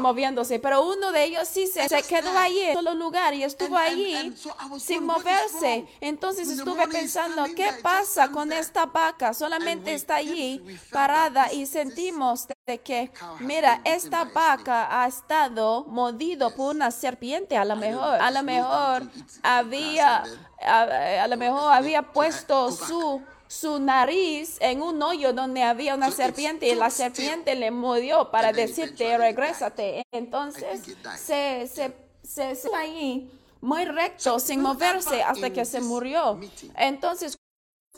moviéndose, 0.00 0.58
pero 0.58 0.82
uno 0.86 1.12
de 1.12 1.24
ellos 1.24 1.48
sí 1.48 1.66
se, 1.66 1.88
quedó 2.02 2.36
allí 2.36 2.60
en 2.60 2.74
solo 2.74 2.94
lugar 2.94 3.34
y 3.34 3.44
estuvo 3.44 3.76
allí 3.76 4.34
sin 4.78 5.04
moverse. 5.04 5.86
Entonces 6.00 6.48
estuve 6.48 6.86
pensando, 6.88 7.44
¿qué 7.56 7.70
pasa 7.82 8.30
con 8.30 8.52
esta 8.52 8.86
vaca? 8.86 9.34
Solamente 9.34 9.94
está 9.94 10.16
allí 10.16 10.62
parada 10.90 11.52
y 11.52 11.66
sentimos 11.66 12.46
de 12.66 12.80
que, 12.80 13.10
mira, 13.40 13.80
esta 13.84 14.24
vaca 14.24 15.02
ha 15.02 15.06
estado 15.06 15.84
mordido 15.84 16.54
por 16.54 16.74
una 16.74 16.90
serpiente, 16.90 17.56
a 17.56 17.64
lo 17.64 17.76
mejor, 17.76 18.20
a 18.20 18.30
lo 18.30 18.42
mejor 18.42 19.02
había, 19.42 20.24
a 20.60 21.26
lo 21.26 21.36
mejor 21.36 21.72
había 21.72 22.02
puesto 22.02 22.70
su 22.70 23.22
su 23.52 23.78
nariz 23.78 24.56
en 24.60 24.80
un 24.80 25.02
hoyo 25.02 25.34
donde 25.34 25.62
había 25.62 25.94
una 25.94 26.10
serpiente 26.10 26.66
y 26.68 26.74
la 26.74 26.88
serpiente 26.88 27.54
le 27.54 27.70
mordió 27.70 28.30
para 28.30 28.50
decirte, 28.50 29.18
regrésate. 29.18 30.02
Entonces 30.10 30.80
se, 31.18 31.68
se, 31.68 31.94
se, 32.22 32.54
se 32.54 32.74
ahí 32.74 33.30
muy 33.60 33.84
recto, 33.84 34.40
sin 34.40 34.62
moverse 34.62 35.22
hasta 35.22 35.50
que 35.50 35.66
se 35.66 35.82
murió. 35.82 36.40
Entonces, 36.76 37.36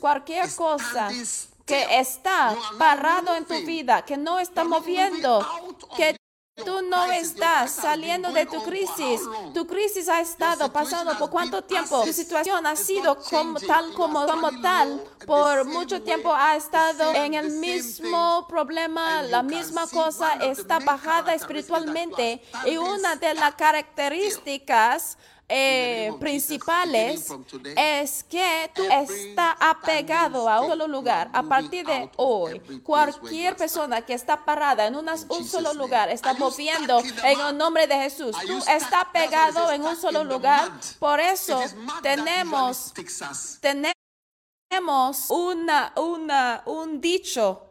cualquier 0.00 0.52
cosa 0.56 1.08
que 1.64 2.00
está 2.00 2.56
parado 2.76 3.36
en 3.36 3.44
tu 3.44 3.54
vida, 3.64 4.04
que 4.04 4.16
no 4.16 4.40
está 4.40 4.64
moviendo, 4.64 5.46
que 5.96 6.16
Tú 6.56 6.82
no 6.82 7.10
estás 7.10 7.72
saliendo 7.72 8.30
de 8.30 8.46
tu 8.46 8.62
crisis. 8.62 9.20
Tu 9.52 9.66
crisis 9.66 10.08
ha 10.08 10.20
estado 10.20 10.72
pasando 10.72 11.18
por 11.18 11.28
cuánto 11.28 11.64
tiempo. 11.64 12.04
Tu 12.04 12.12
situación 12.12 12.64
ha 12.64 12.76
sido 12.76 13.16
como 13.16 13.58
tal 13.58 13.92
como, 13.92 14.24
como 14.24 14.60
tal. 14.60 15.02
Por 15.26 15.64
mucho 15.64 16.00
tiempo 16.02 16.32
ha 16.32 16.54
estado 16.54 17.12
en 17.12 17.34
el 17.34 17.50
mismo 17.50 18.46
problema, 18.48 19.22
la 19.22 19.42
misma 19.42 19.88
cosa. 19.88 20.34
Está 20.34 20.78
bajada 20.78 21.34
espiritualmente. 21.34 22.40
Y 22.66 22.76
una 22.76 23.16
de 23.16 23.34
las 23.34 23.56
características 23.56 25.18
eh, 25.48 26.10
principales 26.18 27.30
es 27.76 28.24
que 28.24 28.70
tú 28.74 28.82
estás 28.90 29.54
apegado 29.60 30.48
a 30.48 30.60
un 30.60 30.68
solo 30.68 30.88
lugar. 30.88 31.30
A 31.32 31.42
partir 31.42 31.84
de 31.86 32.10
hoy, 32.16 32.60
cualquier 32.82 33.56
persona 33.56 34.00
que 34.02 34.14
está 34.14 34.44
parada 34.44 34.86
en 34.86 34.96
un 34.96 35.44
solo 35.46 35.74
lugar 35.74 36.08
está 36.08 36.34
moviendo 36.34 37.00
en 37.00 37.40
el 37.40 37.56
nombre 37.56 37.86
de 37.86 37.94
Jesús. 37.94 38.36
Tú 38.46 38.58
estás 38.58 39.04
pegado 39.12 39.70
en 39.70 39.84
un 39.84 39.96
solo 39.96 40.24
lugar. 40.24 40.72
Por 40.98 41.20
eso 41.20 41.60
tenemos, 42.02 42.92
tenemos 43.60 45.26
una, 45.28 45.92
una, 45.96 46.62
un 46.64 47.00
dicho 47.00 47.62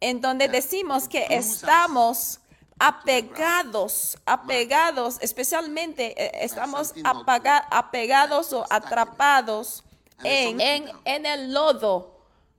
en 0.00 0.20
donde 0.20 0.48
decimos 0.48 1.08
que 1.08 1.26
estamos 1.28 2.40
apegados, 2.78 4.18
apegados, 4.24 5.18
especialmente 5.20 6.14
eh, 6.16 6.44
estamos 6.44 6.94
apegados 7.70 8.52
o 8.52 8.64
atrapados 8.70 9.84
en, 10.22 10.60
en, 10.60 11.26
el 11.26 11.52
lodo, 11.52 12.16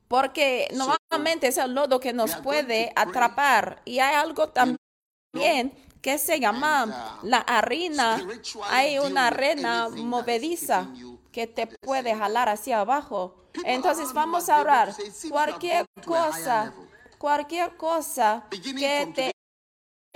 porque 0.07 0.67
normalmente 0.73 1.47
es 1.47 1.57
el 1.57 1.73
lodo 1.73 1.99
que 1.99 2.13
nos 2.13 2.35
puede 2.37 2.91
atrapar. 2.95 3.81
Y 3.85 3.99
hay 3.99 4.15
algo 4.15 4.49
también 4.49 5.73
que 6.01 6.17
se 6.17 6.39
llama 6.39 7.19
la 7.23 7.39
arena. 7.39 8.21
Hay 8.69 8.99
una 8.99 9.27
arena 9.27 9.89
movediza 9.89 10.87
que 11.31 11.47
te 11.47 11.67
puede 11.67 12.15
jalar 12.15 12.49
hacia 12.49 12.81
abajo. 12.81 13.35
Entonces 13.65 14.13
vamos 14.13 14.49
a 14.49 14.61
orar. 14.61 14.95
Cualquier 15.29 15.85
cosa, 16.05 16.73
cualquier 17.17 17.75
cosa 17.75 18.45
que 18.49 19.11
te 19.13 19.38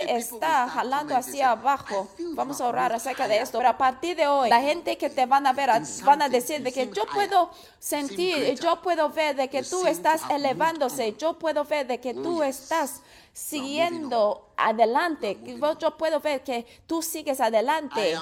está 0.08 0.68
jalando 0.68 1.16
hacia 1.16 1.52
abajo. 1.52 2.08
Vamos 2.34 2.60
a 2.60 2.68
orar 2.68 2.92
acerca 2.92 3.28
de 3.28 3.38
esto. 3.38 3.58
Pero 3.58 3.70
a 3.70 3.78
partir 3.78 4.16
de 4.16 4.26
hoy, 4.26 4.48
la 4.48 4.60
gente 4.60 4.96
que 4.96 5.10
te 5.10 5.26
van 5.26 5.46
a 5.46 5.52
ver 5.52 5.70
van 6.04 6.22
a 6.22 6.28
decir 6.28 6.62
de 6.62 6.72
que 6.72 6.90
yo 6.90 7.04
puedo 7.06 7.50
sentir, 7.78 8.58
yo 8.60 8.80
puedo 8.82 9.08
ver 9.10 9.36
de 9.36 9.48
que 9.48 9.62
tú 9.62 9.86
estás 9.86 10.22
elevándose, 10.30 11.14
yo 11.16 11.38
puedo 11.38 11.64
ver 11.64 11.86
de 11.86 12.00
que 12.00 12.14
tú 12.14 12.42
estás 12.42 13.02
siguiendo 13.32 14.48
adelante. 14.56 15.38
Yo 15.78 15.96
puedo 15.96 16.20
ver 16.20 16.42
que 16.42 16.66
tú 16.86 17.02
sigues 17.02 17.40
adelante. 17.40 18.16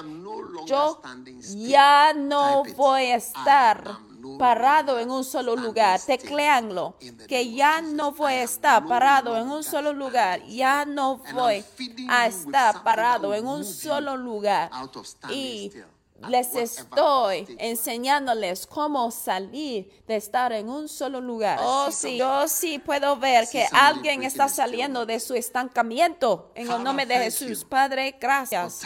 Yo 0.65 1.01
ya 1.55 2.13
no 2.13 2.63
voy 2.75 3.11
a 3.11 3.15
estar 3.15 4.12
parado 4.37 4.99
en 4.99 5.09
un 5.11 5.23
solo 5.23 5.55
lugar. 5.55 5.99
Tecleanlo, 5.99 6.95
que 7.27 7.51
ya 7.51 7.81
no 7.81 8.11
voy 8.11 8.33
a 8.33 8.43
estar 8.43 8.85
parado 8.85 9.37
en 9.37 9.49
un 9.49 9.63
solo 9.63 9.93
lugar. 9.93 10.43
Ya 10.47 10.85
no 10.85 11.17
voy 11.33 11.63
a 12.09 12.27
estar 12.27 12.83
parado 12.83 13.33
en 13.33 13.47
un 13.47 13.63
solo 13.63 14.17
lugar. 14.17 14.69
Y 15.29 15.71
les 16.29 16.55
estoy 16.55 17.47
enseñándoles 17.59 18.67
cómo 18.67 19.11
salir 19.11 20.03
de 20.07 20.15
estar 20.15 20.51
en 20.53 20.69
un 20.69 20.87
solo 20.87 21.21
lugar. 21.21 21.59
Oh, 21.61 21.91
sí, 21.91 22.17
yo 22.17 22.47
sí 22.47 22.79
puedo 22.79 23.17
ver 23.17 23.47
que 23.49 23.65
alguien 23.71 24.23
está 24.23 24.49
saliendo 24.49 25.05
de 25.05 25.19
su 25.19 25.33
estancamiento 25.33 26.51
en 26.55 26.71
el 26.71 26.83
nombre 26.83 27.05
de 27.05 27.17
Jesús. 27.19 27.65
Padre, 27.65 28.17
gracias 28.19 28.81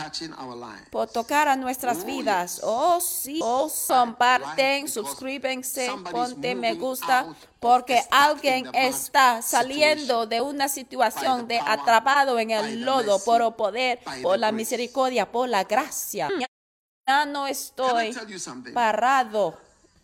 por 0.92 1.10
tocar 1.10 1.48
a 1.48 1.56
nuestras 1.56 2.06
vidas. 2.06 2.62
Oh, 2.64 3.00
sí. 3.02 3.40
Oh, 3.44 3.70
comparten, 3.88 4.88
suscríbense, 4.88 5.92
ponte 6.12 6.56
me 6.56 6.76
gusta, 6.76 7.28
porque 7.60 8.02
alguien 8.12 8.70
está 8.74 9.42
saliendo 9.42 10.26
de 10.26 10.42
una 10.42 10.68
situación 10.68 11.48
de 11.48 11.60
atrapado 11.60 12.40
en 12.40 12.52
el 12.52 12.82
lodo 12.82 13.20
por 13.24 13.42
el 13.42 13.54
poder, 13.54 14.00
por 14.22 14.40
la 14.40 14.52
misericordia, 14.52 15.32
por 15.32 15.50
la 15.50 15.64
gracia 15.64 16.30
ya 17.08 17.26
no 17.26 17.48
estoy 17.48 18.14
parado. 18.74 19.58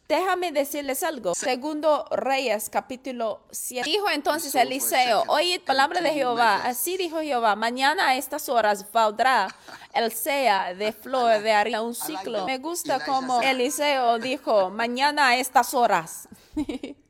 Déjame 0.07 0.51
decirles 0.51 1.01
algo. 1.03 1.33
Segundo 1.33 2.05
Reyes, 2.11 2.69
capítulo 2.69 3.41
7. 3.51 3.89
Dijo 3.89 4.09
entonces 4.09 4.53
Eliseo, 4.53 5.23
oye 5.27 5.59
palabra 5.59 6.01
de 6.01 6.11
Jehová. 6.11 6.61
Así 6.63 6.97
dijo 6.97 7.21
Jehová, 7.21 7.55
mañana 7.55 8.09
a 8.09 8.15
estas 8.15 8.47
horas 8.47 8.91
valdrá 8.91 9.53
el 9.93 10.11
sea 10.11 10.73
de 10.73 10.91
flor 10.93 11.41
de 11.41 11.51
harina 11.51 11.81
un 11.81 11.95
ciclo. 11.95 12.45
Me 12.45 12.57
gusta 12.57 13.03
como 13.05 13.41
Eliseo 13.41 14.19
dijo, 14.19 14.69
mañana 14.69 15.29
a 15.29 15.37
estas 15.37 15.73
horas. 15.73 16.27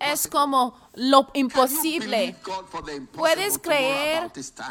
Es 0.00 0.26
como 0.26 0.74
lo 0.94 1.28
imposible. 1.34 2.34
¿Puedes 3.12 3.58
creer 3.58 4.30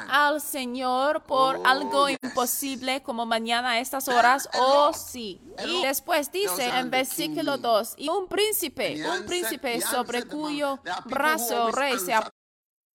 al 0.10 0.42
Señor 0.42 1.24
por 1.24 1.60
algo 1.64 2.10
imposible 2.10 3.04
como 3.04 3.26
mañana 3.26 3.72
a 3.72 3.80
estas 3.80 4.08
horas? 4.08 4.50
Oh, 4.60 4.92
sí. 4.94 5.40
Y 5.66 5.84
después 5.84 6.32
dice 6.32 6.70
en 6.70 6.90
versículo 6.90 7.58
2, 7.58 7.96
y 7.98 8.10
un 8.10 8.28
príncipe, 8.28 9.04
un 9.08 9.26
príncipe 9.26 9.80
sobre 9.82 10.24
cuyo 10.24 10.80
brazo 11.06 11.72
rey 11.72 12.00
se 12.00 12.14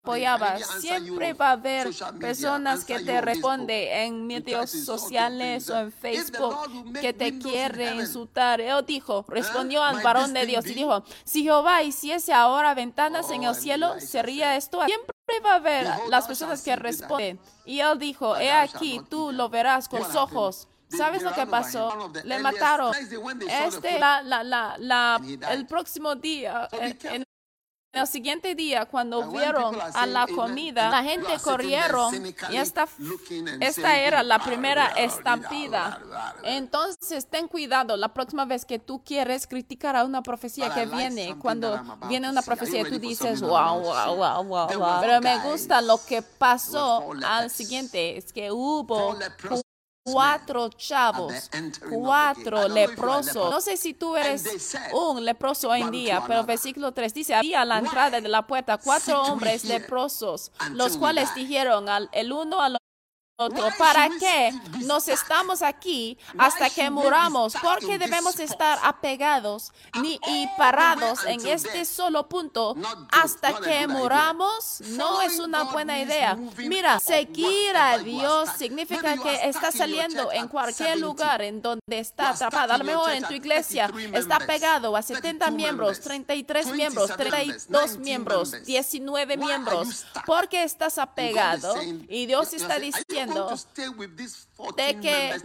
apoyaba. 0.04 0.58
Siempre 0.58 1.34
va 1.34 1.50
a 1.50 1.52
haber 1.52 1.90
personas 2.20 2.84
que 2.86 3.00
te 3.00 3.22
responden 3.22 3.88
en 3.92 4.28
medios 4.28 4.72
sociales 4.72 5.70
o 5.70 5.78
en 5.78 5.92
Facebook 5.92 6.56
que 7.00 7.14
te 7.14 7.38
quieren 7.38 8.00
insultar. 8.00 8.62
Él 8.62 8.84
dijo, 8.86 9.26
respondió 9.28 9.84
al 9.84 10.02
varón 10.02 10.34
de 10.34 10.46
Dios 10.46 10.66
y 10.66 10.74
dijo, 10.74 11.04
si 11.24 11.44
Jehová 11.44 11.84
hiciese 11.84 12.34
ahora 12.34 12.74
ventanas 12.74 13.30
en 13.30 13.44
el 13.44 13.56
cielo, 13.56 14.00
¿sería 14.00 14.56
esto? 14.56 14.84
Siempre 14.86 15.40
va 15.46 15.54
a 15.54 15.56
haber 15.56 15.88
las 16.10 16.26
personas 16.26 16.62
que 16.64 16.76
responden. 16.76 17.40
Y 17.66 17.80
él 17.80 18.00
dijo, 18.00 18.36
he 18.38 18.52
aquí, 18.52 19.02
tú 19.08 19.32
lo 19.32 19.50
verás 19.50 19.88
con 19.88 20.00
los 20.00 20.16
ojos. 20.16 20.68
¿Sabes 20.90 21.22
lo 21.22 21.32
que 21.34 21.46
pasó? 21.46 22.12
Le 22.26 22.40
mataron. 22.40 22.94
Este, 22.96 23.98
la, 23.98 24.22
la, 24.24 24.44
la, 24.78 25.22
el 25.52 25.66
próximo 25.66 26.16
día, 26.16 26.68
en, 26.74 27.24
el 27.94 28.08
siguiente 28.08 28.56
día, 28.56 28.86
cuando 28.86 29.30
vieron 29.30 29.76
a 29.94 30.06
la 30.06 30.26
comida, 30.28 30.90
la 30.90 31.04
gente 31.04 31.28
corrieron 31.44 32.26
y 32.50 32.56
esta, 32.56 32.88
esta 33.60 34.00
era 34.00 34.24
la 34.24 34.40
primera 34.40 34.88
estampida. 34.88 36.00
Entonces, 36.44 37.28
ten 37.28 37.48
cuidado 37.48 37.98
la 37.98 38.14
próxima 38.14 38.46
vez 38.46 38.66
que 38.66 38.80
tú 38.80 39.04
quieres 39.04 39.46
criticar 39.46 39.96
a 39.96 40.06
una 40.06 40.24
profecía 40.24 40.74
que 40.74 40.86
viene, 40.86 41.36
cuando 41.38 41.82
viene 42.08 42.30
una 42.30 42.42
profecía, 42.42 42.84
tú 42.88 42.98
dices, 42.98 43.42
wow, 43.42 43.82
wow, 43.82 44.16
wow, 44.16 44.44
wow, 44.44 45.02
Pero 45.02 45.22
me 45.22 45.40
gusta 45.40 45.82
lo 45.82 46.04
que 46.06 46.22
pasó 46.22 47.12
al 47.26 47.50
siguiente, 47.50 48.18
es 48.18 48.32
que 48.32 48.52
hubo 48.52 49.18
cuatro 50.04 50.70
chavos, 50.70 51.50
cuatro 51.90 52.68
leprosos. 52.68 53.50
No 53.50 53.62
sé 53.62 53.78
si 53.78 53.94
tú 53.94 54.16
eres 54.16 54.76
un 54.94 55.24
leproso 55.24 55.70
hoy 55.70 55.82
en 55.82 55.92
día, 55.92 56.24
pero 56.28 56.44
versículo 56.44 56.92
3 56.92 57.14
dice, 57.14 57.36
había 57.36 57.62
a 57.62 57.66
la 57.66 57.80
entrada 57.80 58.22
de 58.22 58.28
la 58.28 58.48
puerta 58.48 58.78
cuatro 58.78 59.22
hombres 59.24 59.64
leprosos, 59.64 60.52
los 60.74 60.98
cuales 60.98 61.34
dijeron 61.36 61.90
al 61.90 62.10
el 62.14 62.32
uno 62.32 62.62
al 62.62 62.78
¿Para 63.78 64.10
qué 64.20 64.54
nos 64.86 65.08
estamos 65.08 65.62
aquí 65.62 66.18
hasta 66.38 66.70
que 66.70 66.90
muramos? 66.90 67.56
Porque 67.62 67.98
debemos 67.98 68.40
estar 68.40 68.80
apegados 68.84 69.72
ni, 70.02 70.20
y 70.28 70.48
parados 70.58 71.26
en 71.26 71.46
este 71.46 71.86
solo 71.86 72.28
punto 72.28 72.76
hasta 73.12 73.60
que 73.60 73.88
muramos? 73.88 74.82
No 74.82 75.22
es 75.22 75.40
una 75.40 75.64
buena 75.64 76.00
idea. 76.00 76.38
Mira, 76.58 77.00
seguir 77.00 77.76
a 77.76 77.98
Dios 77.98 78.50
significa 78.58 79.18
que 79.18 79.50
está 79.50 79.72
saliendo 79.72 80.32
en 80.32 80.48
cualquier 80.48 81.00
lugar 81.00 81.42
en 81.42 81.62
donde 81.62 82.00
está 82.00 82.30
atrapado. 82.30 82.74
A 82.74 82.78
lo 82.78 82.84
mejor 82.84 83.12
en 83.12 83.24
tu 83.24 83.34
iglesia 83.34 83.92
está 84.14 84.40
pegado 84.40 84.96
a 84.96 85.02
70 85.02 85.52
miembros, 85.52 86.00
33 86.02 86.68
miembros, 86.74 87.16
32 87.16 87.98
miembros, 87.98 88.64
19 88.66 89.38
miembros. 89.38 90.06
Porque 90.26 90.64
estás 90.64 90.98
apegado 90.98 91.76
y 92.08 92.26
Dios 92.26 92.54
está 92.54 92.80
diciendo 92.80 93.31
de 94.76 95.00
que 95.00 95.42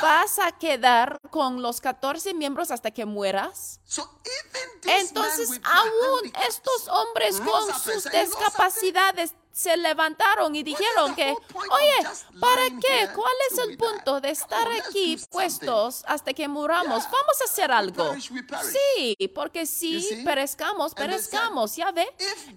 vas 0.00 0.38
a 0.38 0.52
quedar 0.52 1.18
con 1.30 1.62
los 1.62 1.80
14 1.80 2.34
miembros 2.34 2.70
hasta 2.70 2.90
que 2.90 3.04
mueras. 3.04 3.80
Entonces, 4.84 5.60
aún 5.64 6.32
estos 6.48 6.88
hombres 6.88 7.40
con 7.40 7.74
sus 7.80 8.04
discapacidades 8.10 9.34
se 9.56 9.74
levantaron 9.74 10.54
y 10.54 10.62
dijeron 10.62 11.14
que, 11.14 11.30
oye, 11.30 12.08
¿para 12.38 12.64
qué? 12.78 13.08
¿Cuál 13.14 13.34
es 13.50 13.58
el 13.58 13.78
punto 13.78 14.20
de 14.20 14.28
estar 14.28 14.68
aquí 14.70 15.18
puestos 15.30 16.04
hasta 16.06 16.34
que 16.34 16.46
muramos? 16.46 17.04
Vamos 17.04 17.40
a 17.40 17.44
hacer 17.44 17.72
algo. 17.72 18.14
Sí, 18.20 19.16
porque 19.34 19.64
si 19.64 20.22
perezcamos, 20.26 20.92
perezcamos, 20.92 21.74
¿ya 21.74 21.90
ve? 21.90 22.06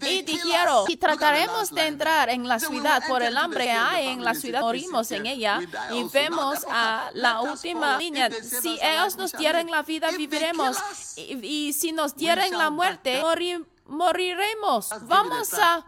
Y 0.02 0.24
dijeron, 0.24 0.88
si 0.88 0.98
trataremos 0.98 1.74
de 1.74 1.88
entrar 1.88 2.30
en 2.30 2.46
la 2.46 2.60
ciudad 2.60 3.02
por 3.08 3.24
el 3.24 3.38
hambre 3.38 3.72
hay 3.72 4.08
en 4.08 4.26
la 4.26 4.36
ciudad, 4.36 4.60
morimos 4.60 5.10
en 5.12 5.26
ella. 5.26 5.62
y 5.94 6.04
vemos 6.04 6.66
a 6.70 7.12
la 7.14 7.40
última 7.40 7.98
línea. 7.98 8.30
Si 8.30 8.78
ellos 8.82 9.16
nos 9.16 9.32
dieran 9.32 9.72
la 9.72 9.84
vida, 9.84 10.12
viviremos. 10.12 10.76
Y, 11.16 11.72
si 11.72 11.94
nos 11.94 12.18
dieran 12.18 12.52
la 12.58 12.70
muerte, 12.70 13.22
moriremos 13.22 13.78
moriremos. 13.90 14.90
Vamos 15.02 15.53
a 15.53 15.86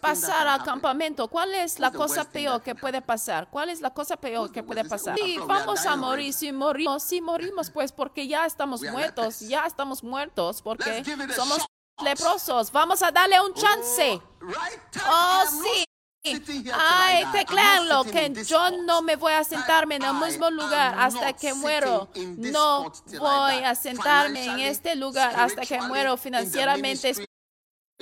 pasar 0.00 0.48
al 0.48 0.62
campamento. 0.64 1.28
¿Cuál 1.28 1.54
es 1.54 1.78
la 1.78 1.90
cosa 1.90 2.24
peor 2.24 2.62
que 2.62 2.74
puede 2.74 3.02
pasar? 3.02 3.48
¿Cuál 3.50 3.68
es 3.68 3.80
la 3.80 3.90
cosa 3.90 4.16
peor 4.16 4.50
que 4.50 4.62
puede 4.62 4.84
pasar? 4.84 5.16
Sí, 5.18 5.38
vamos 5.46 5.84
a 5.86 5.96
morir. 5.96 6.32
Si 6.32 6.52
morimos, 6.52 7.02
si 7.02 7.20
morimos, 7.20 7.70
pues 7.70 7.92
porque 7.92 8.26
ya 8.26 8.46
estamos 8.46 8.82
muertos. 8.82 9.40
Ya 9.40 9.66
estamos 9.66 10.02
muertos 10.02 10.62
porque 10.62 11.04
somos 11.34 11.66
leprosos. 12.02 12.72
Vamos 12.72 13.02
a 13.02 13.10
darle 13.10 13.40
un 13.40 13.54
chance. 13.54 14.20
Oh, 15.08 15.44
sí. 15.62 15.84
Ay, 16.72 17.24
tecleanlo, 17.32 18.04
que 18.04 18.32
yo 18.44 18.70
no 18.84 19.02
me 19.02 19.16
voy 19.16 19.32
a 19.32 19.42
sentarme 19.42 19.96
en 19.96 20.04
el 20.04 20.14
mismo 20.14 20.50
lugar 20.50 20.94
hasta 20.96 21.32
que 21.32 21.52
muero. 21.52 22.08
No 22.36 22.92
voy 23.18 23.54
a 23.64 23.74
sentarme 23.74 24.44
en 24.44 24.60
este 24.60 24.94
lugar 24.94 25.34
hasta 25.36 25.62
que 25.62 25.80
muero 25.80 26.16
financieramente, 26.16 27.26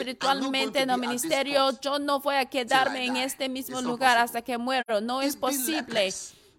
espiritualmente 0.00 0.80
en 0.80 0.90
el 0.90 0.98
ministerio, 0.98 1.78
yo 1.80 1.98
no 1.98 2.20
voy 2.20 2.36
a 2.36 2.46
quedarme 2.46 3.06
en 3.06 3.16
este 3.16 3.48
mismo 3.48 3.80
lugar 3.80 4.18
hasta 4.18 4.42
que 4.42 4.56
muero. 4.58 5.00
No 5.00 5.22
es 5.22 5.36
posible. 5.36 6.12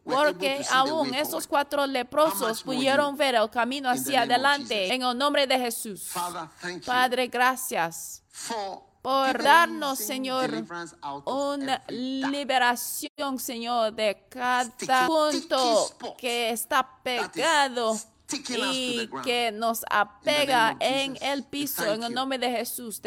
Porque 0.03 0.65
aún 0.71 1.13
esos 1.13 1.45
cuatro 1.45 1.85
leprosos 1.85 2.63
pudieron 2.63 3.15
ver 3.17 3.35
el 3.35 3.49
camino 3.49 3.89
hacia 3.89 4.21
adelante 4.21 4.93
en 4.93 5.03
el 5.03 5.17
nombre 5.17 5.45
de 5.45 5.59
Jesús. 5.59 6.11
Padre, 6.85 7.27
gracias 7.27 8.23
por 9.01 9.41
darnos, 9.41 9.99
Señor, 9.99 10.51
una 11.25 11.83
liberación, 11.87 13.39
Señor, 13.39 13.93
de 13.93 14.25
cada 14.29 15.07
punto 15.07 16.15
que 16.17 16.49
está 16.49 16.87
pegado 17.03 17.97
y 18.49 19.09
que 19.23 19.51
nos 19.51 19.83
apega 19.89 20.75
en 20.79 21.17
el 21.21 21.43
piso, 21.43 21.85
en 21.85 22.03
el 22.03 22.13
nombre 22.13 22.37
de 22.37 22.49
Jesús. 22.49 23.01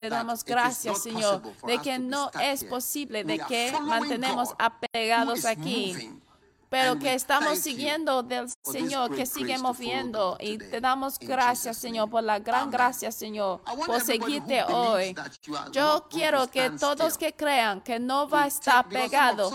Te 0.00 0.10
damos 0.10 0.44
gracias, 0.44 1.02
Señor, 1.02 1.42
de 1.66 1.78
que 1.78 1.98
no 1.98 2.30
es 2.40 2.62
posible 2.62 3.24
de 3.24 3.38
que 3.40 3.72
mantenemos 3.80 4.54
apegados 4.58 5.44
aquí 5.44 6.17
pero 6.68 6.98
que 6.98 7.14
estamos 7.14 7.58
siguiendo 7.58 8.22
del 8.22 8.48
Señor, 8.62 9.14
que 9.14 9.26
sigue 9.26 9.58
moviendo. 9.58 10.36
Y 10.40 10.58
te 10.58 10.80
damos 10.80 11.18
gracias, 11.18 11.76
Señor, 11.76 12.10
por 12.10 12.22
la 12.22 12.38
gran 12.38 12.70
gracia, 12.70 13.10
Señor, 13.10 13.60
por 13.86 14.00
seguirte 14.00 14.62
hoy. 14.64 15.14
Yo 15.72 16.06
quiero 16.10 16.50
que 16.50 16.70
todos 16.70 17.16
que 17.16 17.32
crean 17.32 17.80
que 17.80 17.98
no 17.98 18.28
va 18.28 18.44
a 18.44 18.46
estar 18.46 18.88
pegado, 18.88 19.50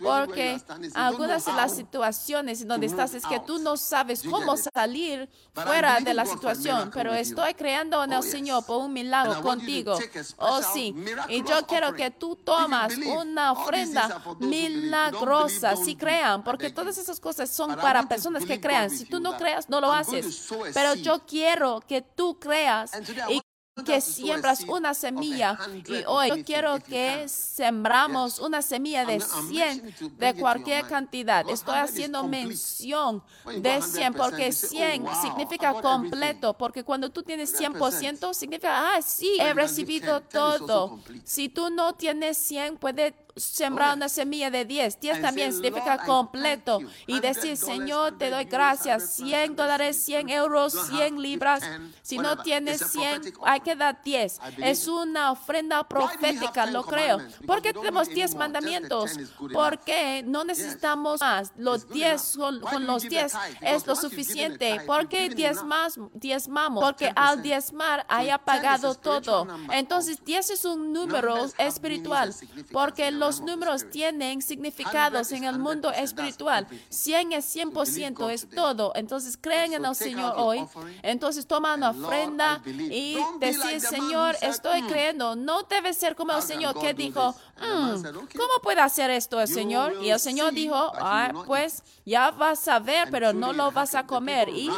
porque 0.00 0.60
algunas 0.94 1.44
de 1.44 1.52
las 1.52 1.74
situaciones 1.74 2.62
en 2.62 2.68
donde 2.68 2.86
estás 2.86 3.14
es 3.14 3.26
que 3.26 3.40
tú 3.40 3.58
no 3.58 3.76
sabes 3.76 4.22
cómo 4.22 4.56
salir 4.56 5.28
fuera 5.52 6.00
de 6.00 6.14
la 6.14 6.26
situación, 6.26 6.90
pero 6.92 7.12
estoy 7.12 7.54
creando 7.54 8.02
en 8.04 8.12
el 8.12 8.18
oh, 8.18 8.22
Señor 8.22 8.64
por 8.64 8.82
un 8.82 8.92
milagro 8.92 9.42
contigo. 9.42 9.98
Oh, 10.38 10.62
sí. 10.62 10.94
Y 11.28 11.42
yo 11.44 11.66
quiero 11.66 11.94
que 11.94 12.10
tú 12.10 12.36
tomas 12.36 12.96
una 12.96 13.52
ofrenda 13.52 14.22
milagrosa, 14.38 15.76
si 15.76 15.96
crean, 15.96 16.42
porque 16.52 16.68
todas 16.68 16.98
esas 16.98 17.18
cosas 17.18 17.48
son 17.48 17.74
para 17.76 18.02
personas 18.06 18.44
que 18.44 18.60
crean. 18.60 18.90
Si 18.90 19.06
tú 19.06 19.20
no 19.20 19.38
creas, 19.38 19.70
no 19.70 19.80
lo 19.80 19.90
haces. 19.90 20.48
Pero 20.74 20.94
yo 20.94 21.24
quiero 21.26 21.80
que 21.80 22.02
tú 22.02 22.38
creas 22.38 22.90
y 23.30 23.40
que 23.86 24.02
siembras 24.02 24.64
una 24.68 24.92
semilla. 24.92 25.58
y 25.88 26.04
hoy 26.06 26.28
yo 26.28 26.44
quiero 26.44 26.78
que 26.78 27.26
sembramos 27.26 28.38
una 28.38 28.60
semilla 28.60 29.06
de 29.06 29.18
100 29.18 29.94
de 30.18 30.34
cualquier 30.34 30.86
cantidad. 30.86 31.48
Estoy 31.48 31.76
haciendo 31.76 32.22
mención 32.24 33.22
de 33.46 33.80
100 33.80 34.12
porque 34.12 34.52
100 34.52 35.06
significa 35.22 35.72
completo, 35.80 36.52
porque 36.52 36.84
cuando 36.84 37.10
tú 37.10 37.22
tienes 37.22 37.58
100% 37.58 38.34
significa, 38.34 38.94
ah, 38.94 39.00
sí, 39.00 39.38
he 39.40 39.54
recibido 39.54 40.20
todo. 40.20 41.00
Si 41.24 41.48
tú 41.48 41.70
no 41.70 41.94
tienes 41.94 42.36
100, 42.36 42.76
puede 42.76 43.12
sembrar 43.36 43.96
una 43.96 44.08
semilla 44.08 44.50
de 44.50 44.64
10. 44.64 45.00
10 45.00 45.22
también 45.22 45.52
significa 45.52 45.98
completo. 46.04 46.80
Y 47.06 47.20
decir, 47.20 47.56
Señor, 47.56 48.18
te 48.18 48.30
doy 48.30 48.44
gracias. 48.44 49.14
100 49.14 49.56
dólares, 49.56 49.96
100 50.02 50.28
euros, 50.28 50.72
100 50.88 51.20
libras. 51.20 51.62
Si 52.02 52.18
no 52.18 52.38
tienes 52.38 52.90
100, 52.90 53.34
hay 53.44 53.60
que 53.60 53.76
dar 53.76 54.02
10. 54.02 54.40
Es 54.58 54.88
una 54.88 55.32
ofrenda 55.32 55.82
profética, 55.88 56.66
lo 56.66 56.84
creo. 56.84 57.18
¿Por 57.46 57.62
qué 57.62 57.72
tenemos 57.72 58.08
10 58.08 58.34
mandamientos? 58.34 59.12
Porque 59.52 60.22
no 60.26 60.44
necesitamos 60.44 61.20
más. 61.20 61.52
Los 61.56 61.88
10 61.88 62.36
con, 62.36 62.86
los 62.86 63.02
10 63.02 63.32
es 63.60 63.86
lo 63.86 63.96
suficiente. 63.96 64.80
¿Por 64.86 65.08
qué 65.08 65.28
10 65.28 65.64
más? 65.64 65.98
Diezmamos. 66.14 66.82
Porque 66.82 67.12
al 67.14 67.42
diezmar 67.42 68.04
haya 68.08 68.38
pagado 68.38 68.94
todo. 68.94 69.46
Entonces 69.70 70.24
10 70.24 70.50
es 70.50 70.64
un 70.64 70.92
número 70.92 71.46
espiritual. 71.58 72.34
Porque 72.72 73.10
los 73.26 73.40
números 73.40 73.88
tienen 73.90 74.42
significados 74.42 75.30
en 75.32 75.44
el 75.44 75.58
mundo 75.58 75.90
espiritual. 75.92 76.66
100 76.88 77.32
es 77.32 77.44
100%, 77.56 78.30
es 78.30 78.48
todo. 78.48 78.92
Entonces 78.94 79.38
creen 79.40 79.72
en 79.74 79.84
el 79.84 79.94
Señor 79.94 80.34
hoy. 80.36 80.58
Entonces 81.02 81.46
toman 81.46 81.78
una 81.78 81.90
ofrenda 82.06 82.60
y 82.66 83.14
decir, 83.38 83.80
Señor, 83.80 84.36
estoy 84.42 84.80
creyendo. 84.88 85.36
No 85.36 85.62
debe 85.64 85.92
ser 85.94 86.14
como 86.16 86.32
el 86.32 86.42
Señor 86.42 86.74
que 86.80 86.94
dijo, 86.94 87.34
"Mm, 87.60 88.02
¿cómo 88.36 88.52
puede 88.62 88.80
hacer 88.80 89.10
esto 89.10 89.40
el 89.40 89.48
Señor? 89.48 89.94
Y 90.02 90.10
el 90.10 90.18
Señor 90.20 90.52
dijo, 90.52 90.74
"Ah, 90.96 91.28
pues 91.46 91.82
ya 92.04 92.30
vas 92.32 92.66
a 92.68 92.78
ver, 92.80 93.08
pero 93.10 93.32
no 93.32 93.52
lo 93.52 93.70
vas 93.70 93.94
a 93.94 94.06
comer. 94.06 94.48
Y 94.48 94.68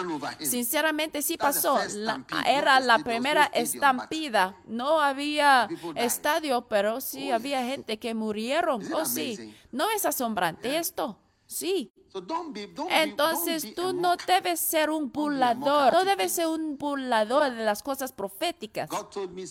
sinceramente 0.47 1.23
sí 1.23 1.37
pasó. 1.37 1.79
La- 1.95 2.25
era 2.47 2.81
la 2.81 2.99
primera 2.99 3.45
estampida. 3.55 4.57
No 4.67 5.01
había 5.01 5.69
estadio, 6.05 6.67
pero 6.69 7.01
sí 7.01 7.31
había 7.31 7.63
gente 7.65 7.99
que 7.99 8.15
murieron. 8.35 8.93
Oh, 8.93 9.05
sí. 9.05 9.55
¿No 9.71 9.89
es 9.91 10.05
asombrante 10.05 10.77
esto? 10.77 11.19
Sí. 11.47 11.93
Entonces 12.91 13.75
tú 13.75 13.93
no 13.93 14.15
debes 14.17 14.61
ser 14.61 14.89
un 14.91 15.11
burlador, 15.11 15.93
no 15.93 16.05
debes 16.05 16.33
ser 16.33 16.47
un 16.47 16.79
burlador 16.79 17.53
de 17.53 17.65
las 17.65 17.83
cosas 17.83 18.13
proféticas. 18.13 18.89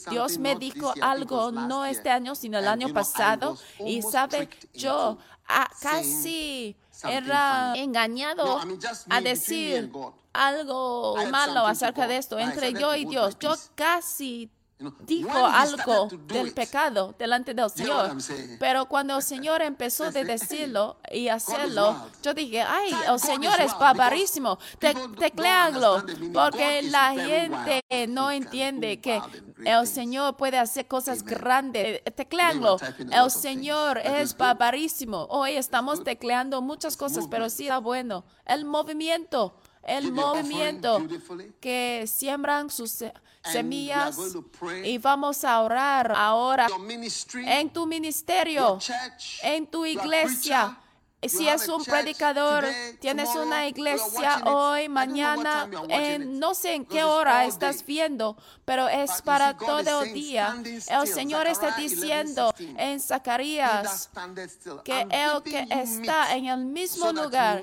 Dios 0.09 0.37
me 0.37 0.55
dijo 0.55 0.93
algo, 1.01 1.51
no 1.51 1.85
este 1.85 2.09
año, 2.09 2.35
sino 2.35 2.59
el 2.59 2.67
año 2.67 2.93
pasado. 2.93 3.57
Y 3.85 4.01
sabe, 4.01 4.49
yo 4.73 5.17
ah, 5.47 5.69
casi 5.81 6.77
era 7.03 7.73
engañado 7.75 8.61
a 9.09 9.21
decir 9.21 9.91
algo 10.31 11.15
malo 11.29 11.67
acerca 11.67 12.07
de 12.07 12.17
esto 12.17 12.39
entre 12.39 12.73
yo 12.73 12.93
"Let 12.93 12.99
y 12.99 13.05
Dios. 13.05 13.37
Yo 13.39 13.49
peace." 13.49 13.69
casi 13.75 14.49
dijo 15.01 15.45
algo 15.45 16.09
del 16.27 16.53
pecado 16.53 17.15
delante 17.17 17.53
del 17.53 17.69
Señor. 17.69 18.17
Pero 18.59 18.85
cuando 18.87 19.17
el 19.17 19.23
Señor 19.23 19.61
empezó 19.73 20.11
de 20.11 20.23
decirlo 20.23 20.97
y 21.11 21.27
hacerlo, 21.27 21.95
yo 22.21 22.33
dije, 22.33 22.61
ay, 22.61 22.91
el 23.07 23.19
Señor 23.19 23.59
es 23.61 23.77
barbarísimo. 23.77 24.57
Te, 24.79 24.93
porque 26.33 26.81
la 26.83 27.13
gente 27.13 27.83
no 28.07 28.31
entiende 28.31 28.99
que 28.99 29.21
el. 29.65 29.87
Señor 29.87 30.37
puede 30.37 30.57
hacer 30.57 30.87
cosas 30.87 31.23
grandes. 31.23 32.01
A 32.05 33.23
El 33.23 33.31
Señor 33.31 33.99
es 33.99 34.35
barbarísimo. 34.35 35.27
Hoy 35.29 35.51
estamos 35.51 36.03
tecleando 36.03 36.61
muchas 36.61 36.97
cosas, 36.97 37.27
pero 37.29 37.49
sí 37.49 37.63
está 37.63 37.77
bueno. 37.77 38.25
El 38.45 38.65
movimiento. 38.65 39.55
El 39.83 40.13
movimiento 40.13 41.05
que 41.59 42.05
siembran 42.07 42.69
sus 42.69 43.03
semillas 43.43 44.17
y 44.83 44.97
vamos 44.97 45.43
a 45.43 45.61
orar 45.61 46.11
ahora 46.15 46.67
en 47.35 47.69
tu 47.69 47.85
ministerio, 47.85 48.79
en 49.41 49.67
tu 49.67 49.85
iglesia. 49.85 50.77
Si 51.27 51.47
es 51.47 51.67
un 51.67 51.83
predicador, 51.83 52.65
tienes 52.99 53.29
una 53.35 53.67
iglesia 53.67 54.41
hoy, 54.45 54.89
mañana, 54.89 55.69
en, 55.89 56.39
no 56.39 56.53
sé 56.53 56.75
en 56.75 56.85
qué 56.85 57.03
hora 57.03 57.45
estás 57.45 57.85
viendo, 57.85 58.35
pero 58.65 58.87
es 58.87 59.21
para 59.21 59.57
todo 59.57 60.03
día. 60.03 60.55
El 60.87 61.07
Señor 61.07 61.47
está 61.47 61.75
diciendo 61.77 62.53
11:16. 62.57 62.75
en 62.77 62.99
Zacarías 62.99 64.09
que 64.83 65.01
el 65.01 65.43
que 65.43 65.67
está 65.69 66.35
en 66.35 66.45
el 66.45 66.65
mismo 66.65 67.11
lugar 67.11 67.61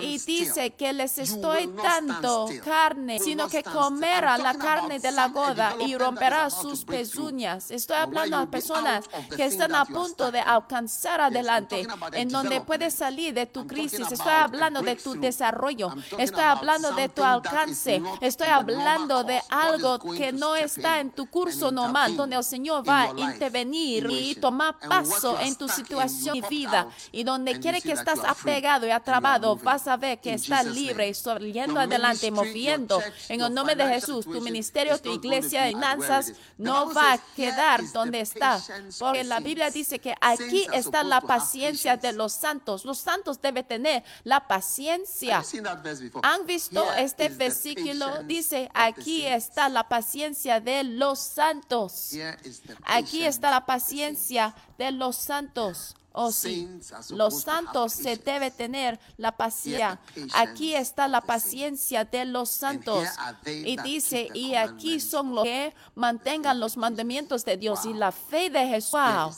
y 0.00 0.18
dice 0.18 0.70
que 0.70 0.92
les 0.92 1.18
estoy 1.18 1.66
dando 1.82 2.48
carne, 2.64 3.18
sino 3.18 3.48
que 3.48 3.62
comerá 3.62 4.38
la 4.38 4.54
carne 4.54 4.98
de 4.98 5.12
la 5.12 5.28
goda 5.28 5.76
y 5.80 5.96
romperá 5.96 6.50
sus 6.50 6.84
pezuñas. 6.84 7.70
Estoy 7.70 7.96
hablando 7.96 8.36
a 8.36 8.46
personas 8.46 9.04
que 9.36 9.44
están 9.44 9.74
a 9.74 9.84
punto 9.84 10.30
de 10.30 10.40
alcanzar 10.40 11.20
adelante, 11.20 11.86
en 12.12 12.28
donde 12.28 12.60
puedes 12.60 13.01
salir 13.02 13.34
de 13.34 13.46
tu 13.46 13.66
crisis. 13.66 14.06
Estoy 14.12 14.32
hablando 14.32 14.80
de 14.80 14.94
tu 14.94 15.14
desarrollo. 15.14 15.92
Estoy 16.18 16.44
hablando 16.44 16.92
de 16.92 17.08
tu 17.08 17.22
alcance. 17.24 18.00
Estoy 18.20 18.48
hablando 18.48 19.24
de 19.24 19.40
algo 19.48 19.98
que 19.98 20.30
no 20.32 20.54
está 20.54 21.00
en 21.00 21.10
tu 21.10 21.26
curso 21.26 21.72
normal, 21.72 22.16
donde 22.16 22.36
el 22.36 22.44
Señor 22.44 22.88
va 22.88 23.02
a 23.02 23.08
intervenir 23.30 24.06
y 24.10 24.36
tomar 24.36 24.78
paso 24.78 25.38
en 25.40 25.56
tu 25.56 25.68
situación 25.68 26.36
y 26.36 26.42
vida. 26.42 26.86
Y 27.10 27.24
donde 27.24 27.58
quiere 27.58 27.80
que 27.80 27.92
estás 27.92 28.20
apegado 28.34 28.86
y 28.86 28.90
atrapado, 28.90 29.56
vas 29.56 29.88
a 29.88 29.96
ver 29.96 30.20
que 30.20 30.34
estás 30.34 30.66
libre 30.66 31.08
y 31.08 31.14
saliendo 31.14 31.80
adelante, 31.80 32.30
ministry, 32.30 32.52
moviendo. 32.52 33.02
En 33.28 33.40
el 33.40 33.52
nombre 33.52 33.74
de 33.74 33.86
Jesús, 33.94 34.24
tu 34.24 34.40
ministerio, 34.40 34.94
is 34.94 35.02
tu 35.02 35.12
iglesia, 35.12 35.66
finanzas, 35.68 36.32
no 36.56 36.92
va 36.92 37.14
a 37.14 37.16
says, 37.16 37.20
"Here 37.36 37.50
quedar 37.50 37.92
donde 37.92 38.20
está. 38.20 38.60
Porque 38.98 39.24
la 39.24 39.40
Biblia 39.40 39.70
saints." 39.70 39.80
dice 39.80 39.98
que 39.98 40.14
aquí 40.20 40.66
está 40.72 41.02
la 41.02 41.20
paciencia 41.20 41.96
de 41.96 42.12
los 42.12 42.32
santos. 42.32 42.84
Los 42.92 42.98
santos 42.98 43.40
deben 43.40 43.64
tener 43.64 44.04
la 44.22 44.46
paciencia. 44.46 45.42
¿Han 46.22 46.44
visto 46.44 46.92
Here 46.92 47.04
este 47.04 47.30
versículo? 47.30 48.22
Dice, 48.24 48.70
aquí 48.74 49.24
está 49.24 49.70
la 49.70 49.88
paciencia 49.88 50.60
de 50.60 50.84
los 50.84 51.18
santos. 51.18 52.10
Aquí 52.84 53.24
está 53.24 53.50
la 53.50 53.64
paciencia 53.64 54.54
de 54.76 54.92
los 54.92 55.16
santos. 55.16 55.96
Oh, 56.12 56.30
sí. 56.30 56.68
Los 57.10 57.42
santos 57.42 57.92
se 57.92 58.16
debe 58.16 58.50
tener 58.50 59.00
la 59.16 59.36
paciencia. 59.36 59.98
Aquí 60.34 60.74
está 60.74 61.08
la 61.08 61.20
paciencia 61.20 62.04
de 62.04 62.24
los 62.24 62.50
santos. 62.50 63.08
Y 63.46 63.76
dice, 63.78 64.28
y 64.34 64.54
aquí 64.54 65.00
son 65.00 65.34
los 65.34 65.44
que 65.44 65.74
mantengan 65.94 66.60
los 66.60 66.76
mandamientos 66.76 67.44
de 67.44 67.56
Dios 67.56 67.84
y 67.86 67.92
la 67.94 68.12
fe 68.12 68.50
de 68.50 68.66
Jesús. 68.68 68.92
Wow. 68.92 69.32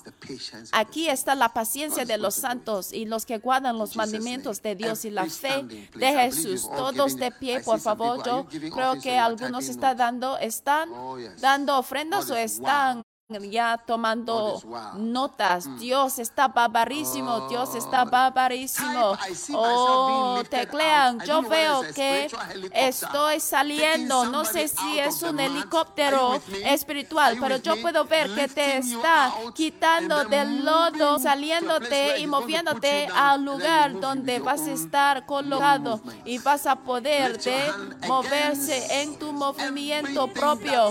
Aquí 0.73 1.09
está 1.09 1.35
la 1.35 1.49
paciencia 1.49 2.05
de 2.05 2.19
los 2.19 2.35
santos 2.35 2.93
y 2.93 3.07
los 3.07 3.25
que 3.25 3.39
guardan 3.39 3.79
los 3.79 3.97
mandamientos 3.97 4.61
de. 4.63 4.75
Dios 4.75 5.05
y 5.05 5.11
la 5.11 5.27
fe 5.27 5.63
de 5.95 6.13
Jesús. 6.13 6.69
Todos 6.69 7.17
de 7.17 7.31
pie, 7.31 7.61
por 7.61 7.81
favor. 7.81 8.25
Yo 8.25 8.47
creo 8.47 9.01
que 9.01 9.17
algunos 9.19 9.69
están 9.69 9.97
notes? 9.97 9.99
dando, 9.99 10.39
están 10.39 10.91
Oh, 10.93 11.17
dando 11.41 11.79
ofrendas 11.79 12.31
o 12.31 12.37
están. 12.37 13.03
Ya 13.29 13.79
tomando 13.79 14.61
wow. 14.61 14.99
notas. 14.99 15.79
Dios 15.79 16.19
está 16.19 16.49
barbarísimo, 16.49 17.49
Dios 17.49 17.75
está 17.75 18.05
barbarísimo. 18.05 19.17
Oh, 19.55 20.43
teclean. 20.49 21.21
Yo 21.25 21.41
veo 21.43 21.83
que 21.95 22.29
estoy 22.73 23.41
saliendo. 23.41 24.27
No 24.27 24.45
sé 24.45 24.69
si 24.69 24.99
es 24.99 25.23
un 25.23 25.41
helicóptero 25.41 26.39
espiritual, 26.67 27.39
pero 27.41 27.57
yo 27.57 27.81
puedo 27.81 28.05
ver 28.05 28.35
que 28.35 28.47
te 28.47 28.77
está 28.77 29.33
quitando 29.55 30.25
del 30.25 30.63
lodo, 30.63 31.19
saliéndote 31.19 32.19
y 32.19 32.27
moviéndote 32.27 33.07
al 33.07 33.43
lugar 33.43 34.01
donde 34.01 34.39
vas 34.39 34.61
a 34.61 34.73
estar 34.73 35.25
colocado 35.25 36.03
y 36.27 36.37
vas 36.39 36.67
a 36.67 36.77
poder 36.77 37.41
de 37.41 37.73
moverse 38.07 39.03
en 39.03 39.19
tu 39.19 39.33
movimiento 39.33 40.29
propio. 40.29 40.91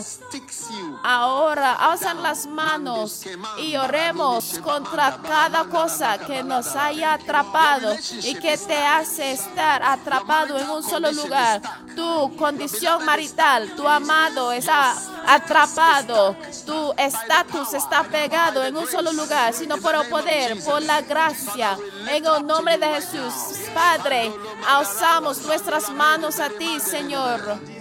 Ahora 1.03 1.73
alzan 1.73 2.22
las 2.23 2.47
manos 2.47 3.23
y 3.59 3.75
oremos 3.75 4.59
contra 4.59 5.17
cada 5.21 5.65
cosa 5.65 6.17
que 6.17 6.41
nos 6.41 6.73
haya 6.75 7.13
atrapado 7.13 7.93
y 8.23 8.33
que 8.35 8.57
te 8.57 8.77
hace 8.77 9.33
estar 9.33 9.83
atrapado 9.83 10.57
en 10.57 10.69
un 10.69 10.81
solo 10.81 11.11
lugar. 11.11 11.61
Tu 11.95 12.35
condición 12.37 13.05
marital, 13.05 13.75
tu 13.75 13.85
amado 13.87 14.53
está 14.53 14.95
atrapado, 15.27 16.35
tu 16.65 16.93
estatus 16.97 17.73
está 17.73 18.03
pegado 18.03 18.63
en 18.63 18.77
un 18.77 18.87
solo 18.87 19.11
lugar, 19.11 19.53
sino 19.53 19.77
por 19.77 19.93
el 19.93 20.07
poder, 20.09 20.63
por 20.63 20.81
la 20.81 21.01
gracia. 21.01 21.77
En 22.07 22.25
el 22.25 22.47
nombre 22.47 22.77
de 22.77 22.87
Jesús, 22.87 23.69
Padre, 23.73 24.33
alzamos 24.67 25.41
nuestras 25.43 25.89
manos 25.91 26.39
a 26.39 26.49
ti, 26.49 26.79
Señor 26.79 27.72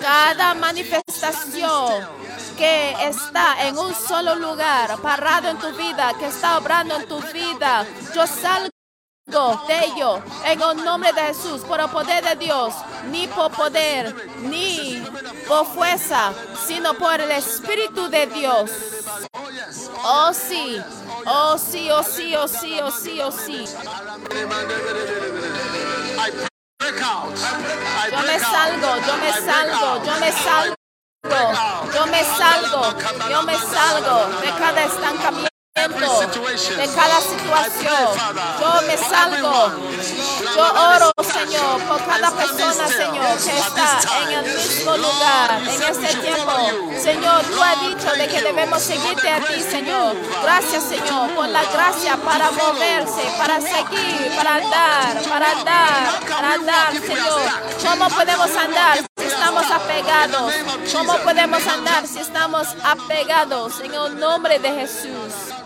cada 0.00 0.54
manifestación 0.54 2.06
que 2.56 2.92
está 3.08 3.66
en 3.66 3.78
un 3.78 3.94
solo 3.94 4.34
lugar, 4.36 4.98
parado 5.00 5.48
en 5.48 5.58
tu 5.58 5.72
vida, 5.72 6.12
que 6.18 6.26
está 6.26 6.58
obrando 6.58 6.96
en 6.96 7.08
tu 7.08 7.20
vida, 7.32 7.86
yo 8.14 8.26
salgo 8.26 8.70
de 9.66 9.84
ello 9.86 10.22
en 10.44 10.60
el 10.60 10.84
nombre 10.84 11.12
de 11.12 11.22
Jesús, 11.22 11.62
por 11.62 11.80
el 11.80 11.88
poder 11.88 12.24
de 12.24 12.36
Dios, 12.36 12.74
ni 13.10 13.26
por 13.26 13.50
poder, 13.52 14.14
ni 14.42 15.02
por 15.48 15.66
fuerza, 15.66 16.32
sino 16.66 16.94
por 16.94 17.20
el 17.20 17.30
Espíritu 17.30 18.08
de 18.08 18.26
Dios. 18.26 18.70
Oh, 20.04 20.32
sí, 20.32 20.78
oh 21.26 21.56
sí, 21.58 21.90
oh 21.90 22.02
sí, 22.02 22.34
oh 22.36 22.48
sí, 22.48 22.78
oh 22.80 22.90
sí, 22.90 23.20
oh 23.20 23.32
sí. 23.32 23.64
Yo 26.84 26.90
me 26.90 28.38
salgo, 28.38 28.96
yo 29.06 29.16
me 29.16 29.32
salgo, 29.32 30.04
yo 30.04 30.20
me 30.20 30.32
salgo, 30.32 30.74
yo 31.94 32.06
me 32.06 32.24
salgo, 32.24 32.94
yo 33.30 33.42
me 33.42 33.56
salgo. 33.56 34.40
De 34.42 34.50
cada 34.58 34.84
estancamiento, 34.84 35.53
de 35.74 36.88
cada 36.94 37.20
situación. 37.20 38.08
Yo 38.60 38.86
me 38.86 38.96
salgo. 38.96 39.72
Yo 40.54 40.72
oro, 40.72 41.12
Señor, 41.24 41.80
por 41.88 42.04
cada 42.06 42.30
persona, 42.30 42.86
Señor, 42.86 43.38
que 43.38 43.58
está 43.58 44.00
en 44.22 44.30
el 44.38 44.54
mismo 44.54 44.96
lugar 44.96 45.60
en 45.62 45.82
este 45.82 46.16
tiempo. 46.18 46.52
Señor, 47.02 47.42
tú 47.42 47.60
has 47.60 47.80
dicho 47.80 48.12
de 48.16 48.28
que 48.28 48.42
debemos 48.42 48.82
seguirte 48.82 49.28
a 49.28 49.40
ti, 49.40 49.60
Señor. 49.60 50.16
Gracias, 50.42 50.84
Señor, 50.84 51.34
por 51.34 51.48
la 51.48 51.64
gracia 51.64 52.16
para 52.18 52.52
moverse, 52.52 53.22
para 53.36 53.60
seguir, 53.60 54.32
para 54.36 54.54
andar, 54.56 55.22
para 55.28 55.50
andar, 55.50 56.20
para 56.28 56.52
andar, 56.52 56.92
Señor. 56.92 57.40
¿Cómo 57.84 58.08
podemos 58.10 58.56
andar 58.56 58.98
si 59.18 59.26
estamos 59.26 59.70
apegados? 59.70 60.54
¿Cómo 60.92 61.16
podemos 61.18 61.66
andar 61.66 62.06
si 62.06 62.20
estamos 62.20 62.68
apegados 62.84 63.80
en 63.80 63.92
el 63.92 64.20
nombre 64.20 64.60
de 64.60 64.70
Jesús? 64.70 65.63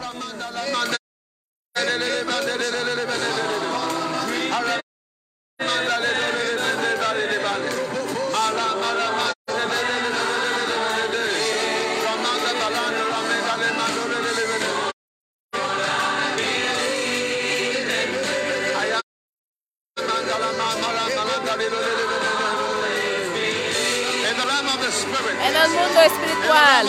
In 24.29 24.37
the 24.37 24.47
realm 24.47 24.69
of 24.69 24.81
the 24.81 24.91
spirit. 24.91 26.28
Espiritual, 26.49 26.87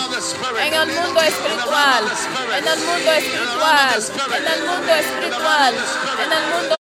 en 0.65 0.73
el 0.73 0.88
mundo 0.88 1.22
espiritual, 1.22 2.03
en 2.57 2.68
el 2.68 2.80
mundo 2.80 3.11
espiritual, 3.11 4.03
en 4.38 4.48
el 4.48 4.61
mundo 4.65 4.94
espiritual, 4.94 5.76
en 6.23 6.31
el 6.31 6.44
mundo 6.49 6.76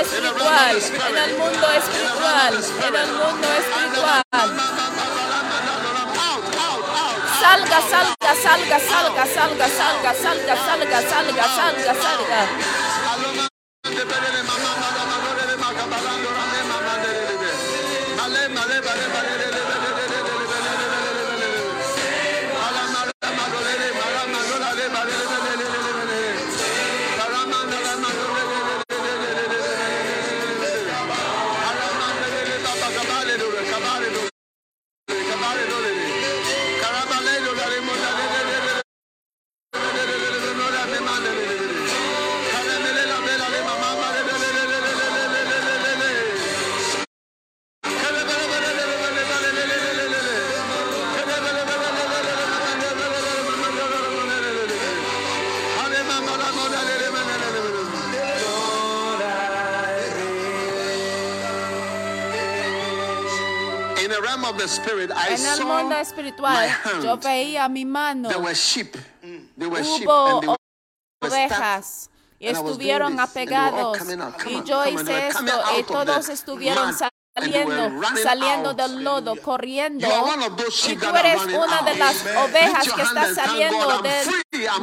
espiritual, 0.00 0.76
en 1.08 1.16
el 1.16 1.32
mundo 1.38 1.66
espiritual, 1.72 2.54
en 2.86 2.94
el 2.94 3.10
mundo 3.12 3.48
espiritual. 3.52 4.48
Salga, 7.40 7.80
salga, 7.80 8.34
salga, 8.42 8.78
salga, 8.78 9.26
salga, 9.26 9.68
salga, 9.68 10.14
salga, 10.14 10.54
salga, 10.56 11.00
salga, 11.02 11.44
salga, 11.48 11.94
salga. 11.94 12.40
spirit, 64.68 65.10
I 65.10 65.34
en 65.34 65.46
el 65.46 65.64
mundo 65.64 65.96
espiritual, 65.96 66.68
yo 67.02 67.16
veía 67.16 67.68
mi 67.68 67.84
mano. 67.84 68.28
There 68.28 68.40
were 68.40 68.54
sheep. 68.54 68.96
There 69.56 69.68
were 69.68 69.82
sheep 69.82 70.08
and 70.08 70.42
they 70.42 70.54
ovejas 71.20 72.10
y 72.38 72.48
estuvieron 72.48 73.18
apegados. 73.20 73.98
Y 74.46 74.62
yo 74.64 74.86
hice 74.86 75.28
esto 75.28 75.62
y 75.78 75.82
todos 75.82 76.28
estuvieron 76.28 76.94
saliendo, 77.34 77.90
saliendo 78.22 78.74
del 78.74 79.02
lodo, 79.02 79.34
corriendo. 79.42 80.06
Y 80.86 80.96
tú 80.96 81.06
eres 81.16 81.42
una 81.44 81.82
de 81.82 81.94
las 81.96 82.22
ovejas 82.22 82.92
que 82.92 83.02
está 83.02 83.34
saliendo 83.34 84.02
del 84.02 84.28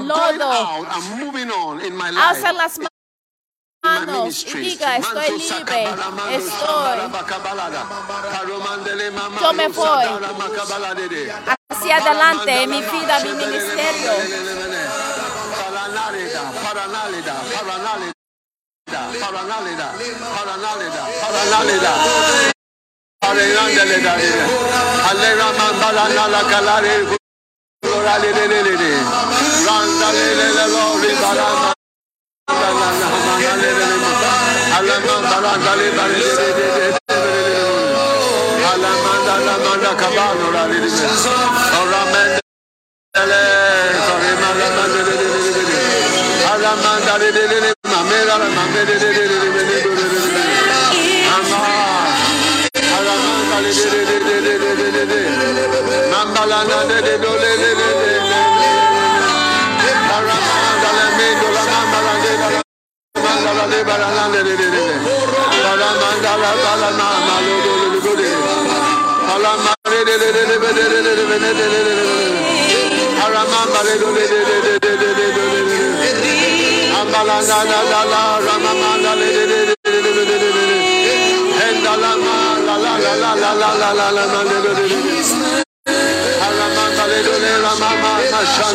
lodo. 0.08 0.86
Alza 2.22 2.54
las 2.54 2.78
manos 2.78 2.95
manos 3.86 4.46
y 4.48 4.58
diga, 4.58 4.98
estoy 4.98 5.38
libre, 5.38 5.88
estoy. 6.32 7.00
Yo 9.42 9.54
me 9.54 9.68
voy. 9.68 10.06
hacia 11.70 11.98
adelante 11.98 12.64
en 12.64 12.70
mi 12.70 12.82
vida, 12.82 13.20
mi 13.20 13.34
ministerio. 13.34 14.12
Randa 29.66 31.75
Mandalana 56.12 56.80
de 56.90 57.02
de 57.02 57.18
do 57.18 57.32
le 57.42 57.52
le 57.62 57.72
le 57.80 57.90
le 58.08 58.15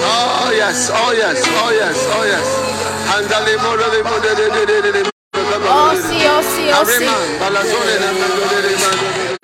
Oh 0.03 0.51
yes, 0.57 0.91
oh 0.93 1.12
yes, 1.12 1.39
oh 1.47 1.70
yes, 1.70 1.99
oh 2.16 2.24
yes. 2.24 2.47
Oh 5.73 5.93
oh 5.93 6.43
oh. 9.32 9.40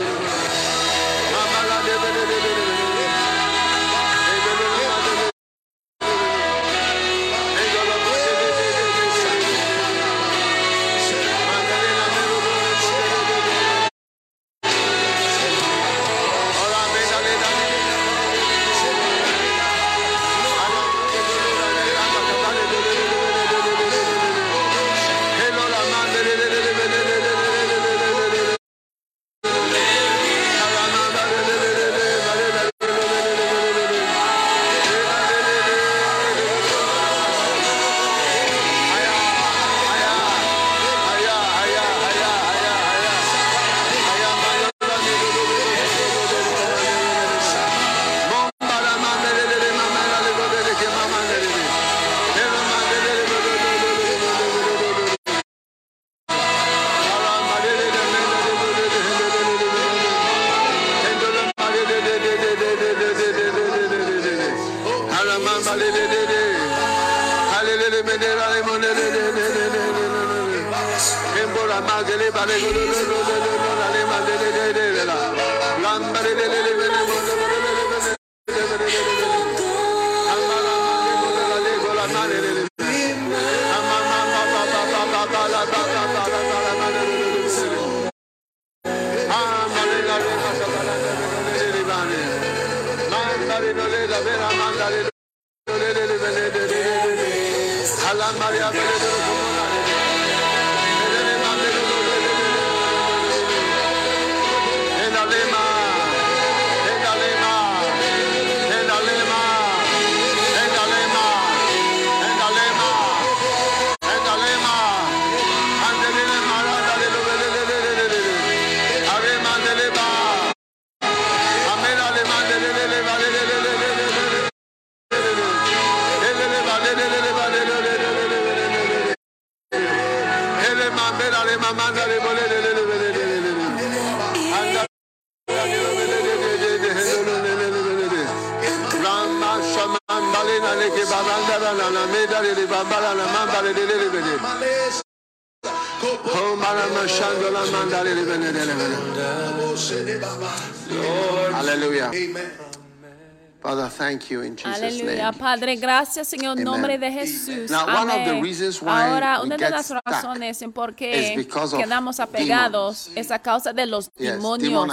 Padre, 155.57 155.77
gracias 155.77 156.33
en 156.35 156.45
el 156.45 156.63
nombre 156.63 156.99
de 156.99 157.11
Jesús. 157.11 157.71
Amén. 157.73 158.45
Ahora, 158.87 159.41
una 159.41 159.57
de 159.57 159.71
las 159.71 159.91
razones 160.05 160.61
en 160.61 160.71
por 160.71 160.95
qué 160.95 161.49
quedamos 161.77 162.21
apegados 162.21 163.11
es 163.15 163.31
a 163.31 163.39
causa 163.39 163.73
de 163.73 163.87
los 163.87 164.13
demonios. 164.13 164.87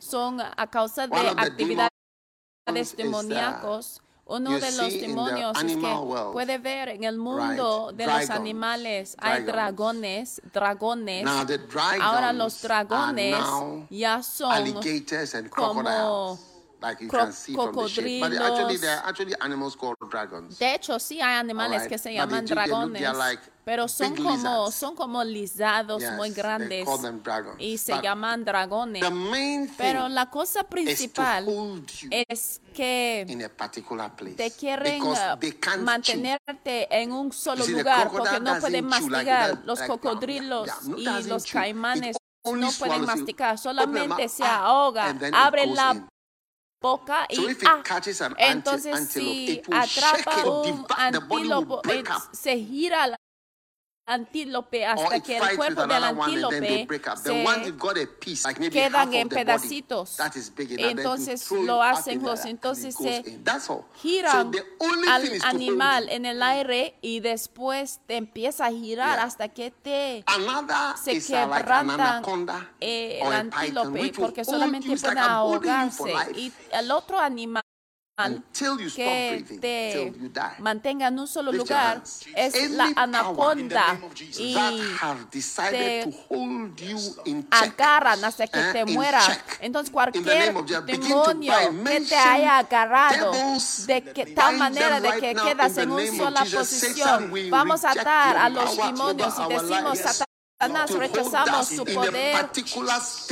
Son 0.00 0.40
a 0.40 0.66
causa 0.68 1.06
de 1.06 1.28
actividades 1.36 2.96
demoníacos. 2.96 4.02
Uno 4.24 4.58
de 4.58 4.72
los 4.72 4.92
demonios 4.92 5.56
es 5.62 5.76
que 5.76 5.96
puede 6.32 6.58
ver 6.58 6.88
en 6.88 7.04
el 7.04 7.18
mundo 7.18 7.92
de 7.94 8.06
los 8.06 8.28
animales 8.30 9.14
hay 9.18 9.44
dragones, 9.44 10.42
dragones. 10.52 11.26
Ahora 12.00 12.32
los 12.32 12.60
dragones 12.60 13.36
ya 13.88 14.20
son 14.20 14.80
como 15.50 16.38
Like 16.82 17.00
you 17.00 17.08
can 17.08 17.32
see. 17.32 17.54
But 17.54 17.68
actually, 17.68 18.76
there 18.78 18.96
are 18.98 19.08
actually 19.08 19.34
animals 19.40 19.76
called 19.76 19.96
dragons. 20.10 20.58
De 20.58 20.74
hecho, 20.74 20.98
sí 20.98 21.20
hay 21.20 21.38
animales 21.38 21.86
que 21.86 21.96
se 21.96 22.12
llaman 22.12 22.44
dragones. 22.44 23.02
Pero 23.64 23.86
son 23.86 24.16
como, 24.16 24.32
lizards. 24.32 24.74
son 24.74 24.96
como 24.96 25.22
lizados 25.22 26.02
muy 26.16 26.30
grandes 26.30 26.88
y 27.58 27.78
se 27.78 27.92
But 27.92 28.02
llaman 28.02 28.44
dragones. 28.44 29.04
Pero 29.78 30.08
la 30.08 30.28
cosa 30.28 30.64
principal 30.64 31.46
es 32.10 32.60
que 32.74 33.24
te 34.36 34.50
quieren 34.50 35.02
uh, 35.04 35.84
mantenerte 35.84 36.88
chew. 36.90 36.98
en 36.98 37.12
un 37.12 37.32
solo 37.32 37.64
lugar 37.64 38.10
porque 38.10 38.40
no 38.40 38.58
pueden 38.58 38.86
mastigar. 38.86 39.50
Like, 39.50 39.66
los 39.66 39.80
cocodrilos 39.82 40.68
y 40.96 41.28
los 41.28 41.46
caimanes 41.46 42.16
no 42.44 42.70
pueden 42.72 43.04
masticar, 43.04 43.58
solamente 43.58 44.28
se 44.28 44.44
ahoga, 44.44 45.14
abre 45.32 45.66
la 45.66 46.08
poca 46.82 47.26
y 47.30 47.38
ah, 47.64 47.82
entonces 48.38 49.08
si 49.08 49.62
atrapa 49.70 50.44
un 50.44 50.84
antílope, 50.98 51.98
eh, 51.98 52.04
se 52.32 52.56
gira 52.58 53.06
la 53.06 53.21
antílope 54.06 54.84
hasta 54.84 55.20
que 55.20 55.38
el 55.38 55.56
cuerpo 55.56 55.86
del 55.86 56.04
antílope 56.04 56.88
se 57.22 57.42
like 57.44 58.70
quedan 58.70 59.14
en 59.14 59.28
pedacitos. 59.28 60.18
Entonces 60.78 61.50
lo 61.50 61.82
hacen 61.82 62.22
los, 62.22 62.44
entonces 62.44 62.94
se 62.94 63.40
giran 63.94 64.52
al 65.08 65.32
animal 65.44 66.08
en 66.08 66.26
el 66.26 66.42
aire 66.42 66.96
y 67.00 67.20
después 67.20 68.00
te 68.06 68.16
empieza 68.16 68.66
a 68.66 68.70
girar 68.70 69.16
yeah. 69.16 69.24
hasta 69.24 69.48
que 69.48 69.70
te 69.70 70.24
Another 70.26 70.96
se 71.02 71.20
quebrantan 71.24 72.22
like 72.80 73.20
el 73.20 73.32
antílope 73.32 74.12
porque 74.16 74.44
solamente 74.44 74.96
pueden 74.96 75.18
ahogarse. 75.18 76.12
Y 76.36 76.52
el 76.72 76.90
otro 76.90 77.18
animal 77.18 77.61
que 78.94 79.44
te 79.60 80.12
mantenga 80.58 81.08
en 81.08 81.18
un 81.18 81.26
solo 81.26 81.50
lugar 81.50 82.02
es 82.36 82.70
la 82.70 82.92
anaconda 82.94 83.98
y 84.38 84.54
te 85.70 86.04
agarran 87.50 88.22
hasta 88.24 88.46
que 88.46 88.60
te 88.72 88.84
mueras. 88.84 89.40
Entonces 89.60 89.90
cualquier 89.90 90.54
demonio 90.84 91.54
que 91.84 92.00
te 92.00 92.16
haya 92.16 92.58
agarrado 92.58 93.32
de 93.86 94.02
que, 94.02 94.26
tal 94.26 94.58
manera 94.58 95.00
de 95.00 95.12
que 95.18 95.34
quedas 95.34 95.78
en 95.78 95.90
una 95.90 96.16
sola 96.16 96.44
posición, 96.44 97.32
vamos 97.50 97.84
a 97.84 97.92
atar 97.92 98.36
a 98.36 98.48
los 98.50 98.76
demonios 98.76 99.34
y 99.38 99.52
decimos 99.52 99.98
Satanás. 99.98 100.31
Rechazamos 100.62 101.66
su 101.66 101.84
poder 101.84 102.48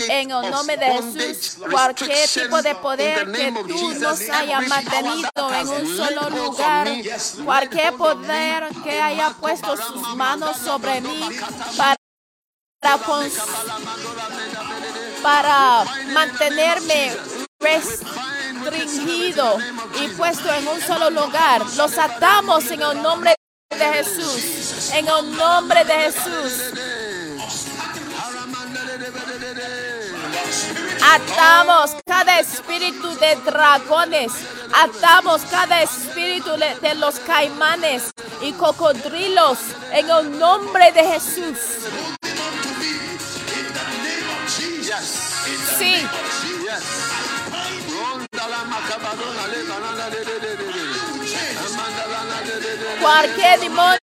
en 0.08 0.30
el 0.32 0.50
nombre 0.50 0.76
de 0.76 0.86
Jesús, 0.86 1.58
cualquier 1.70 2.28
tipo 2.28 2.60
de 2.60 2.74
poder 2.74 3.30
que 3.30 3.52
tú 3.68 3.94
nos 4.00 4.20
haya 4.30 4.58
every 4.58 4.68
power 4.68 4.68
mantenido 4.68 5.30
en 5.54 5.68
un 5.68 5.96
solo 5.96 6.30
lugar, 6.30 6.88
cualquier 7.44 7.94
poder 7.94 8.64
que 8.82 9.00
haya 9.00 9.30
puesto 9.40 9.76
sus 9.76 10.16
manos 10.16 10.56
sobre 10.56 11.00
mí 11.02 11.28
para, 11.76 11.96
para 15.22 15.84
mantenerme 16.12 17.16
restringido 17.60 19.56
y 20.02 20.08
puesto 20.16 20.52
en 20.52 20.66
un 20.66 20.80
solo 20.80 21.10
lugar. 21.10 21.62
Los 21.76 21.96
atamos 21.96 22.68
en 22.72 22.82
el 22.82 23.00
nombre 23.00 23.36
de 23.70 23.84
Jesús. 23.84 24.90
En 24.94 25.06
el 25.06 25.36
nombre 25.36 25.84
de 25.84 25.94
Jesús. 25.94 27.09
Atamos 31.02 31.96
cada 32.06 32.40
espíritu 32.40 33.14
de 33.18 33.36
dragones. 33.44 34.32
Atamos 34.72 35.42
cada 35.50 35.82
espíritu 35.82 36.50
de 36.56 36.94
los 36.94 37.18
caimanes 37.20 38.10
y 38.42 38.52
cocodrilos 38.52 39.58
en 39.92 40.10
el 40.10 40.38
nombre 40.38 40.92
de 40.92 41.04
Jesús. 41.04 41.58
Sí. 45.78 46.06
Cualquier 53.00 53.60
demonio 53.60 53.99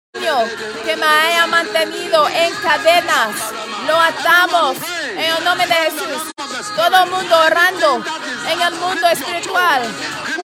que 0.83 0.95
me 0.95 1.05
haya 1.05 1.45
mantenido 1.47 2.27
en 2.29 2.53
cadenas, 2.55 3.35
lo 3.85 3.99
atamos 3.99 4.77
en 5.11 5.35
el 5.37 5.43
nombre 5.43 5.67
de 5.67 5.75
Jesús. 5.75 6.31
Todo 6.75 7.03
el 7.03 7.09
mundo 7.11 7.39
orando 7.39 8.03
en 8.49 8.61
el 8.61 8.73
mundo 8.75 9.07
espiritual. 9.09 9.83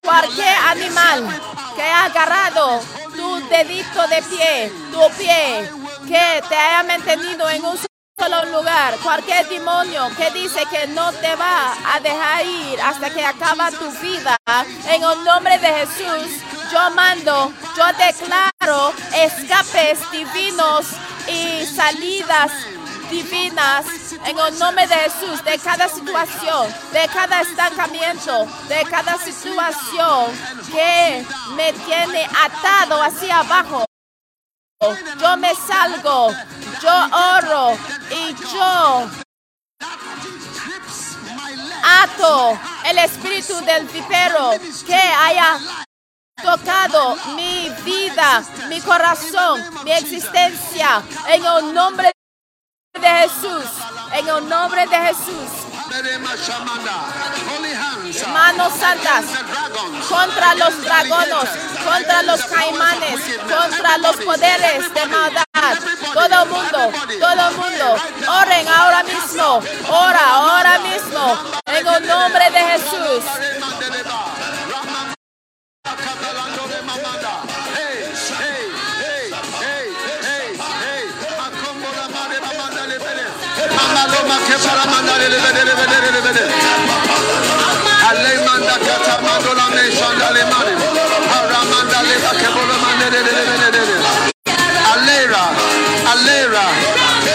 Cualquier 0.01 0.55
animal 0.67 1.41
que 1.75 1.81
haya 1.81 2.05
agarrado 2.05 2.81
tu 3.15 3.47
dedito 3.47 4.07
de 4.07 4.21
pie, 4.23 4.71
tu 4.91 5.17
pie, 5.17 5.69
que 6.07 6.43
te 6.47 6.55
haya 6.55 6.83
mantenido 6.83 7.49
en 7.49 7.65
un 7.65 7.77
solo 8.17 8.45
lugar. 8.45 8.95
Cualquier 9.01 9.47
demonio 9.49 10.09
que 10.15 10.29
dice 10.31 10.63
que 10.69 10.87
no 10.87 11.11
te 11.13 11.35
va 11.35 11.73
a 11.93 11.99
dejar 11.99 12.45
ir 12.45 12.79
hasta 12.79 13.09
que 13.09 13.25
acaba 13.25 13.71
tu 13.71 13.89
vida, 14.01 14.37
en 14.87 15.03
el 15.03 15.23
nombre 15.23 15.57
de 15.57 15.67
Jesús, 15.67 16.43
yo 16.73 16.89
mando, 16.91 17.53
yo 17.77 17.85
declaro 17.97 18.93
escapes 19.13 19.99
divinos 20.11 20.87
y 21.27 21.65
salidas 21.67 22.51
divinas 23.11 23.85
en 24.25 24.39
el 24.39 24.57
nombre 24.57 24.87
de 24.87 24.95
Jesús 24.95 25.43
de 25.43 25.59
cada 25.59 25.87
situación, 25.87 26.67
de 26.91 27.07
cada 27.13 27.41
estancamiento, 27.41 28.47
de 28.67 28.83
cada 28.89 29.17
situación 29.19 30.31
que 30.71 31.23
me 31.55 31.73
tiene 31.73 32.27
atado 32.43 33.03
hacia 33.03 33.39
abajo. 33.39 33.85
Yo 35.21 35.37
me 35.37 35.53
salgo, 35.53 36.31
yo 36.81 37.05
oro 37.37 37.77
y 38.09 38.33
yo 38.33 39.09
ato 41.83 42.59
el 42.85 42.97
espíritu 42.97 43.63
del 43.63 43.85
vipero 43.87 44.51
que 44.87 44.95
haya 44.95 45.59
tocado 46.41 47.15
mi 47.35 47.69
vida, 47.85 48.43
mi 48.69 48.79
corazón, 48.81 49.61
mi 49.83 49.91
existencia, 49.91 51.03
en 51.27 51.45
el 51.45 51.73
nombre 51.73 52.11
de 52.93 53.07
Jesús, 53.07 53.69
en 54.13 54.27
el 54.27 54.49
nombre 54.49 54.87
de 54.87 54.97
Jesús. 54.97 55.49
Manos 58.33 58.73
santas 58.73 59.25
contra 60.09 60.55
los 60.55 60.81
dragones, 60.81 61.49
contra 61.85 62.23
los 62.23 62.41
caimanes, 62.45 63.19
contra 63.39 63.97
los 63.99 64.15
poderes 64.17 64.93
de 64.93 65.05
maldad. 65.05 65.43
Todo 66.13 66.43
el 66.43 66.49
mundo, 66.49 66.91
todo 67.19 67.49
el 67.49 67.55
mundo, 67.55 67.95
oren 68.27 68.67
ahora 68.67 69.03
mismo, 69.03 69.61
ora 69.89 70.33
ahora 70.33 70.79
mismo, 70.79 71.37
en 71.65 71.87
el 71.87 72.07
nombre 72.07 72.49
de 72.49 72.59
Jesús. 72.59 73.23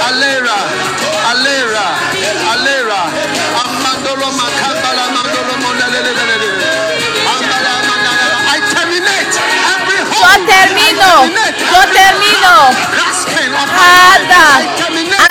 Alera, 0.08 0.56
Alera, 1.30 1.84
Alera, 2.52 3.00
Amandolo 3.64 4.30
Mandela. 4.32 4.57
Termino, 10.46 11.26
yo 11.70 11.80
termino 11.92 12.70
cada 13.76 14.60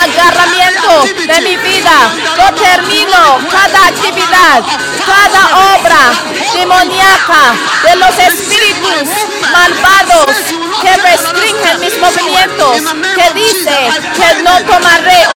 agarramiento 0.00 1.04
de 1.26 1.40
mi 1.40 1.56
vida. 1.56 2.12
Yo 2.36 2.54
termino 2.54 3.38
cada 3.50 3.86
actividad, 3.86 4.62
cada 5.06 5.76
obra 5.76 6.12
demoníaca 6.54 7.54
de 7.84 7.96
los 7.96 8.18
espíritus 8.18 9.08
malvados 9.52 10.36
que 10.82 10.96
restringen 10.96 11.80
mis 11.80 11.98
movimientos, 11.98 12.76
que 13.14 13.32
dice 13.34 13.90
que 14.16 14.42
no 14.42 14.60
tomaré 14.64 15.28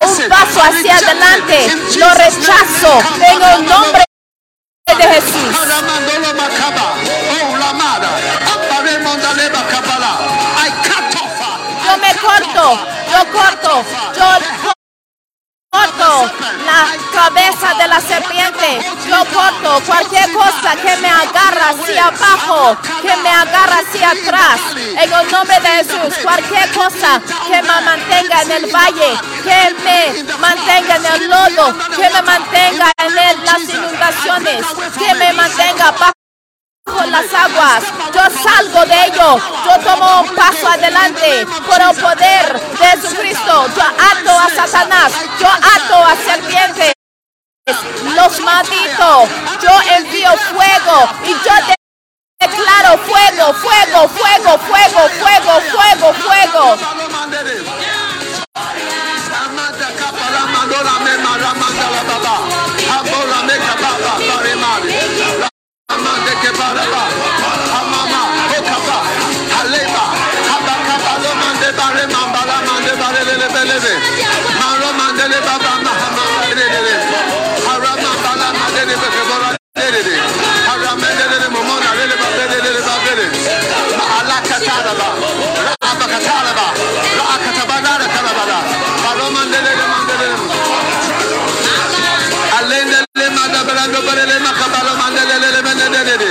un 0.00 0.28
paso 0.28 0.62
hacia 0.62 0.96
adelante. 0.96 1.68
Lo 1.96 2.08
rechazo 2.14 3.02
en 3.26 3.42
el 3.42 3.66
nombre 3.66 4.04
de 4.86 5.04
Jesús. 5.04 5.56
Yo 11.84 11.98
me 11.98 12.14
corto, 12.16 12.78
yo 13.10 13.32
corto, 13.32 13.84
yo 14.16 14.64
corto 15.70 16.32
la 16.64 16.86
cabeza 17.12 17.74
de 17.74 17.88
la 17.88 18.00
serpiente, 18.00 18.80
yo 19.06 19.24
corto 19.32 19.82
cualquier 19.86 20.32
cosa 20.32 20.76
que 20.76 20.96
me 20.96 21.08
agarra 21.08 21.70
hacia 21.70 22.06
abajo, 22.06 22.76
que 23.02 23.16
me 23.18 23.28
agarra 23.28 23.78
hacia 23.86 24.10
atrás, 24.10 24.60
en 24.76 25.12
el 25.12 25.30
nombre 25.30 25.60
de 25.60 25.68
Jesús, 25.68 26.18
cualquier 26.22 26.70
cosa 26.72 27.20
que 27.46 27.62
me 27.62 27.80
mantenga 27.82 28.42
en 28.42 28.50
el 28.52 28.74
valle, 28.74 29.18
que 29.42 29.74
me 29.84 30.24
mantenga 30.38 30.96
en 30.96 31.06
el 31.06 31.28
lodo, 31.28 31.76
que 31.94 32.10
me 32.10 32.22
mantenga 32.22 32.90
en 32.98 33.44
las 33.44 33.62
inundaciones, 33.68 34.66
que 34.98 35.14
me 35.14 35.32
mantenga 35.34 35.90
bajo 35.90 36.13
con 36.84 37.10
las 37.10 37.32
aguas. 37.32 37.82
Yo 38.14 38.20
salgo 38.42 38.84
de 38.86 39.06
ello. 39.06 39.38
Yo 39.64 39.80
tomo 39.84 40.20
un 40.22 40.28
paso 40.34 40.68
adelante 40.68 41.46
por 41.66 41.80
el 41.80 41.96
poder 41.96 42.60
de 42.78 42.86
Jesucristo. 42.86 43.66
Yo 43.76 43.82
ato 43.82 44.38
a 44.38 44.48
Satanás. 44.54 45.12
Yo 45.40 45.48
ato 45.48 46.04
a 46.06 46.16
serpientes. 46.16 46.92
Los 48.14 48.40
maldito. 48.40 49.26
Yo 49.62 49.70
envío 49.96 50.30
fuego 50.52 51.08
y 51.24 51.32
yo 51.32 51.54
de- 51.66 51.74
declaro 52.46 52.98
fuego, 52.98 53.54
fuego, 53.54 54.08
fuego, 54.08 54.58
fuego, 54.58 55.08
fuego, 55.08 55.60
fuego, 55.72 56.14
fuego. 56.14 56.78
Roma, 89.14 89.93
lele. 96.04 96.30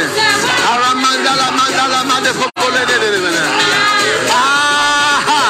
Aramanda 0.71 1.35
la 1.35 1.51
manda 1.51 1.87
la 1.87 2.03
mande 2.03 2.31
popole 2.33 2.85
lele 2.85 3.09
lele. 3.11 3.41
Aha! 4.29 5.43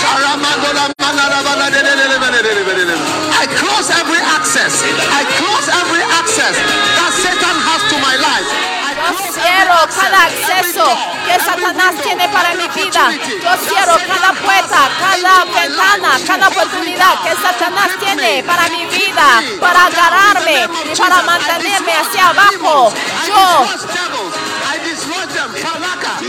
Saramando 0.00 0.72
la 0.72 0.86
manda 0.98 1.24
la 1.28 1.42
bala 1.42 1.68
lele 1.70 1.94
lele 1.96 2.18
lele 2.18 2.40
lele 2.42 2.84
lele. 2.84 2.94
I 3.42 3.46
close 3.60 3.90
every 3.90 4.20
access. 4.36 4.82
I 5.20 5.24
close 5.38 5.68
every 5.80 6.02
access 6.20 6.56
that 6.96 7.12
Satan 7.22 7.56
has 7.68 7.82
to 7.90 7.96
my 7.98 8.16
life. 8.16 8.81
I 9.12 9.22
Yo 9.22 9.32
cierro 9.32 9.76
cada 9.94 10.24
acceso 10.24 10.84
que 11.26 11.38
Satanás 11.38 11.94
tiene 12.02 12.28
para 12.28 12.54
mi 12.54 12.66
vida. 12.68 13.10
Yo 13.12 13.56
cierro 13.68 13.96
cada 14.06 14.32
puerta, 14.32 14.90
cada 15.00 15.44
ventana, 15.44 16.18
cada 16.26 16.48
oportunidad 16.48 17.22
que 17.22 17.36
Satanás 17.36 17.90
tiene 18.00 18.42
para 18.44 18.68
mi 18.70 18.86
vida, 18.86 19.42
para 19.60 19.86
agarrarme 19.86 20.68
y 20.90 20.96
para 20.96 21.22
mantenerme 21.22 21.92
hacia 21.92 22.28
abajo. 22.28 22.92
Yo 23.26 23.66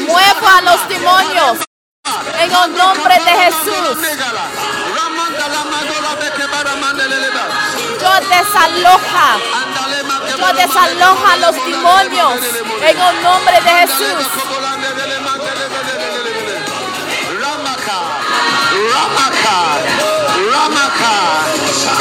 muevo 0.06 0.48
a 0.48 0.62
los 0.62 0.90
demonios 0.90 1.73
en 2.06 2.52
el 2.52 2.78
nombre 2.78 3.16
de 3.16 3.32
Jesús. 3.32 3.98
Yo 8.02 8.14
desaloja, 8.28 9.38
yo 10.38 10.54
desaloja 10.54 11.38
los 11.38 11.56
demonios 11.66 12.34
en 12.82 13.00
el 13.00 13.24
nombre 13.24 13.62
de 13.62 13.70
Jesús. 13.70 14.28
Ramaka, 17.40 18.00
Ramaka, 18.92 20.23
Ramaka. 20.34 21.14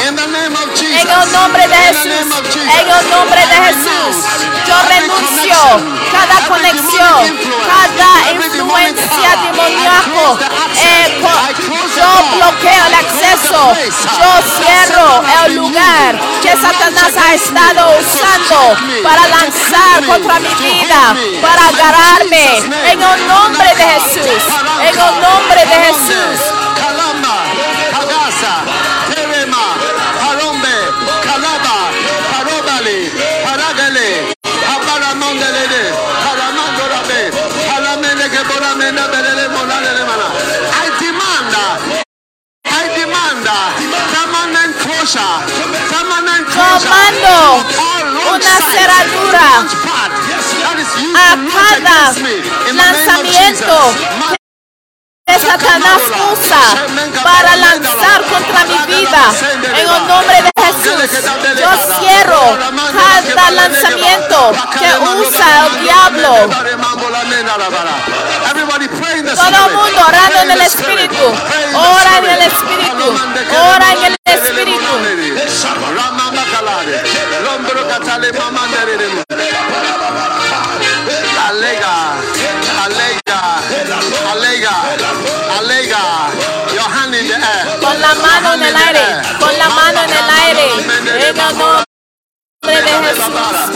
In 0.07 0.15
the 0.15 0.27
name 0.27 0.55
of 0.55 0.73
Jesus. 0.73 1.01
En 1.01 1.07
el 1.07 1.31
nombre 1.31 1.67
de 1.67 1.75
Jesús, 1.75 2.27
en 2.55 2.87
el 2.89 3.09
nombre 3.09 3.41
de 3.45 3.57
Jesús, 3.67 4.13
yo 4.67 4.75
renuncio. 4.89 6.03
cada 6.11 6.47
conexión, 6.47 7.39
cada 7.67 8.31
influencia 8.31 9.29
demoníaco. 9.43 10.39
Eh, 10.75 11.21
yo 11.95 12.09
bloqueo 12.35 12.85
el 12.87 12.93
acceso, 12.95 13.73
yo 14.17 14.31
cierro 14.57 15.23
el 15.45 15.55
lugar 15.55 16.19
que 16.41 16.51
Satanás 16.51 17.13
ha 17.15 17.33
estado 17.33 17.99
usando 17.99 18.77
para 19.03 19.27
lanzar 19.27 20.05
contra 20.05 20.39
mi 20.39 20.53
vida, 20.55 21.15
para 21.41 21.67
agarrarme. 21.67 22.57
En 22.91 23.01
el 23.01 23.27
nombre 23.27 23.75
de 23.75 23.83
Jesús, 23.83 24.43
en 24.81 24.99
el 24.99 25.21
nombre 25.21 25.65
de 25.65 25.75
Jesús. 25.85 26.62
Kagasa, 28.23 28.63
Terema, 29.11 29.75
Harombe, 30.23 30.75
Kalaba, 31.27 31.91
Harobali, 32.31 33.11
Haragale, 33.43 34.31
Habaramondelele, 34.63 35.83
Haramandorabe, 36.23 37.21
Haramene 37.67 38.27
Geboramena 38.31 39.03
Belele 39.11 39.45
Monalele 39.51 40.03
Mana. 40.07 40.27
I 40.71 40.87
demand, 41.03 41.55
I 42.63 42.87
demand 42.95 43.43
permanent 44.15 44.73
closure, 44.79 45.43
permanent 45.91 46.47
closure. 46.47 46.95
Road 47.27 47.67
una 48.35 48.55
cerradura 48.71 49.67
a 51.13 51.35
cada 51.51 51.97
lanzamiento. 52.71 54.42
Satanás 55.39 56.01
usa 56.31 56.61
para 57.23 57.55
lanzar 57.55 58.21
contra 58.31 58.65
mi 58.65 58.77
vida. 58.95 59.21
En 59.75 59.89
el 59.89 60.07
nombre 60.07 60.41
de 60.41 60.51
Jesús, 60.61 61.09
yo 61.59 61.69
cierro 61.99 62.57
cada 63.35 63.51
lanzamiento 63.51 64.53
que 64.79 64.89
usa 65.19 65.67
el 65.67 65.83
diablo. 65.83 66.31
Todo 69.35 69.67
el 69.67 69.73
mundo 69.75 69.99
orando 70.07 70.39
en 70.43 70.51
el 70.51 70.61
Espíritu. 70.61 71.25
Ora 71.73 72.17
en 72.17 72.25
el 72.29 72.41
Espíritu. 72.41 73.05
Ora 73.75 73.93
en 73.93 74.03
el 74.03 74.13
Espíritu. 74.25 74.83
Alega, 84.31 84.75
alega. 85.57 86.01
Your 86.73 86.89
hand 86.89 87.15
in 87.15 87.27
the 87.27 87.35
air. 87.35 87.79
Con 87.79 87.99
la 88.01 88.13
mano 88.15 88.53
en 88.53 88.63
el 88.63 88.75
aire. 88.75 89.21
Con 89.39 89.57
la 89.57 89.69
mano 89.69 90.01
en 90.03 90.09
el 90.09 90.29
aire. 90.41 90.65
En 90.73 91.21
el 91.21 91.35
nombre 91.37 91.85
de 92.61 92.91
Jesús. 93.03 93.73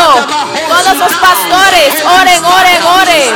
Todos 0.00 0.96
los 0.96 1.12
pastores, 1.14 2.02
oren, 2.04 2.44
oren, 2.44 2.82
oren. 2.82 3.30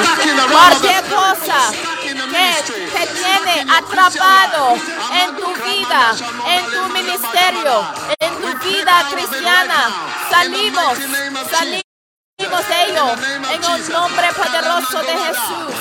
Cualquier 0.51 1.05
cosa 1.05 1.71
que 2.03 2.15
te 2.15 3.07
tiene 3.13 3.67
atrapado 3.71 4.75
en 5.13 5.37
tu 5.37 5.53
vida, 5.63 6.15
en 6.47 6.65
tu 6.71 6.89
ministerio, 6.93 7.87
en 8.19 8.35
tu 8.41 8.59
vida 8.67 9.07
cristiana, 9.11 9.91
salimos, 10.31 10.99
salimos 11.51 12.69
de 12.69 12.85
ello 12.89 13.07
en 13.53 13.65
el 13.65 13.93
nombre 13.93 14.33
poderoso 14.33 14.99
de 15.01 15.13
Jesús. 15.19 15.75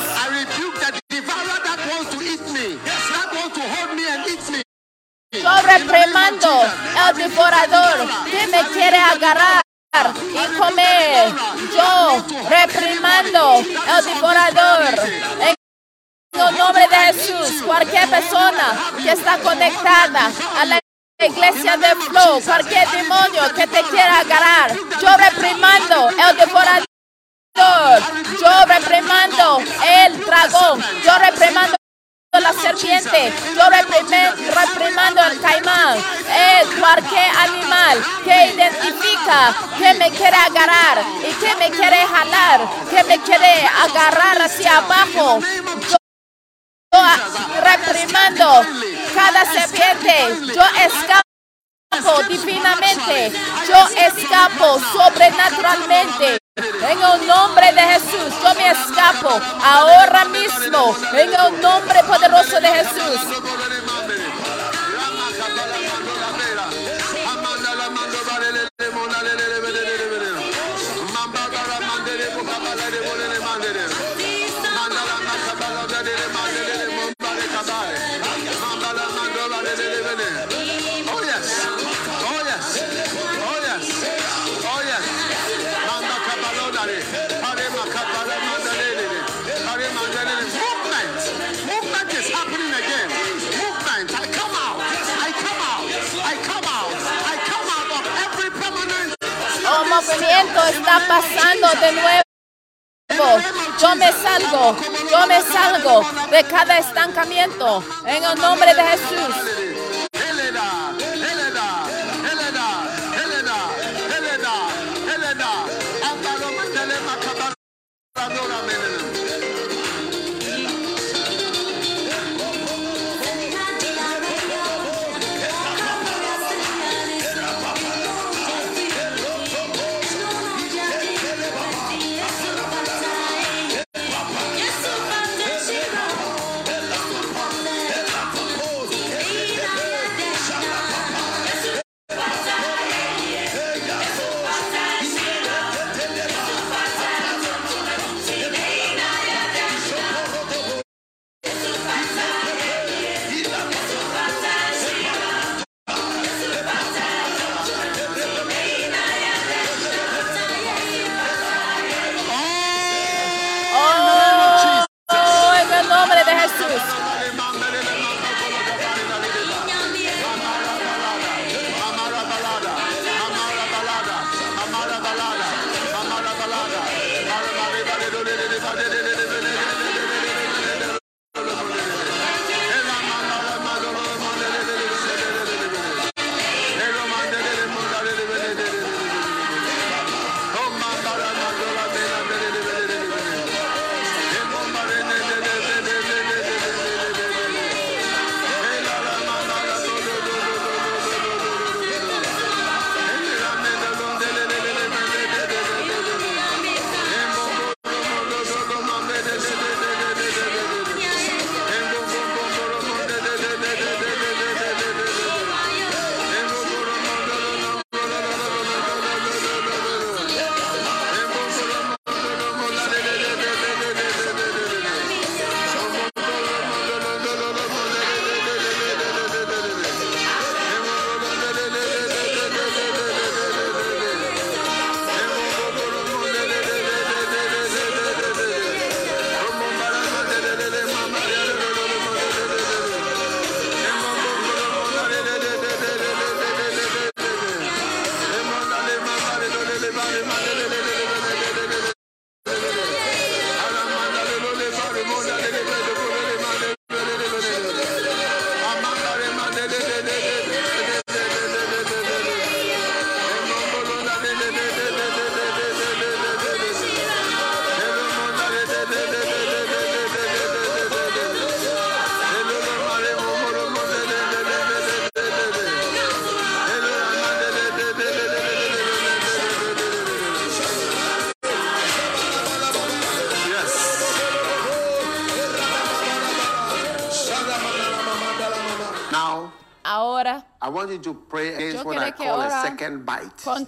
Yo 5.31 5.61
reprimando 5.63 6.63
el 7.09 7.17
devorador 7.17 8.07
que 8.29 8.47
me 8.47 8.63
quiere 8.67 8.97
agarrar 8.97 9.62
y 9.95 10.57
comer. 10.57 11.33
Yo 11.75 12.25
reprimando 12.49 13.59
el 13.59 14.05
devorador. 14.05 14.99
En 15.39 15.55
el 16.33 16.57
nombre 16.57 16.87
de 16.87 16.95
Jesús, 16.95 17.61
cualquier 17.63 18.09
persona 18.09 18.73
que 19.01 19.11
está 19.11 19.37
conectada 19.37 20.31
a 20.59 20.65
la 20.65 20.79
iglesia 21.19 21.77
de 21.77 21.95
Flow, 21.95 22.41
cualquier 22.41 22.89
demonio 22.89 23.53
que 23.55 23.67
te 23.67 23.83
quiera 23.83 24.19
agarrar, 24.19 24.75
yo 24.99 25.17
reprimando 25.17 26.09
el 26.09 26.37
devorador. 26.37 26.87
Yo 27.55 28.65
reprimando 28.65 29.61
el 29.87 30.25
dragón. 30.25 30.83
Yo 31.05 31.17
reprimando 31.19 31.75
la 32.39 32.51
serpiente, 32.51 33.31
yo 33.55 33.61
reprimando 33.69 35.23
el 35.23 35.39
caimán, 35.39 35.99
es 35.99 36.67
cualquier 36.79 37.29
animal 37.37 38.03
que 38.23 38.47
identifica 38.47 39.53
que 39.77 39.93
me 39.93 40.09
quiere 40.09 40.35
agarrar 40.37 41.03
y 41.21 41.31
que 41.33 41.55
me 41.57 41.69
quiere 41.69 42.07
jalar, 42.07 42.67
que 42.89 43.03
me 43.03 43.19
quiere 43.19 43.67
agarrar 43.67 44.41
hacia 44.41 44.77
abajo. 44.77 45.41
Yo, 45.91 45.97
yo 46.91 47.61
reprimando 47.61 48.65
cada 49.13 49.45
serpiente, 49.45 50.53
yo 50.55 50.63
escapo 50.87 51.22
divinamente, 52.27 53.31
yo 53.67 53.87
escapo 53.97 54.79
sobrenaturalmente. 54.93 56.37
En 56.55 57.01
el 57.01 57.27
nombre 57.27 57.73
de 57.73 57.81
Jesús, 57.81 58.33
yo 58.43 58.53
me 58.55 58.71
escapo 58.71 59.41
ahora 59.63 60.25
mismo. 60.25 60.95
En 61.13 61.33
el 61.33 61.61
nombre 61.61 62.03
poderoso 62.03 62.59
de 62.59 62.67
Jesús. 62.67 63.19
Movimiento 100.01 100.65
está 100.65 100.99
pasando 101.07 101.67
de 101.79 101.91
nuevo. 101.93 102.23
Yo 103.79 103.95
me 103.95 104.11
salgo, 104.11 104.75
yo 105.09 105.27
me 105.27 105.41
salgo 105.41 106.01
de 106.31 106.43
cada 106.45 106.79
estancamiento. 106.79 107.83
En 108.05 108.23
el 108.23 108.35
nombre 108.39 108.73
de 108.73 108.83
Jesús. 108.83 109.35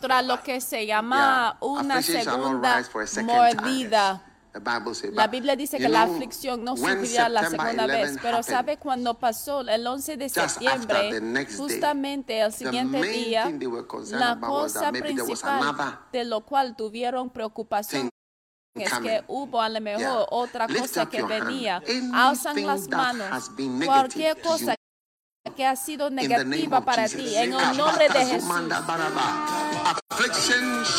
contra 0.08 0.22
lo 0.22 0.44
que 0.44 0.62
se 0.62 0.86
llama 0.86 1.58
una 1.62 2.02
segunda 2.02 2.84
mordida. 3.24 4.22
La 5.12 5.28
Biblia 5.28 5.56
dice 5.58 5.78
que 5.78 5.90
la 5.90 6.04
aflicción 6.04 6.64
no 6.64 6.78
sufrirá 6.78 7.28
la 7.28 7.50
segunda 7.50 7.88
vez, 7.88 8.18
pero 8.22 8.42
sabe 8.42 8.78
cuando 8.78 9.14
pasó 9.16 9.62
el 9.62 9.86
11 9.86 10.18
de 10.18 10.30
septiembre, 10.30 11.48
justamente 11.58 12.40
el 12.40 12.54
siguiente 12.54 13.02
día, 13.02 13.52
la 14.12 14.40
cosa 14.40 14.92
principal 14.92 16.00
de 16.12 16.24
lo 16.24 16.42
cual 16.46 16.76
tuvieron 16.76 17.30
preocupación 17.30 18.10
es 18.76 18.94
que 19.00 19.24
hubo 19.28 19.62
a 19.62 19.70
lo 19.70 19.82
mejor 19.82 20.28
otra 20.30 20.68
cosa 20.68 21.06
que 21.06 21.24
venía. 21.24 21.82
Alzan 22.14 22.66
las 22.66 22.88
manos. 22.88 23.52
Cualquier 23.86 24.42
cosa 24.42 24.76
que 25.56 25.66
ha 25.66 25.76
sido 25.76 26.10
negativa 26.10 26.82
para 26.82 27.08
ti, 27.08 27.36
en 27.36 27.54
el 27.54 27.78
nombre 27.78 28.10
de 28.10 28.26
Jesús. 28.26 28.50
aflicciones 29.86 30.90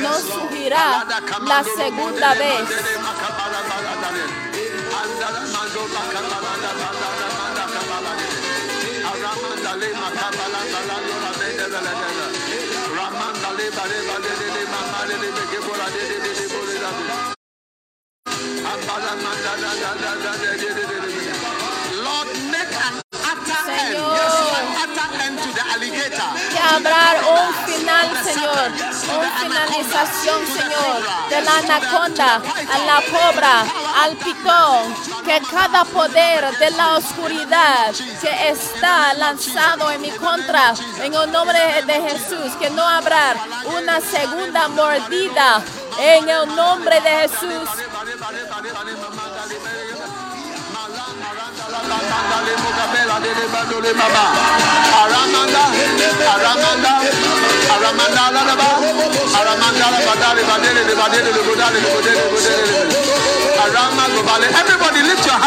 not 0.00 1.48
la 1.48 1.64
segunda 1.64 2.34
vez. 2.34 2.68
Lord, 22.04 22.28
make 22.50 22.74
an 22.74 23.00
utter 23.12 23.70
end. 23.70 24.43
Que 25.80 26.58
habrá 26.58 27.16
un 27.28 27.54
final, 27.66 28.24
Señor, 28.24 28.70
una 29.16 29.30
finalización, 29.38 30.46
Señor, 30.46 31.28
de 31.28 31.40
la 31.40 31.58
anaconda, 31.58 32.34
a 32.36 32.78
la 32.78 33.02
cobra, 33.10 33.64
al 34.02 34.16
pitón, 34.16 34.94
que 35.24 35.40
cada 35.50 35.84
poder 35.84 36.56
de 36.58 36.70
la 36.70 36.96
oscuridad 36.96 37.92
que 38.20 38.48
está 38.50 39.14
lanzado 39.14 39.90
en 39.90 40.02
mi 40.02 40.10
contra, 40.12 40.74
en 41.02 41.12
el 41.12 41.32
nombre 41.32 41.82
de 41.86 41.94
Jesús, 42.08 42.52
que 42.60 42.70
no 42.70 42.86
habrá 42.86 43.34
una 43.76 44.00
segunda 44.00 44.68
mordida, 44.68 45.62
en 45.98 46.28
el 46.28 46.54
nombre 46.54 47.00
de 47.00 47.10
Jesús. 47.10 47.68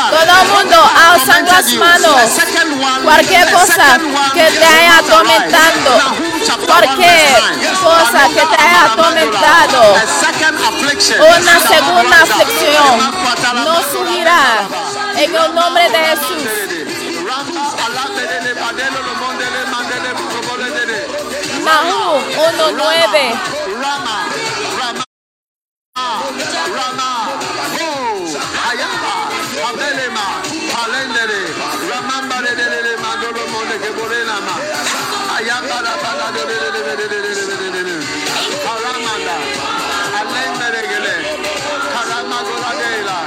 Todo 0.09 0.35
mundo 0.55 0.77
alzan 1.09 1.45
las 1.45 1.73
manos. 1.73 2.15
Cualquier 3.03 3.51
cosa 3.51 3.99
que 4.33 4.51
te 4.51 4.65
haya 4.65 4.97
atormentando, 4.97 5.91
cualquier 6.65 7.41
cosa 7.83 8.27
que 8.29 8.45
te 8.45 8.61
haya 8.61 8.85
atormentado, 8.85 9.95
una 11.39 11.59
segunda 11.59 12.21
aflicción. 12.21 13.13
No 13.63 13.81
surgirá 13.91 14.67
en 15.15 15.35
el 15.35 15.55
nombre 15.55 15.89
de 15.89 15.97
Jesús. 15.97 16.43
Nahum 21.63 22.23
1.9 22.23 23.35
Rama, 23.81 23.81
Rama, 23.81 24.26
Rama, 25.97 27.09
Go, 27.73 27.89
Hayama, 28.61 29.15
Abelema, 29.65 30.25
Ramamba 31.89 32.37
de 32.45 32.53
Lele 32.53 32.93
Mandoro 33.01 33.43
Moneke 33.49 33.89
Borelama, 33.97 34.55
Ayamba 35.33 35.77
da 35.81 35.93
Bala 35.97 36.27
de 36.37 36.43
Lele 36.45 37.97
Karamanda, 38.61 39.35
Alendere 40.19 40.81
Gele, 40.85 41.15
Karamagora 41.93 42.71
Gela, 42.77 43.17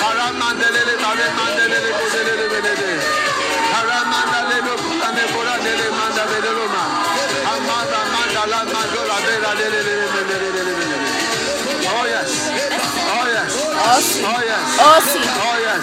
Karamandele 0.00 0.94
Baremandele 1.02 1.78
Gozele 1.96 2.34
Belede, 2.52 2.92
Karamanda 3.72 4.40
Lelo 4.52 4.74
Kutane 4.84 5.24
Bora 5.32 5.56
Lele 5.64 5.86
Manda 5.96 6.24
Beleloma, 6.28 6.84
Amanda 7.52 8.00
Mandala 8.12 8.60
Mandora 8.68 9.16
Bela 9.24 9.52
Lele 9.56 9.91
Ozzy. 13.92 14.24
Ozzy. 14.24 15.20
Oh, 15.20 15.82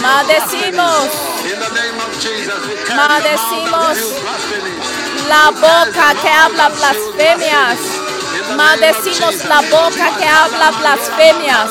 Maldecimos. 0.00 1.08
Maldecimos 2.94 3.98
la 5.28 5.50
boca 5.50 6.14
que 6.22 6.28
habla 6.28 6.68
blasfemias. 6.68 7.78
Maldecimos 8.56 9.44
la 9.46 9.60
boca 9.62 10.16
que 10.18 10.26
habla 10.26 10.70
blasfemias. 10.70 11.70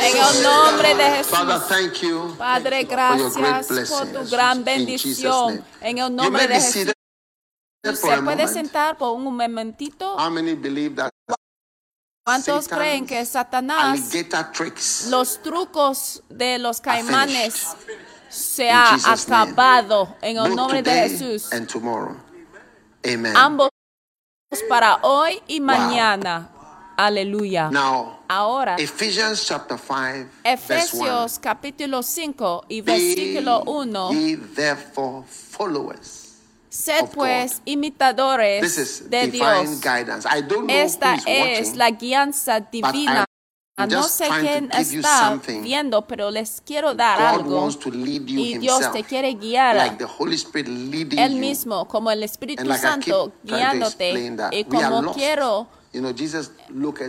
En 0.00 0.16
el 0.16 0.42
nombre 0.42 0.94
de 0.94 1.10
Jesús. 1.16 1.30
Padre, 2.38 2.84
gracias 2.84 3.36
por 3.90 4.06
tu 4.08 4.30
gran 4.30 4.64
bendición. 4.64 5.64
En 5.80 5.98
el 5.98 6.14
nombre 6.14 6.46
de 6.48 6.54
Jesús. 6.60 6.92
¿Se 7.84 8.22
puede 8.22 8.48
sentar 8.48 8.96
por 8.96 9.12
un 9.14 9.24
momentito? 9.24 10.16
¿Cuántos 12.26 12.68
creen 12.68 13.06
que 13.06 13.24
Satanás, 13.26 14.00
los 15.10 15.42
trucos 15.42 16.22
de 16.30 16.58
los 16.58 16.80
caimanes, 16.80 17.66
se 18.30 18.70
ha 18.70 18.94
acabado 18.94 20.16
en 20.22 20.38
el 20.38 20.54
nombre 20.56 20.82
de 20.82 20.90
Jesús? 21.10 21.50
Ambos 23.34 23.68
para 24.68 24.96
hoy 25.02 25.42
y 25.46 25.60
mañana. 25.60 26.50
Aleluya. 26.96 27.70
Now, 27.70 28.20
Ahora, 28.28 28.76
Ephesians 28.78 29.44
chapter 29.46 29.76
5, 29.78 30.28
verse 30.44 30.96
1. 30.96 31.06
Efesios 31.06 31.38
capítulo 31.38 32.02
5 32.02 32.64
y 32.68 32.80
Be 32.80 32.92
versículo 32.92 33.62
1. 33.66 34.12
ye 34.12 34.36
therefore 34.36 35.24
followers. 35.26 36.20
Sed 36.68 37.06
pues 37.14 37.52
This 37.52 37.62
imitadores 37.66 38.78
is 38.78 39.08
de 39.08 39.28
Dios. 39.28 39.80
guidance. 39.80 40.26
I 40.28 40.40
don't 40.42 40.66
know 40.66 40.76
Esta 40.76 41.14
es 41.26 41.68
watching, 41.68 41.78
la 41.78 41.90
guianza 41.90 42.60
divina 42.60 43.24
I'm 43.76 43.88
No 43.90 44.04
sé 44.04 44.28
quién 44.40 44.70
está 44.72 45.40
viendo, 45.62 46.06
pero 46.06 46.30
les 46.30 46.60
quiero 46.64 46.94
dar 46.94 47.18
God 47.18 47.40
algo. 47.40 47.60
wants 47.60 47.76
to 47.80 47.90
lead 47.90 48.26
you 48.26 48.38
Y 48.40 48.58
Dios 48.58 48.76
himself. 48.76 48.92
te 48.94 49.02
quiere 49.04 49.34
guiar 49.34 49.74
Like 49.76 49.96
the 49.98 50.04
Holy 50.18 50.36
Spirit 50.36 50.68
leading 50.68 51.18
Él 51.18 51.34
mismo, 51.36 51.86
como 51.88 52.10
el 52.10 52.22
Espíritu 52.22 52.64
like 52.64 52.80
Santo, 52.80 53.32
guiándote. 53.42 54.36
Y 54.52 54.64
como 54.64 55.12
quiero 55.12 55.66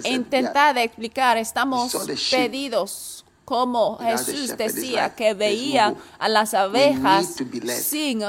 Intentar 0.06 0.78
explicar, 0.78 1.38
estamos 1.38 1.96
pedidos. 2.32 3.24
Como 3.44 4.00
Jesús 4.00 4.58
decía 4.58 5.14
que 5.14 5.36
veía 5.36 5.94
a 6.18 6.28
las 6.28 6.56
abejas 6.56 7.36
sin 7.84 8.24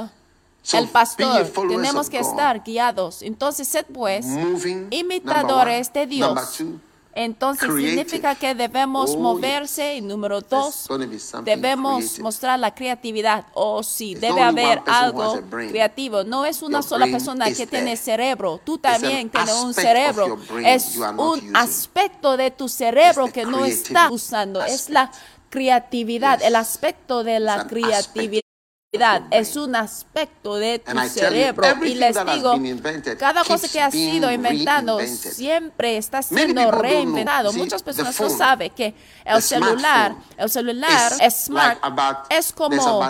el 0.74 0.88
pastor. 0.88 1.46
Tenemos 1.68 2.10
que 2.10 2.18
estar 2.18 2.62
guiados. 2.62 3.22
Entonces, 3.22 3.66
sed 3.66 3.86
pues 3.92 4.26
Moving, 4.26 4.88
imitadores 4.90 5.92
de 5.92 6.06
Dios. 6.06 6.62
Entonces 7.18 7.66
creative. 7.68 7.88
significa 8.04 8.34
que 8.34 8.54
debemos 8.54 9.12
Oh, 9.14 9.18
moverse. 9.18 9.96
Y 9.96 10.00
número 10.02 10.42
dos, 10.42 10.86
debemos 11.42 11.96
creative. 12.04 12.22
mostrar 12.22 12.58
la 12.58 12.74
creatividad. 12.74 13.46
O 13.54 13.82
sí, 13.82 14.12
It's 14.12 14.20
debe 14.20 14.42
haber 14.42 14.82
algo 14.86 15.40
creativo. 15.50 16.24
No 16.24 16.44
es 16.44 16.62
una 16.62 16.80
Your 16.80 16.88
sola 16.88 17.06
persona 17.06 17.46
que 17.46 17.54
there. 17.54 17.66
tiene 17.68 17.96
cerebro. 17.96 18.60
Tú 18.64 18.76
también 18.78 19.30
tienes 19.30 19.54
un 19.54 19.72
cerebro. 19.72 20.38
Es 20.64 20.96
un 21.16 21.56
aspecto 21.56 22.36
de 22.36 22.50
tu 22.50 22.68
cerebro 22.68 23.32
que 23.32 23.44
no 23.46 23.64
está 23.64 24.10
usando. 24.10 24.62
Es 24.62 24.90
la 24.90 25.10
creatividad, 25.48 26.38
Yes. 26.38 26.48
el 26.48 26.56
aspecto 26.56 27.24
de 27.24 27.40
la 27.40 27.66
creatividad. 27.66 28.42
Es. 29.30 29.56
un 29.56 29.74
aspecto 29.76 30.56
de 30.56 30.78
tu 30.78 30.92
you, 30.92 31.08
cerebro. 31.08 31.66
Y 31.84 31.94
les 31.94 32.16
digo, 32.34 32.54
cada 33.18 33.44
cosa 33.44 33.68
que 33.68 33.80
ha 33.80 33.90
sido 33.90 34.30
inventado 34.30 35.00
siempre 35.00 35.96
está 35.96 36.22
siendo 36.22 36.70
reinventado. 36.70 37.52
See, 37.52 37.58
Muchas 37.58 37.82
personas 37.82 38.18
no 38.20 38.30
saben 38.30 38.70
que 38.70 38.94
el 39.24 39.42
celular, 39.42 40.14
el 40.36 40.50
celular 40.50 41.12
es 41.20 41.34
smart, 41.44 41.82
like 41.82 41.86
about- 41.86 42.26
es 42.30 42.52
como 42.52 43.02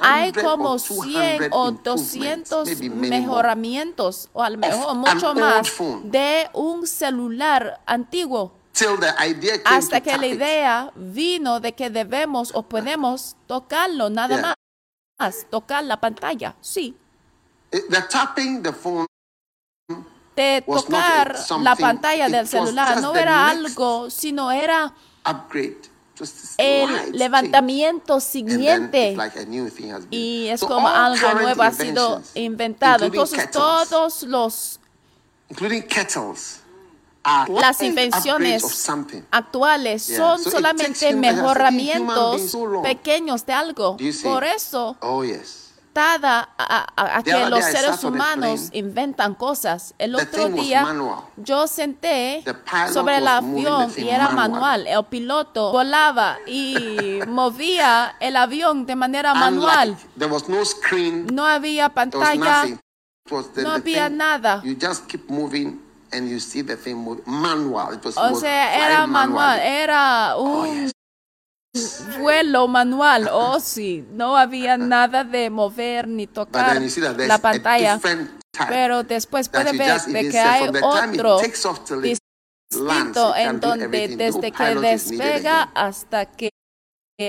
hay 0.00 0.32
como 0.32 0.72
or 0.74 0.80
100 0.80 1.50
200 1.50 1.50
o 1.52 1.68
improvements, 1.68 2.50
200 2.50 2.66
maybe 2.66 2.88
many 2.88 2.98
more, 3.08 3.20
mejoramientos 3.20 4.28
o 4.32 4.42
a 4.42 4.50
lo 4.50 4.58
mejor 4.58 4.94
mucho 4.94 5.34
más 5.34 5.72
de 6.04 6.48
un 6.52 6.86
celular 6.86 7.80
antiguo. 7.84 8.52
Hasta 9.64 10.00
que 10.00 10.16
la 10.16 10.26
idea 10.28 10.92
vino 10.94 11.58
de 11.58 11.72
que 11.72 11.90
debemos 11.90 12.52
o 12.54 12.62
podemos 12.62 13.34
tocarlo 13.48 14.08
nada 14.08 14.36
Yeah. 14.36 14.42
más, 14.42 14.54
tocar 15.50 15.84
la 15.84 15.98
pantalla, 16.00 16.54
sí, 16.60 16.96
It- 17.70 17.88
The 17.90 18.02
tapping 18.02 18.62
the 18.62 18.72
phone 18.72 19.06
de 20.36 20.62
tocar 20.66 21.34
la 21.62 21.74
pantalla 21.76 22.28
del 22.28 22.46
celular 22.48 23.00
no 23.02 23.14
era 23.14 23.48
algo, 23.50 24.10
sino 24.10 24.50
era 24.52 24.94
el 26.56 27.12
levantamiento 27.12 28.20
siguiente. 28.20 29.14
Y 30.10 30.48
es 30.48 30.60
como 30.60 30.88
algo 30.88 31.34
nuevo 31.34 31.62
ha 31.62 31.72
sido 31.72 32.22
inventado. 32.34 33.04
Entonces 33.06 33.38
kettles, 33.38 33.52
todos 33.90 34.22
los 34.22 34.80
las 37.48 37.82
invenciones 37.82 38.62
actuales 39.30 40.02
son 40.16 40.42
solamente 40.42 41.14
mejoramientos 41.14 42.56
pequeños 42.82 43.44
de 43.46 43.52
algo. 43.52 43.96
Por 44.22 44.44
eso 44.44 44.96
Oh 45.00 45.24
a, 46.56 46.86
a- 46.94 47.16
a 47.18 47.22
que 47.24 47.32
los 47.50 47.64
seres 47.64 48.04
humanos 48.04 48.68
inventan 48.72 49.34
cosas. 49.34 49.94
El 49.98 50.14
otro 50.14 50.48
día 50.48 50.86
yo 51.36 51.66
senté 51.66 52.44
sobre 52.92 53.16
el 53.16 53.26
avión 53.26 53.92
y 53.96 54.08
era 54.08 54.28
manual. 54.30 54.86
El 54.86 55.04
piloto 55.06 55.72
volaba 55.72 56.38
y 56.46 57.18
movía 57.26 58.14
el 58.20 58.36
avión 58.36 58.86
de 58.86 58.94
manera 58.94 59.34
manual. 59.34 59.90
like, 59.90 60.08
there 60.18 60.30
was 60.30 60.48
no 61.32 61.44
había 61.46 61.88
pantalla. 61.88 62.64
no 63.56 63.70
había 63.72 64.08
nada. 64.08 64.62
And 66.12 66.28
you 66.28 66.40
see 66.40 66.62
the 66.62 66.76
thing. 66.76 66.96
Manual. 67.26 67.92
It 67.92 68.04
was, 68.04 68.16
O 68.16 68.34
sea, 68.40 68.74
era 68.74 69.06
manual, 69.06 69.58
manually. 69.58 69.82
era 69.82 70.36
Oh, 70.36 70.62
un 70.62 70.90
yes. 71.74 72.18
vuelo 72.18 72.66
manual. 72.66 73.28
Oh, 73.30 73.60
sí, 73.60 74.06
no 74.12 74.36
había 74.36 74.78
nada 74.78 75.24
de 75.24 75.50
mover 75.50 76.08
ni 76.08 76.26
tocar 76.26 76.80
la 77.16 77.38
pantalla. 77.38 78.00
Pero 78.68 79.04
después 79.04 79.48
puede 79.48 79.76
ver 79.76 80.00
de 80.00 80.30
que 80.30 80.38
hay 80.38 80.68
otro 80.82 81.38
distinto 81.40 83.36
en 83.36 83.60
do 83.60 83.68
donde 83.68 84.16
desde 84.16 84.50
que 84.50 84.74
despega 84.74 85.70
hasta 85.74 86.26
que 86.26 86.50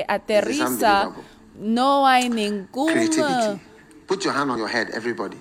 aterriza 0.08 1.12
no 1.56 2.08
hay 2.08 2.30
ningún. 2.30 2.94
Put 4.08 4.24
your 4.24 4.34
hand 4.34 4.50
on 4.50 4.58
your 4.58 4.70
head, 4.70 4.90
everybody. 4.94 5.38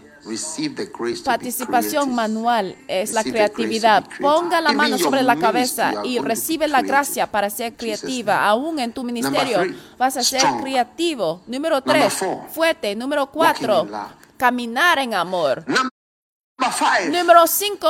Participación 1.24 2.14
manual 2.14 2.76
es 2.86 3.12
la 3.12 3.22
creatividad. 3.22 4.04
Ponga 4.20 4.60
la 4.60 4.72
mano 4.72 4.98
sobre 4.98 5.22
la 5.22 5.36
cabeza 5.36 5.92
y 6.04 6.18
recibe 6.18 6.68
la 6.68 6.82
gracia 6.82 7.26
para 7.30 7.50
ser 7.50 7.74
creativa. 7.74 8.46
Aún 8.46 8.78
en 8.78 8.92
tu 8.92 9.04
ministerio 9.04 9.60
vas 9.96 10.16
a 10.16 10.22
ser 10.22 10.42
creativo. 10.62 11.42
Número 11.46 11.80
tres, 11.82 12.14
fuerte. 12.52 12.94
Número 12.94 13.26
cuatro, 13.26 13.86
caminar 14.36 14.98
en 14.98 15.14
amor. 15.14 15.64
Número 17.10 17.46
cinco, 17.46 17.88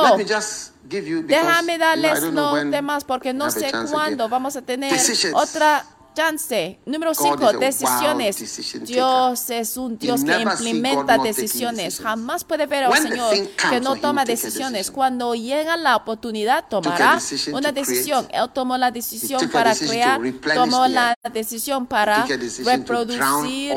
déjame 0.83 1.77
darles 1.77 2.23
los 2.23 2.69
demás 2.69 3.03
porque 3.03 3.33
no 3.33 3.49
sé 3.49 3.71
cuándo 3.91 4.29
vamos 4.29 4.55
a 4.55 4.61
tener 4.61 4.95
otra 5.33 5.85
chance. 6.19 6.79
Número 6.85 7.13
cinco, 7.13 7.53
decisiones. 7.53 8.83
Dios 8.85 9.49
es 9.49 9.77
un 9.77 9.97
Dios 9.97 10.23
que 10.23 10.39
implementa 10.39 11.17
decisiones. 11.17 11.99
Jamás 11.99 12.43
puede 12.43 12.65
ver 12.65 12.85
al 12.85 12.97
Señor 12.97 13.35
que 13.69 13.79
no 13.79 13.95
toma 13.95 14.25
decisiones. 14.25 14.73
decision. 14.73 14.95
Cuando 14.95 15.35
llega 15.35 15.77
la 15.77 15.95
oportunidad, 15.95 16.65
tomará 16.67 17.19
una 17.53 17.71
decisión. 17.71 18.27
Él 18.31 18.49
tomó 18.53 18.77
la 18.77 18.91
decisión 18.91 19.49
para 19.49 19.75
crear, 19.75 20.19
tomó 20.53 20.87
la 20.87 21.15
decisión 21.31 21.85
para 21.87 22.25
reproducir 22.25 23.73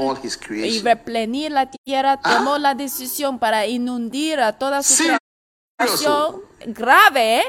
y 0.51 0.81
replenir 0.81 1.53
la 1.53 1.71
tierra. 1.71 2.19
Ah. 2.23 2.39
Tomó 2.39 2.59
la 2.59 2.75
decisión 2.75 3.39
para 3.39 3.67
inundir 3.67 4.41
a 4.41 4.53
toda 4.53 4.83
su 4.83 5.05
creación. 5.77 6.52
Grave, 6.67 7.45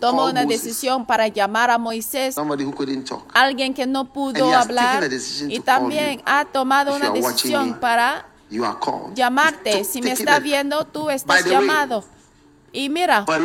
tomó 0.00 0.26
una 0.26 0.44
Moses, 0.44 0.62
decisión 0.62 1.06
para 1.06 1.28
llamar 1.28 1.70
a 1.70 1.78
Moisés, 1.78 2.36
alguien 3.32 3.74
que 3.74 3.86
no 3.86 4.12
pudo 4.12 4.52
hablar, 4.52 5.08
y 5.48 5.60
también 5.60 6.22
ha 6.24 6.44
tomado 6.44 6.94
una 6.96 7.10
decisión 7.10 7.70
me, 7.70 7.76
para 7.76 8.26
llamarte. 9.14 9.84
Si 9.84 10.02
me 10.02 10.12
está 10.12 10.38
viendo, 10.38 10.84
tú 10.84 11.10
estás 11.10 11.44
way, 11.44 11.52
llamado. 11.52 12.04
Y 12.72 12.88
mira, 12.88 13.24
por 13.24 13.40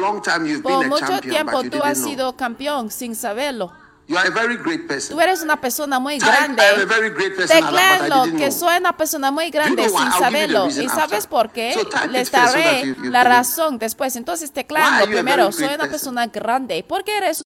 mucho 0.88 1.22
tiempo 1.22 1.63
tú 1.63 1.81
has 1.84 1.97
sido 1.97 2.35
campeón 2.35 2.91
sin 2.91 3.15
saberlo. 3.15 3.72
You 4.11 4.17
are 4.17 4.27
a 4.27 4.31
very 4.31 4.57
great 4.57 4.88
person. 4.88 5.15
Tú 5.15 5.21
eres 5.21 5.41
una 5.41 5.55
persona 5.61 5.97
muy 5.99 6.17
grande. 6.19 6.61
I 6.61 6.65
am 6.75 6.81
a 6.81 6.85
very 6.85 7.09
great 7.11 7.33
person, 7.38 7.57
I 7.57 7.61
Tecléalo 7.61 8.23
que 8.25 8.31
know. 8.31 8.51
soy 8.51 8.77
una 8.77 8.97
persona 8.97 9.31
muy 9.31 9.49
grande 9.49 9.83
You 9.83 9.89
know 9.89 10.01
sin 10.01 10.11
saberlo. 10.11 10.67
¿Y 10.67 10.89
sabes 10.89 11.27
por 11.27 11.49
qué? 11.51 11.73
So 11.73 11.88
Les 12.09 12.27
so 12.27 12.35
daré 12.38 12.63
that 12.63 12.83
you- 12.83 13.03
you 13.05 13.09
la 13.09 13.23
razón 13.23 13.79
después. 13.79 14.15
Entonces 14.17 14.51
teclando 14.51 15.05
primero, 15.05 15.49
soy 15.53 15.63
una 15.63 15.77
person? 15.77 15.89
persona 15.91 16.27
grande. 16.27 16.83
¿Por 16.83 17.05
qué 17.05 17.17
eres 17.17 17.41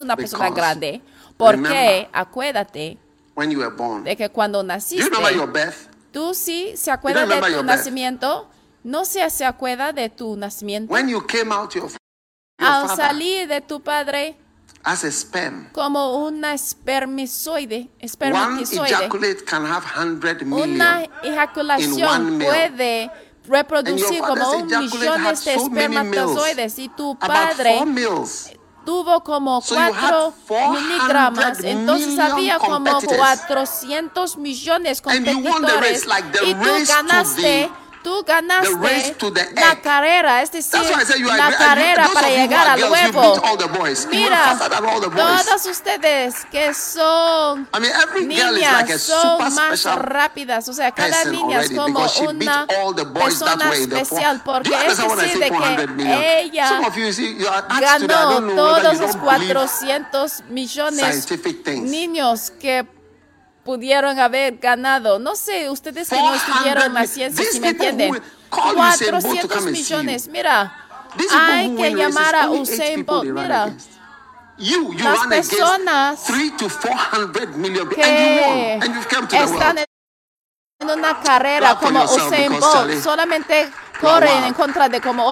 una 0.00 0.16
persona 0.16 0.44
Because 0.48 0.58
grande? 0.60 1.02
Porque 1.36 1.56
remember, 1.68 2.08
acuérdate 2.14 2.96
When 3.34 3.50
you 3.50 3.58
were 3.58 3.74
born. 3.76 4.04
de 4.04 4.16
que 4.16 4.30
cuando 4.30 4.62
naciste, 4.62 5.04
remember 5.04 5.34
your 5.34 5.52
birth? 5.52 5.76
tú 6.12 6.32
sí 6.32 6.72
se 6.78 6.90
acuerda 6.90 7.24
You 7.24 7.28
don't 7.28 7.44
de 7.44 7.56
tu 7.58 7.62
nacimiento, 7.62 8.48
no 8.84 9.04
se, 9.04 9.28
se 9.28 9.44
acuerda 9.44 9.92
de 9.92 10.08
tu 10.08 10.34
nacimiento. 10.36 10.90
When 10.90 11.08
you 11.10 11.26
came 11.26 11.52
out 11.52 11.74
your, 11.74 11.90
your 11.90 11.98
Al 12.58 12.88
father 12.88 12.96
salir 13.08 13.48
de 13.48 13.60
tu 13.60 13.82
padre 13.82 14.34
as 14.86 15.02
a 15.02 15.10
sperm, 15.10 15.68
como 15.72 16.24
una 16.24 16.54
espermizoide, 16.54 17.90
one 18.32 18.62
ejaculate 18.62 19.44
can 19.44 19.66
have 19.66 19.84
100 19.84 20.48
million. 20.48 20.70
una 20.70 21.02
in 21.02 21.32
ejaculación 21.32 22.38
puede 22.38 23.10
reproducir 23.48 24.20
como 24.20 24.52
un 24.52 24.66
millones 24.68 25.44
de 25.44 25.54
so 25.58 25.68
many 25.68 25.94
males. 25.96 26.12
espermatozoides 26.12 26.78
y 26.78 26.88
tu 26.90 27.18
padre 27.18 27.80
tuvo 28.84 29.24
como 29.24 29.60
So 29.60 29.74
you 29.74 29.80
had 29.80 30.12
4 30.12 30.34
400 30.46 30.80
miligramas, 30.80 31.64
entonces 31.64 32.18
había 32.20 32.58
como 32.58 32.92
competitors. 32.92 33.40
400 33.48 34.36
millones 34.38 35.02
And 35.04 35.26
you 35.26 35.40
won 35.40 35.62
the 35.62 35.80
race, 35.80 36.04
competidores 36.04 36.06
like 36.06 36.30
the 36.30 36.46
y 36.46 36.54
tú 36.54 36.86
ganaste 36.86 37.42
the 37.42 37.85
tú 38.06 38.22
ganaste 38.24 38.70
la 39.56 39.80
carrera, 39.82 40.40
es 40.40 40.52
decir, 40.52 40.78
la 41.26 41.56
carrera 41.56 42.08
para 42.14 42.28
llegar 42.28 42.68
al 42.68 42.84
huevo. 42.84 43.42
Mira, 44.12 44.56
todas 45.16 45.66
ustedes 45.66 46.36
que 46.52 46.72
son 46.72 47.68
niñas 48.14 49.02
son 49.02 49.52
más 49.52 49.84
rápidas, 49.96 50.68
o 50.68 50.72
sea, 50.72 50.92
cada 50.92 51.24
niña 51.24 51.62
es 51.62 51.72
como 51.72 52.06
una 52.28 52.64
persona 53.12 53.74
especial, 53.74 54.40
porque 54.44 54.70
es 54.86 54.98
decir 54.98 55.38
de 55.40 55.48
400 55.48 55.96
que 55.96 56.40
ella 56.42 56.80
ganó 57.80 58.54
todos 58.54 58.98
los 59.00 59.16
don't 59.16 59.24
believe 59.24 59.56
400 59.56 60.44
millones 60.48 61.26
niños 61.66 62.52
que 62.60 62.86
pudieron 63.66 64.18
haber 64.18 64.56
ganado. 64.58 65.18
No 65.18 65.34
sé, 65.36 65.68
ustedes 65.68 66.08
que 66.08 66.16
no 66.16 66.22
400 66.22 66.48
estudiaron 66.48 66.94
la 66.94 67.06
ciencia, 67.06 67.44
si 67.50 67.60
me 67.60 67.68
entienden. 67.70 68.12
will 68.12 68.22
call 68.48 68.76
Usain 68.76 69.10
Bolt 69.10 69.40
to 69.40 69.48
400 69.48 69.48
come 69.48 69.68
and 69.68 69.76
see 69.76 69.82
you. 69.82 69.98
millones, 69.98 70.28
mira. 70.28 70.74
Hay 71.32 71.74
que 71.76 71.90
llamar 71.94 72.34
a 72.36 72.48
Usain 72.48 73.04
Bolt. 73.04 73.24
Mira. 73.26 73.76
You, 74.58 74.94
you 74.94 75.04
Las 75.04 75.26
personas 75.26 76.24
three 76.24 76.50
to 76.56 76.70
400 76.70 77.56
million 77.58 77.88
people, 77.88 78.02
que 78.02 78.10
and 78.10 78.18
you 78.18 78.42
won, 78.42 78.82
and 78.82 78.94
you've 78.94 79.08
come 79.08 79.28
to 79.28 79.36
the 79.36 79.44
están 79.44 79.78
en 79.78 80.90
una 80.90 81.20
carrera 81.20 81.74
como 81.76 82.04
Usain 82.04 82.58
Bolt, 82.58 83.02
solamente 83.02 83.70
corren 84.00 84.44
en 84.44 84.54
contra 84.54 84.88
de 84.88 85.00
como 85.00 85.30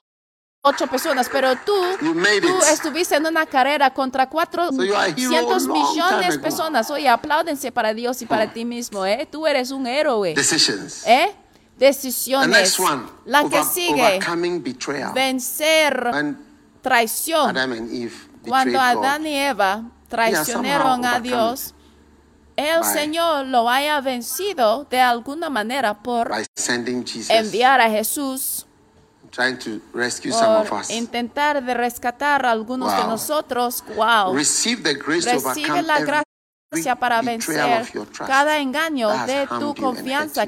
ocho 0.66 0.86
personas, 0.86 1.28
pero 1.30 1.54
tú, 1.56 1.74
tú 2.00 2.58
estuviste 2.72 3.16
en 3.16 3.26
una 3.26 3.44
carrera 3.44 3.92
contra 3.92 4.24
you 4.30 4.94
are 4.94 5.12
a 5.12 5.14
hero 5.14 5.46
400 5.46 5.62
long 5.64 5.74
time 5.74 5.90
millones 5.90 6.32
de 6.34 6.38
personas. 6.38 6.90
Oye, 6.90 7.08
apláudense 7.08 7.70
para 7.70 7.92
Dios 7.92 8.20
y 8.22 8.26
para 8.26 8.50
ti 8.52 8.64
mismo, 8.64 9.04
¿eh? 9.04 9.28
Tú 9.30 9.46
eres 9.46 9.70
un 9.70 9.86
héroe, 9.86 10.34
Decisions. 10.34 11.06
¿eh? 11.06 11.34
The 11.78 11.86
Decisiones. 11.86 12.48
next 12.48 12.80
one, 12.80 13.02
La 13.26 13.40
que 13.40 13.58
over- 13.58 13.64
sigue, 13.64 14.02
overcoming 14.16 14.62
betrayal. 14.62 15.12
vencer 15.12 16.08
When 16.12 16.38
traición. 16.80 17.50
Adam 17.50 17.72
and 17.72 17.92
Eve 17.92 18.14
Cuando 18.48 18.80
Adán 18.80 19.26
y 19.26 19.36
Eva 19.36 19.82
traicionaron 20.08 21.04
a 21.04 21.20
Dios, 21.20 21.74
el 22.56 22.80
by- 22.80 22.92
Señor 22.92 23.46
lo 23.46 23.68
haya 23.68 24.00
vencido 24.00 24.84
de 24.88 25.00
alguna 25.00 25.50
manera 25.50 26.02
por 26.02 26.30
enviar 27.28 27.80
a 27.80 27.90
Jesús, 27.90 28.66
trying 29.34 29.58
to 29.58 29.80
rescue 29.92 30.32
some 30.32 30.60
of 30.62 30.68
por 30.68 30.80
us. 30.80 30.90
intentar 30.90 31.62
de 31.64 31.74
rescatar 31.74 32.46
a 32.46 32.50
algunos 32.50 32.90
de 32.92 33.02
Wow. 33.02 33.10
nosotros. 33.10 33.82
Wow. 33.96 34.34
Receive 34.34 34.82
the 34.82 34.94
grace 34.94 35.24
to 35.24 35.48
Recibe 35.48 35.82
la 35.82 36.00
gracia 36.00 36.96
para 36.96 37.22
vencer 37.22 37.86
cada 38.26 38.58
engaño 38.58 39.10
de 39.26 39.46
tu 39.58 39.74
confianza 39.74 40.46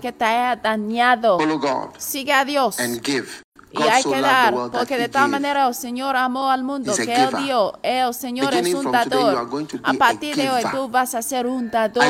que 0.00 0.12
te 0.12 0.24
haya 0.24 0.56
dañado. 0.56 1.38
God 1.38 1.90
Sigue 1.98 2.32
a 2.32 2.44
Dios. 2.44 2.78
and 2.80 3.00
give. 3.04 3.28
Y 3.74 3.78
God 3.78 3.88
hay 3.88 4.02
so 4.02 4.12
que 4.12 4.20
dar, 4.20 4.54
porque 4.70 4.98
de 4.98 5.08
tal 5.08 5.30
manera 5.30 5.66
el 5.66 5.74
Señor 5.74 6.14
amó 6.14 6.50
al 6.50 6.62
mundo 6.62 6.92
a 6.92 6.96
que 6.96 7.14
Él 7.14 7.30
dio. 7.38 7.78
El 7.82 8.12
Señor 8.12 8.52
es 8.52 8.62
Beginning 8.62 8.76
un 8.76 8.82
from 8.82 8.92
today, 8.92 9.18
you 9.18 9.26
are 9.28 9.46
dador. 9.46 9.80
A 9.82 9.90
a 9.90 9.94
partir 9.94 10.36
de 10.36 10.50
hoy 10.50 10.62
tú 10.70 10.88
vas 10.88 11.14
a 11.14 11.22
ser 11.22 11.46
un 11.46 11.70
dador. 11.70 12.04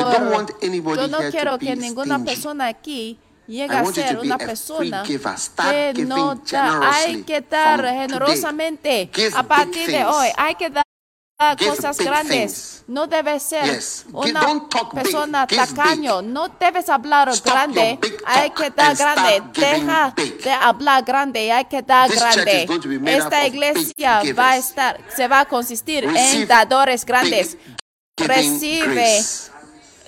Yo 0.61 1.07
no 1.07 1.19
quiero 1.31 1.57
que 1.57 1.75
ninguna 1.77 2.19
persona 2.19 2.67
aquí 2.67 3.17
llegue 3.47 3.73
I 3.73 3.77
a 3.77 3.85
ser 3.85 4.19
una 4.19 4.37
persona 4.37 5.03
que 5.03 6.05
no 6.05 6.35
da. 6.35 6.93
Hay 6.93 7.23
que 7.23 7.41
dar 7.41 7.85
generosamente. 7.85 9.09
A 9.35 9.43
partir 9.43 9.87
de 9.89 10.05
hoy 10.05 10.29
hay 10.37 10.55
que 10.55 10.69
dar 10.69 10.83
cosas 11.57 11.97
grandes. 11.97 12.83
No 12.87 13.07
debes 13.07 13.43
ser 13.43 13.79
una 14.11 14.69
persona 14.93 15.47
tacaño. 15.47 16.21
No 16.21 16.47
debes 16.49 16.89
hablar 16.89 17.31
grande. 17.43 17.99
Hay 18.25 18.49
que 18.51 18.69
dar 18.69 18.95
grande. 18.95 19.43
Deja 19.53 20.13
de 20.15 20.51
hablar 20.51 21.03
grande. 21.03 21.51
Hay 21.51 21.65
que 21.65 21.81
dar 21.81 22.09
grande. 22.09 22.67
Esta 23.05 23.47
iglesia 23.47 24.21
va 24.37 24.51
a 24.51 24.57
estar, 24.57 24.99
se 25.15 25.27
va 25.27 25.41
a 25.41 25.45
consistir 25.45 26.05
en 26.05 26.47
dadores 26.47 27.05
grandes. 27.05 27.57
Recibe. 28.17 29.21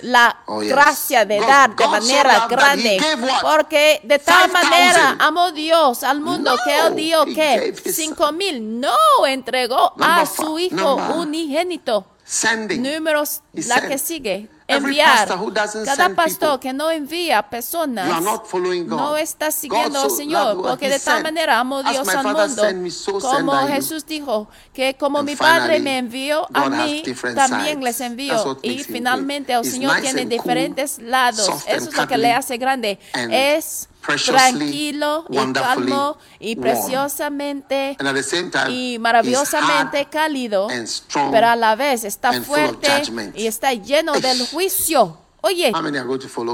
La 0.02 0.42
Oh, 0.46 0.62
yes. 0.62 0.72
gracia 0.72 1.24
de 1.24 1.38
God- 1.38 1.46
dar 1.46 1.74
de 1.74 1.84
God 1.84 1.90
manera 1.92 2.46
grande. 2.48 2.98
Porque 3.42 4.00
de 4.04 4.18
tal 4.18 4.50
5,000. 4.50 4.52
manera 4.70 5.16
amó 5.20 5.52
Dios 5.52 6.02
al 6.02 6.20
mundo 6.20 6.54
No, 6.56 6.62
que 6.62 6.78
Él 6.78 6.94
dio 6.96 7.24
que 7.24 7.74
cinco 7.92 8.32
mil 8.32 8.80
no 8.80 8.94
entregó 9.26 9.92
Number 9.96 10.20
a 10.20 10.26
su 10.26 10.58
Hijo 10.58 10.76
number- 10.76 11.16
unigénito. 11.16 12.06
Sending. 12.24 12.82
Números, 12.82 13.40
He 13.54 13.62
la 13.64 13.76
sent. 13.76 13.88
que 13.88 13.98
sigue. 13.98 14.48
Enviar. 14.68 15.28
Cada 15.84 16.08
pastor 16.14 16.58
que 16.60 16.72
no 16.72 16.90
envía 16.90 17.42
personas 17.42 18.22
no 18.86 19.16
está 19.16 19.50
siguiendo 19.50 20.00
al 20.00 20.10
Señor, 20.10 20.60
porque 20.60 20.88
de 20.88 20.98
tal 20.98 21.22
manera 21.22 21.60
amó 21.60 21.82
Dios 21.82 22.08
al 22.08 22.24
mundo. 22.24 22.90
Como. 23.20 23.66
Jesús 23.66 24.06
dijo 24.06 24.48
que 24.72 24.94
como 24.94 25.22
mi 25.22 25.36
Padre 25.36 25.80
me 25.80 25.98
envió 25.98 26.46
a 26.52 26.68
mí, 26.68 27.02
también 27.34 27.82
les 27.82 28.00
envío. 28.00 28.58
Y 28.62 28.82
finalmente 28.84 29.52
el 29.52 29.64
Señor 29.64 30.00
tiene 30.00 30.26
diferentes 30.26 30.98
lados. 30.98 31.48
Eso 31.66 31.90
es 31.90 31.96
lo 31.96 32.06
que 32.06 32.16
le 32.16 32.32
hace 32.32 32.56
grande. 32.58 32.98
and 33.14 33.32
Es 33.32 33.88
tranquilo 34.06 35.24
y 35.28 35.52
calmo 35.52 36.18
y 36.38 36.56
preciosamente 36.56 37.96
y 38.68 38.98
maravillosamente 38.98 40.06
cálido, 40.06 40.68
pero 41.30 41.46
a 41.46 41.56
la 41.56 41.76
vez 41.76 42.04
está 42.04 42.32
fuerte 42.42 42.88
y 43.34 43.46
está 43.46 43.72
lleno 43.74 44.12
del 44.14 44.46
juicio. 44.48 45.18
Oye? 45.42 45.72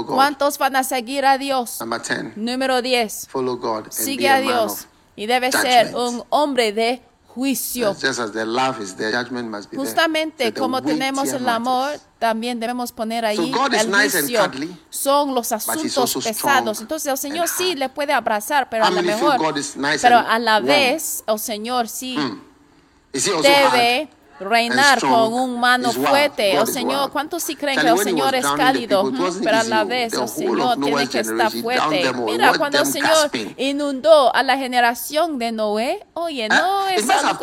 ¿cuántos 0.05 0.57
van 0.57 0.75
a 0.75 0.83
seguir 0.83 1.25
a 1.25 1.37
Dios? 1.37 1.79
Number 1.79 2.01
10. 2.01 2.37
Número 2.37 2.81
10. 2.81 3.27
Follow 3.29 3.57
God 3.57 3.85
and 3.85 3.91
Sigue 3.91 4.29
a 4.29 4.39
Dios 4.39 4.87
y 5.15 5.25
debe 5.25 5.51
ser 5.51 5.95
un 5.95 6.23
hombre 6.29 6.73
de 6.73 7.01
juicio. 7.33 7.93
Just 7.93 8.19
as 8.19 8.31
the 8.31 8.45
love 8.45 8.81
is 8.81 8.95
there, 8.95 9.11
judgment 9.11 9.49
must 9.49 9.69
be 9.69 9.77
there. 9.77 9.85
Justamente 9.85 10.53
como 10.53 10.81
tenemos 10.81 11.31
el 11.33 11.47
amor, 11.47 11.99
también 12.19 12.59
debemos 12.59 12.91
poner 12.91 13.25
ahí 13.25 13.37
el 13.37 13.53
juicio. 13.53 14.51
Son 14.89 15.33
los 15.33 15.51
asuntos 15.51 16.13
pesados. 16.23 16.81
Entonces 16.81 17.11
el 17.11 17.17
Señor 17.17 17.47
sí 17.47 17.75
le 17.75 17.89
puede 17.89 18.13
abrazar, 18.13 18.69
pero 18.69 18.85
a 18.85 18.89
lo 18.89 19.01
mejor, 19.01 19.37
pero 20.01 20.17
a 20.19 20.39
la 20.39 20.59
vez 20.59 21.23
el 21.27 21.39
Señor 21.39 21.87
sí 21.87 22.17
also 23.13 23.41
debe? 23.41 24.09
Reinar 24.43 24.99
con 24.99 25.33
un 25.33 25.59
mano 25.59 25.91
fuerte. 25.91 26.53
Is 26.61 26.73
Señor. 26.73 27.11
¿cuántos 27.11 27.43
sí 27.43 27.55
creen 27.55 27.79
que 27.79 27.87
el 27.87 27.97
Señor 27.99 28.35
es 28.35 28.45
cálido? 28.45 29.11
Pero 29.43 29.57
a 29.57 29.63
la 29.63 29.83
vez 29.83 30.13
el 30.13 30.19
whole 30.19 30.29
Señor 30.29 30.79
tiene 30.79 31.07
que 31.07 31.19
estar 31.19 31.51
fuerte. 31.51 32.13
Mira, 32.13 32.53
cuando 32.57 32.79
el 32.79 32.85
Señor 32.85 33.31
inundó 33.57 34.33
a 34.35 34.43
la 34.43 34.57
generación 34.57 35.39
de 35.39 35.51
Noé, 35.51 36.05
oye, 36.13 36.49
no 36.49 36.73
Uh, 36.73 36.89
it 36.89 36.99
es 36.99 37.09
algo 37.09 37.39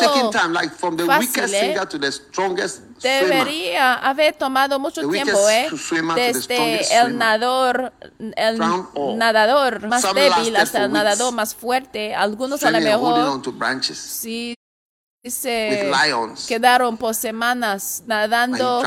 fácil, 1.07 1.09
weakest 1.09 1.55
¿eh? 1.55 1.61
singer 1.61 1.87
to 1.87 1.99
the 1.99 2.11
strongest 2.11 2.83
swimmer. 2.99 3.29
Debería 3.29 3.95
haber 3.95 4.35
tomado 4.35 4.79
mucho 4.79 5.09
tiempo, 5.09 5.39
¿eh? 5.49 5.69
Desde 6.15 6.97
el 6.97 7.17
nadador, 7.17 7.93
el 8.19 8.59
nadador 9.17 9.87
más 9.87 10.03
débil 10.15 10.57
hasta 10.57 10.85
el 10.85 10.93
nadador 10.93 11.33
más 11.33 11.55
fuerte. 11.55 12.15
Algunos 12.15 12.63
a 12.63 12.71
lo 12.71 12.81
mejor 12.81 13.43
sí 13.83 14.55
Lions. 15.23 16.47
quedaron 16.47 16.97
por 16.97 17.15
semanas 17.15 18.03
And 18.05 18.07
nadando 18.07 18.83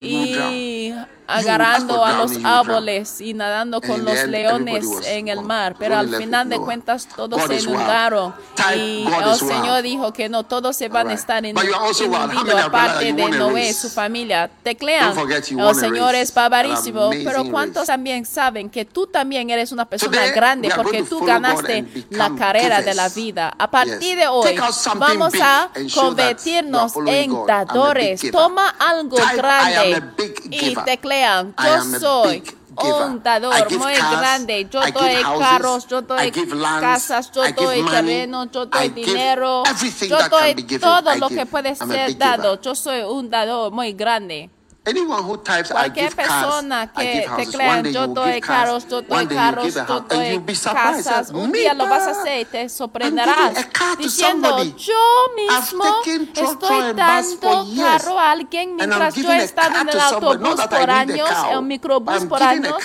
y 0.00 0.94
agarrando 1.28 2.04
a 2.04 2.14
los 2.14 2.32
árboles 2.42 3.20
y 3.20 3.34
nadando 3.34 3.80
And 3.82 3.86
con 3.86 4.04
los 4.04 4.24
leones 4.26 4.86
en 5.06 5.28
el 5.28 5.42
mar, 5.42 5.76
pero 5.78 5.96
al 5.96 6.14
final 6.14 6.48
de 6.48 6.58
cuentas 6.58 7.06
todos 7.14 7.42
se 7.44 7.56
inundaron. 7.56 8.34
Y 8.74 9.04
el. 9.04 9.38
Señor 9.38 9.82
dijo 9.82 10.12
que 10.12 10.28
no 10.28 10.44
todos 10.44 10.76
se 10.76 10.88
van 10.88 11.08
a 11.08 11.12
estar 11.12 11.44
realized 11.44 12.58
aparte 12.58 13.12
de 13.12 13.30
Noé, 13.30 13.72
su 13.74 13.88
familia. 13.90 14.50
Teclean, 14.62 15.14
el 15.18 15.74
a 15.74 15.74
Señor 15.74 16.14
es 16.14 16.32
barbarísimo, 16.32 17.10
pero 17.10 17.44
cuántos 17.50 17.86
también 17.86 18.24
saben 18.24 18.70
que 18.70 18.84
tú 18.84 19.06
también 19.06 19.50
eres 19.50 19.70
una 19.72 19.84
persona 19.84 20.26
grande 20.28 20.70
porque 20.74 21.02
tú 21.02 21.24
ganaste 21.24 21.84
la 22.10 22.34
carrera 22.34 22.80
de 22.80 22.94
la 22.94 23.08
vida. 23.08 23.52
A 23.58 23.70
partir 23.70 24.16
de 24.18 24.28
hoy 24.28 24.56
vamos 24.96 25.34
a 25.40 25.70
convertirnos 25.94 26.92
en 27.06 27.46
dadores. 27.46 28.22
Toma 28.30 28.74
algo 28.78 29.16
grande 29.36 30.02
y 30.50 30.58
giver. 30.58 31.17
Yo 31.20 31.72
am 31.74 32.00
soy 32.00 32.42
un 32.76 33.22
dador 33.22 33.72
muy 33.72 33.94
cars, 33.94 34.18
grande. 34.18 34.68
Yo 34.70 34.80
doy 34.80 35.14
houses, 35.22 35.48
carros, 35.48 35.86
yo 35.88 36.02
doy 36.02 36.30
lands, 36.30 36.80
casas, 36.80 37.30
yo 37.32 37.42
doy 37.52 37.82
money, 37.82 38.02
terrenos, 38.02 38.48
yo 38.52 38.66
doy 38.66 38.88
dinero. 38.90 39.62
Yo 40.08 40.28
doy 40.28 40.54
todo 40.78 41.14
lo 41.16 41.28
que 41.28 41.46
puede 41.46 41.70
I'm 41.70 41.90
ser 41.90 42.16
dado. 42.18 42.60
Yo 42.60 42.74
soy 42.74 43.00
un 43.02 43.30
dador 43.30 43.72
muy 43.72 43.92
grande. 43.92 44.50
Anyone 44.88 45.22
who 45.22 45.36
types, 45.36 45.70
I 45.70 45.74
Cualquier 45.74 46.08
give 46.08 46.16
cars, 46.16 46.28
persona 46.46 46.82
I 46.82 46.86
que 46.88 47.12
give 47.12 47.36
teclea, 47.36 47.82
yo 47.92 48.06
doy 48.06 48.32
give 48.32 48.40
cars, 48.40 48.64
carros, 48.64 48.88
yo 48.88 49.02
doy 49.02 49.26
carros, 49.26 49.64
give 49.64 49.84
yo 49.86 50.00
doy 50.00 50.44
casas. 50.72 51.30
Un 51.30 51.52
día 51.52 51.74
lo 51.74 51.86
vas 51.88 52.02
a 52.02 52.06
"Mira, 52.08 52.20
hacer 52.20 52.40
y 52.40 52.44
te 52.46 52.68
sorprenderás 52.70 53.68
diciendo, 53.98 54.64
yo 54.64 54.94
mismo 55.36 55.84
estoy 56.34 56.92
dando 56.94 57.66
carro 57.76 58.18
a 58.18 58.30
alguien 58.30 58.76
mientras 58.76 59.14
yo 59.14 59.30
he 59.30 59.44
estado 59.44 59.80
en 59.80 59.88
el 59.90 60.00
autobús 60.00 60.58
I 60.58 60.68
por 60.68 60.90
años, 60.90 61.30
en 61.50 61.66
microbús 61.66 62.14
I'm 62.22 62.28
por 62.28 62.42
años, 62.42 62.76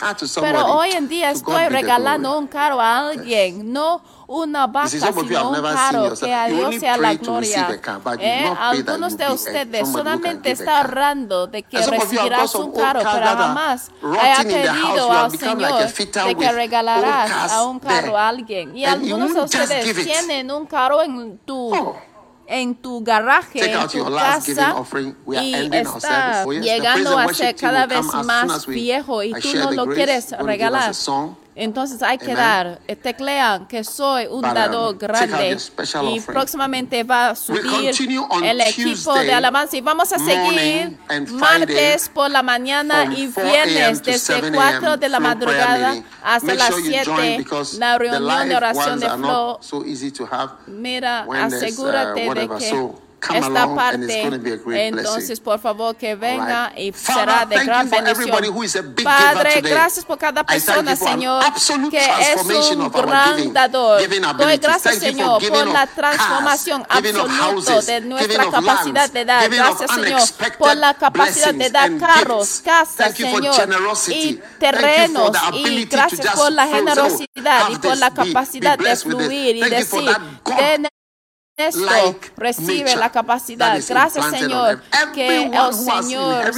pero 0.42 0.66
hoy 0.76 0.92
en 0.92 1.08
día 1.08 1.32
estoy 1.32 1.70
regalando 1.70 2.38
un 2.38 2.48
carro 2.48 2.82
a 2.82 3.10
alguien, 3.10 3.72
no 3.72 4.02
una 4.34 4.66
vaca, 4.68 4.88
sino 4.90 5.08
un 5.50 5.62
carro, 5.62 6.14
que 6.20 6.34
a 6.34 6.48
Dios 6.48 6.76
sea 6.80 6.98
la 6.98 7.14
gloria. 7.14 7.68
Eh, 8.20 8.54
Algunos 8.60 9.16
de 9.16 9.24
a- 9.26 9.34
ustedes 9.34 9.88
solamente 9.92 10.38
give 10.40 10.50
a 10.50 10.54
está 10.54 10.66
car. 10.66 10.86
ahorrando 10.86 11.48
de 11.48 11.64
que 11.64 11.78
un 11.78 11.84
old 11.94 12.76
carro, 12.76 13.00
pero 13.04 13.12
jamás 13.38 13.92
haya 14.20 14.44
pedido 14.44 15.12
al 15.12 15.32
Señor 15.38 15.88
de 16.26 16.36
que 16.36 16.52
regalarás 16.52 17.52
a 17.52 17.64
un 17.64 17.80
carro 17.80 18.18
a 18.18 18.28
alguien. 18.30 18.76
Y 18.76 18.86
algunos 18.86 19.34
de 19.34 19.42
ustedes 19.42 19.96
tienen 20.04 20.52
un 20.52 20.66
carro 20.66 21.02
en 21.04 21.38
tu 21.40 21.74
Oh. 21.76 21.96
en 22.46 22.76
tu 22.76 23.04
garaje, 23.04 23.60
Take 23.60 23.72
en 23.72 23.88
tu 23.88 24.12
casa 24.16 24.76
offering. 24.76 25.16
Y 25.42 25.54
está 25.78 26.44
llegando 26.46 27.18
and 27.18 27.30
a 27.30 27.34
ser 27.34 27.56
cada 27.56 27.86
vez 27.86 28.04
más 28.26 28.66
viejo 28.66 29.24
y 29.24 29.32
tú 29.34 29.50
no 29.56 29.72
lo 29.72 29.86
quieres 29.88 30.32
regalar. 30.32 30.94
Entonces 31.56 32.02
hay 32.02 32.18
que 32.18 32.32
Amen. 32.32 32.38
dar, 32.38 32.80
eh, 32.88 32.96
teclean 32.96 33.68
que 33.68 33.84
soy 33.84 34.26
un 34.26 34.42
But, 34.42 34.50
um, 34.50 34.56
dador 34.56 34.88
out 34.94 35.00
grande 35.00 35.58
y 36.12 36.20
próximamente 36.22 37.04
va 37.04 37.30
a 37.30 37.36
subir 37.36 37.62
el 38.44 38.62
equipo 38.62 38.90
Tuesday 38.90 39.28
de 39.28 39.34
alabanza 39.34 39.78
y 39.78 39.82
vamos 39.82 40.12
a 40.12 40.20
seguir 40.20 40.98
martes 41.30 42.10
por 42.10 42.32
la 42.32 42.42
mañana 42.42 43.06
y 43.06 43.28
4 43.28 43.44
viernes 43.44 44.04
desde 44.04 44.34
7 44.42 44.52
4 44.54 44.98
de 44.98 45.10
la 45.10 45.20
madrugada 45.20 45.96
hasta 46.24 46.56
las 46.56 46.70
sure 46.70 46.84
you 46.84 47.04
join 47.04 47.22
7 47.22 47.38
because 47.38 47.78
la 47.78 47.98
reunión 47.98 48.50
de 48.50 48.56
oración 48.56 49.00
de 49.00 49.10
Flow. 49.10 49.58
so 49.62 49.84
easy 49.86 50.12
to 50.12 50.26
have 50.26 50.54
Mira, 50.66 51.26
there's, 51.30 51.54
uh, 51.54 51.56
asegúrate 51.56 52.34
de 52.34 52.50
que 52.50 52.70
So, 52.70 53.00
esta 53.32 53.76
parte, 53.76 54.24
entonces 54.88 55.40
por 55.40 55.60
favor 55.60 55.96
que 55.96 56.16
venga 56.16 56.74
y 56.76 56.92
será 56.94 57.46
de 57.46 57.64
gran 57.64 57.90
bendición. 57.90 58.96
Padre, 59.04 59.62
gracias 59.62 60.06
por 60.06 60.18
cada 60.18 60.44
persona, 60.44 60.96
Señor, 60.96 61.44
que 61.90 62.06
es 62.34 62.42
un 62.76 62.92
gran 62.92 63.54
dador. 63.54 64.02
Doy 64.38 64.58
gracias, 64.58 65.00
Señor, 65.00 65.42
por 65.48 65.68
la 65.68 65.88
transformación 65.88 66.86
absoluta 66.90 67.82
de 67.82 68.02
nuestra 68.02 68.50
capacidad 68.52 69.10
de 69.10 69.26
dar. 69.26 69.50
Gracias, 69.50 69.92
Señor, 69.92 70.22
por 70.58 70.76
la 70.76 70.94
capacidad 70.94 71.54
de 71.54 71.70
dar 71.70 71.98
carros, 71.98 72.62
casas, 72.64 73.14
Señor, 73.16 73.56
y 74.08 74.40
terrenos. 74.60 75.32
Y 75.54 75.86
gracias 75.86 76.36
por 76.36 76.52
la 76.52 76.68
generosidad 76.68 77.70
y 77.70 77.78
por 77.78 77.98
la 77.98 78.14
capacidad 78.14 78.78
de 78.78 78.96
fluir 78.96 79.58
y 79.58 79.70
decir, 79.70 80.10
esto 81.58 81.86
like 81.86 82.32
recibe 82.36 82.84
nature 82.84 83.00
la 83.00 83.12
capacidad. 83.12 83.80
Gracias, 83.88 84.30
Señor, 84.32 84.82
que 85.14 85.44
el 85.44 85.74
Señor, 85.74 86.54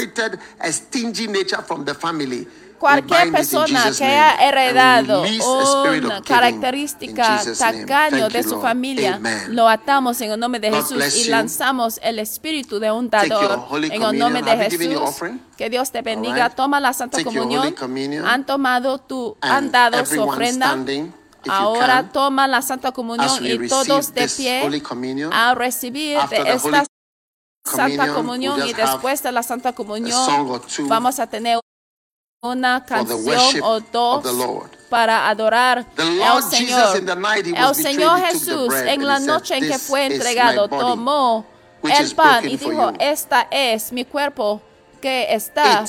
cualquier 2.77 3.31
persona 3.31 3.91
que 3.97 4.03
haya 4.05 4.35
heredado 4.35 5.23
una 5.23 6.21
característica 6.21 7.41
tacaño 7.57 8.29
de 8.29 8.43
su 8.43 8.61
familia, 8.61 9.15
Amen. 9.15 9.55
lo 9.55 9.67
atamos 9.67 10.19
en 10.21 10.31
el 10.31 10.39
nombre 10.39 10.59
de 10.59 10.71
Jesús 10.71 11.25
y 11.25 11.29
lanzamos 11.29 11.99
el 12.01 12.19
espíritu 12.19 12.79
de 12.79 12.91
un 12.91 13.09
dador 13.09 13.67
en 13.83 14.01
el 14.01 14.17
nombre 14.17 14.41
de 14.41 14.57
Jesús. 14.57 15.21
Que 15.57 15.69
Dios 15.69 15.91
te 15.91 16.01
bendiga. 16.01 16.47
Right. 16.47 16.55
Toma 16.55 16.79
la 16.79 16.93
Santa 16.93 17.17
Take 17.17 17.25
Comunión. 17.25 17.73
Han 18.25 18.45
tomado 18.45 18.97
tu, 18.97 19.37
han 19.41 19.71
dado 19.71 20.05
su 20.05 20.21
ofrenda. 20.21 20.67
standing, 20.67 21.13
Ahora 21.49 22.09
toma 22.11 22.47
la 22.47 22.61
Santa 22.61 22.91
Comunión 22.91 23.45
y 23.45 23.67
todos 23.67 24.13
de 24.13 24.27
pie 24.27 24.63
Holy 24.63 24.81
Communion, 24.81 25.31
a 25.33 25.55
recibir 25.55 26.19
de 26.29 26.43
the 26.43 26.51
esta 26.53 26.85
Santa 27.65 28.13
Communion, 28.13 28.15
Comunión 28.15 28.67
y 28.67 28.73
después 28.73 29.23
de 29.23 29.31
la 29.31 29.43
Santa 29.43 29.73
Comunión 29.73 30.61
vamos 30.87 31.19
a 31.19 31.27
tener 31.27 31.59
una 32.43 32.85
canción 32.85 33.63
o 33.63 33.79
dos 33.79 34.23
para 34.89 35.29
adorar 35.29 35.85
al 35.97 36.43
Señor. 36.43 36.97
in 36.97 37.05
the 37.05 37.15
night 37.15 37.45
he 37.45 37.55
El 37.55 37.73
Señor 37.73 38.19
Jesús 38.19 38.67
bread 38.67 38.87
en 38.89 39.05
la 39.05 39.19
noche 39.19 39.55
en 39.57 39.63
que 39.63 39.73
"This 39.73 39.87
fue 39.87 40.05
entregado 40.05 40.67
tomó 40.67 41.45
el 41.83 42.15
pan 42.15 42.47
y 42.47 42.57
dijo, 42.57 42.93
esta 42.99 43.47
es 43.51 43.91
mi 43.91 44.05
cuerpo 44.05 44.61
que 45.01 45.33
está 45.33 45.85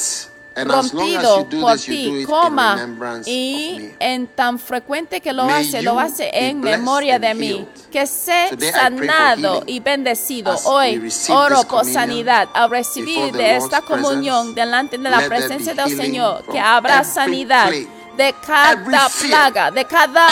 Rompido 0.65 1.47
por 1.61 1.79
ti, 1.79 2.25
coma 2.27 2.89
y 3.27 3.91
en 4.01 4.27
tan 4.29 4.59
frecuente 4.59 5.21
que 5.21 5.33
lo 5.33 5.43
hace, 5.43 5.83
lo 5.83 6.01
hace 6.01 6.31
en 6.33 6.61
memoria 6.61 7.19
de 7.19 7.35
mí. 7.35 7.69
Que 7.91 8.07
sé 8.07 8.49
sanado 8.73 9.63
y 9.67 9.81
bendecido. 9.81 10.57
Hoy 10.65 11.11
oro 11.29 11.63
por 11.69 11.85
sanidad 11.85 12.49
al 12.55 12.71
recibir 12.71 13.33
de 13.33 13.57
esta 13.57 13.83
comunión 13.83 14.55
delante 14.55 14.97
de 14.99 15.11
la 15.11 15.29
presencia 15.29 15.75
del 15.75 15.95
Señor, 15.95 16.45
que 16.51 16.59
habrá 16.59 17.05
sanidad 17.05 17.71
de 18.17 18.35
cada 18.45 19.09
plaga, 19.09 19.71
de 19.71 19.85
cada 19.85 20.29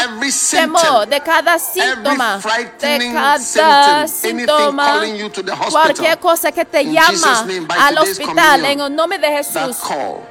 temor, 0.50 1.06
de 1.06 1.20
cada 1.20 1.58
síntoma, 1.58 2.40
de 2.80 3.12
cada 3.12 4.08
síntoma, 4.08 5.02
cualquier 5.70 6.18
cosa 6.18 6.50
que 6.50 6.64
te 6.64 6.84
llama 6.84 7.46
al 7.78 7.98
hospital, 7.98 8.64
en 8.64 8.80
el 8.80 8.94
nombre 8.94 9.18
de 9.18 9.28
Jesús, 9.28 9.76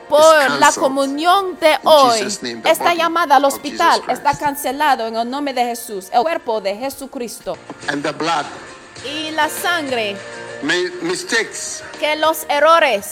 por 0.09 0.51
la 0.59 0.71
comunión 0.71 1.57
de 1.59 1.77
hoy, 1.83 2.21
esta 2.65 2.93
llamada 2.93 3.35
al 3.35 3.45
hospital 3.45 4.01
está 4.07 4.37
cancelado 4.37 5.07
en 5.07 5.15
el 5.15 5.29
nombre 5.29 5.53
de 5.53 5.63
Jesús, 5.65 6.07
el 6.11 6.21
cuerpo 6.21 6.61
de 6.61 6.75
Jesucristo. 6.75 7.57
And 7.87 8.03
the 8.03 8.11
blood, 8.11 8.45
Y 9.05 9.31
la 9.31 9.49
sangre, 9.49 10.15
mistakes 11.01 11.83
que 11.99 12.15
los 12.15 12.45
errores 12.49 13.07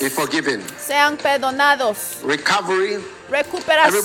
sean 0.86 1.18
perdonados. 1.18 2.18
Recovery, 2.24 3.00
Recuperación. 3.32 4.04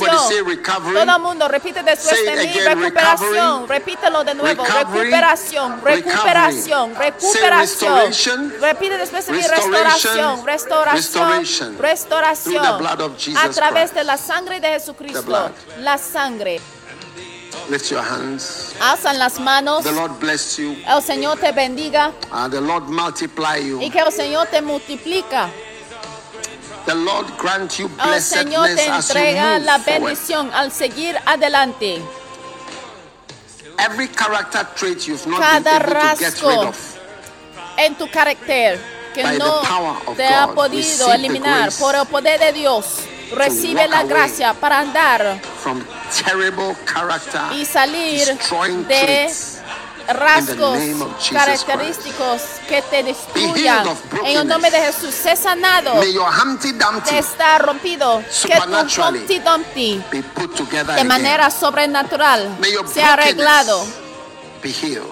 Todo 0.95 1.19
mundo 1.19 1.49
repite 1.49 1.83
después 1.83 2.25
de 2.25 2.47
mí. 2.47 2.61
recuperación. 2.61 3.69
Repítelo 3.69 4.23
de 4.23 4.35
nuevo. 4.35 4.65
Recuperación. 4.65 5.81
Recuperación. 5.83 6.95
Recuperación. 6.95 8.55
Repite 8.61 8.99
después 8.99 9.27
de 9.27 9.33
mí. 9.33 9.43
Restauración. 9.43 10.47
Restauración. 10.47 11.79
Restauración. 11.79 12.65
A 13.37 13.51
través 13.51 13.93
de 13.93 14.05
la 14.05 14.17
sangre 14.17 14.61
de 14.61 14.69
Jesucristo. 14.69 15.51
La 15.81 15.99
sangre. 15.99 16.61
lift 17.69 17.91
your 17.91 18.01
hands. 18.01 18.75
Alzan 18.81 19.19
las 19.19 19.41
manos. 19.41 19.83
The 19.83 19.93
Lord 19.93 20.21
bless 20.21 20.57
you. 20.57 20.77
El 20.87 21.03
Señor 21.03 21.39
te 21.39 21.53
bendiga 21.53 22.13
And 22.31 22.53
the 22.53 22.61
Lord 22.61 22.89
multiply 22.89 23.59
y 23.59 23.69
you. 23.71 23.91
que 23.91 23.99
el 23.99 24.13
Señor 24.13 24.47
te 24.49 24.61
multiplica. 24.63 25.51
The 26.87 26.95
Lord 26.95 27.27
grant 27.37 27.79
you 27.79 27.91
El 27.99 28.23
Señor 28.23 28.69
blessedness 28.69 29.09
te 29.09 29.13
entrega 29.13 29.59
la 29.59 29.79
forward. 29.79 30.03
bendición 30.05 30.51
al 30.55 30.71
seguir 30.73 31.19
adelante. 31.27 32.01
Every 33.79 34.09
character 34.09 34.67
trait 34.77 35.07
you've 35.07 35.27
not 35.27 35.41
Cada 35.41 35.79
been 35.81 35.97
able 35.97 36.11
to 36.11 36.17
get 36.19 36.33
rasgo 36.35 36.49
rid 36.49 36.69
of. 36.69 36.77
en 37.77 37.95
tu 37.97 38.09
carácter 38.11 38.81
que 39.15 39.23
By 39.23 39.39
no 39.39 39.61
te 40.17 40.27
ha 40.27 40.47
podido 40.49 41.13
eliminar 41.13 41.71
por 41.79 41.95
el 41.95 42.07
poder 42.07 42.39
de 42.41 42.53
Dios. 42.53 43.01
Recibe 43.33 43.89
la 43.89 44.05
gracia 44.05 44.55
para 44.55 44.79
andar 44.79 45.41
from 45.61 45.85
terrible 46.25 46.77
character, 46.87 47.41
y 47.53 47.65
salir 47.65 48.25
de 48.27 48.85
traits. 48.87 49.59
Rasgos 50.09 50.79
característicos 51.33 52.43
que 52.69 52.83
te 52.83 53.03
destruyan. 53.03 53.87
En 54.25 54.39
el 54.39 54.49
nombre 54.49 54.71
de 54.71 54.79
Jesús, 54.79 55.15
sé 55.15 55.37
sanado. 55.37 55.93
Te 57.05 57.19
está 57.19 57.59
rompido. 57.59 58.23
Que 58.43 58.55
tu 58.57 59.03
Humpty 59.03 59.39
Dumpty 59.39 60.03
de 60.97 61.05
manera 61.05 61.51
sobrenatural 61.51 62.57
sea 62.93 63.15
arreglado. 63.15 63.85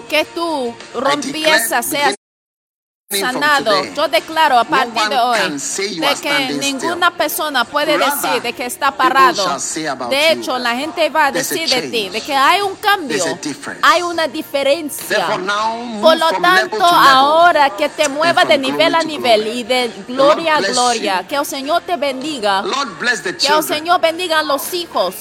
Que 0.09 0.25
tu 0.25 0.75
rompieza 0.93 1.81
sea 1.81 2.14
sanado. 3.11 3.85
Yo 3.93 4.07
declaro 4.07 4.57
a 4.57 4.63
partir 4.63 5.09
de 5.09 5.17
hoy 5.17 5.39
de 5.99 6.15
que 6.21 6.53
ninguna 6.59 7.11
persona 7.11 7.63
puede 7.63 7.97
decir 7.99 8.41
de 8.41 8.51
que 8.53 8.65
está 8.65 8.91
parado. 8.91 9.45
De 10.09 10.31
hecho, 10.31 10.57
la 10.57 10.75
gente 10.75 11.09
va 11.09 11.27
a 11.27 11.31
"There's 11.31 11.51
a 11.51 11.53
decir 11.53 11.69
de 11.69 11.89
ti 11.89 12.09
de 12.09 12.21
que 12.21 12.33
hay 12.33 12.61
un 12.61 12.75
cambio, 12.75 13.23
There's 13.23 13.37
a 13.37 13.39
difference." 13.41 13.81
hay 13.83 14.01
una 14.01 14.27
diferencia. 14.27 15.27
Por 16.01 16.17
lo 16.17 16.31
tanto, 16.41 16.83
ahora 16.83 17.69
que 17.69 17.89
te 17.89 18.09
mueva 18.09 18.43
de 18.43 18.57
nivel 18.57 18.95
a 18.95 19.03
nivel 19.03 19.47
y 19.47 19.63
de 19.63 19.91
gloria 20.07 20.57
a 20.57 20.61
gloria, 20.61 21.27
que 21.27 21.35
el 21.35 21.45
Señor 21.45 21.83
te 21.83 21.97
bendiga, 21.97 22.63
que 23.39 23.47
el. 23.47 23.63
Señor 23.63 24.01
bendiga 24.01 24.39
a 24.39 24.43
los 24.43 24.73
hijos. 24.73 25.15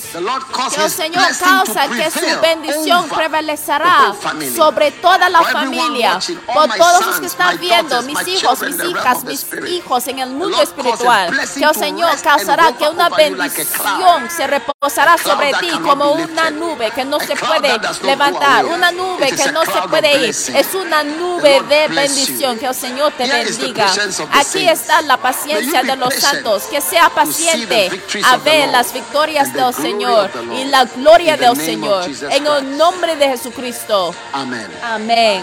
Que 0.74 0.84
el 0.84 0.90
Señor 0.90 1.24
causa 1.38 1.88
que 1.88 2.10
su 2.10 2.40
bendición 2.40 3.08
prevalecerá 3.08 4.14
sobre 4.56 4.90
toda 4.90 5.28
la 5.28 5.42
familia. 5.42 6.18
Por 6.46 6.68
todos 6.76 7.06
los 7.06 7.20
que 7.20 7.26
están 7.26 7.58
viendo, 7.58 7.73
diciendo, 7.82 8.02
mis 8.02 8.28
hijos, 8.28 8.60
mis 8.62 8.84
hijas, 8.84 9.24
mis 9.24 9.46
hijos 9.68 10.08
en 10.08 10.18
el 10.18 10.30
mundo 10.30 10.62
espiritual, 10.62 11.30
que 11.30 11.64
el 11.64 11.74
Señor 11.74 12.20
causará 12.22 12.72
que 12.72 12.88
una 12.88 13.08
bendición 13.08 14.30
se 14.30 14.46
reposará 14.46 15.16
sobre 15.18 15.52
ti 15.54 15.70
como 15.82 16.12
una 16.12 16.50
nube 16.50 16.90
que 16.90 17.04
no 17.04 17.18
se 17.20 17.34
puede 17.36 17.78
levantar, 18.02 18.64
una 18.66 18.90
nube 18.92 19.30
que 19.30 19.52
no 19.52 19.64
se 19.64 19.82
puede 19.88 20.28
ir. 20.28 20.34
Es 20.34 20.74
una 20.74 21.02
nube 21.02 21.62
de 21.68 21.88
bendición. 21.88 22.58
Que 22.58 22.66
el 22.66 22.74
Señor 22.74 23.12
te 23.12 23.26
bendiga. 23.26 23.86
Aquí 24.32 24.68
está 24.68 25.02
la 25.02 25.16
paciencia 25.16 25.82
de 25.82 25.96
los 25.96 26.14
santos. 26.14 26.64
Que 26.64 26.80
sea 26.80 27.08
paciente 27.10 27.90
a 28.24 28.36
ver 28.38 28.68
las 28.70 28.92
victorias 28.92 29.52
del 29.52 29.72
Señor 29.74 30.30
y 30.52 30.64
la 30.64 30.84
gloria 30.84 31.36
del 31.36 31.56
Señor. 31.56 32.08
En 32.30 32.46
el 32.46 32.76
nombre 32.76 33.16
de 33.16 33.28
Jesucristo. 33.28 34.14
Amén. 34.32 34.66
Amén. 34.82 35.42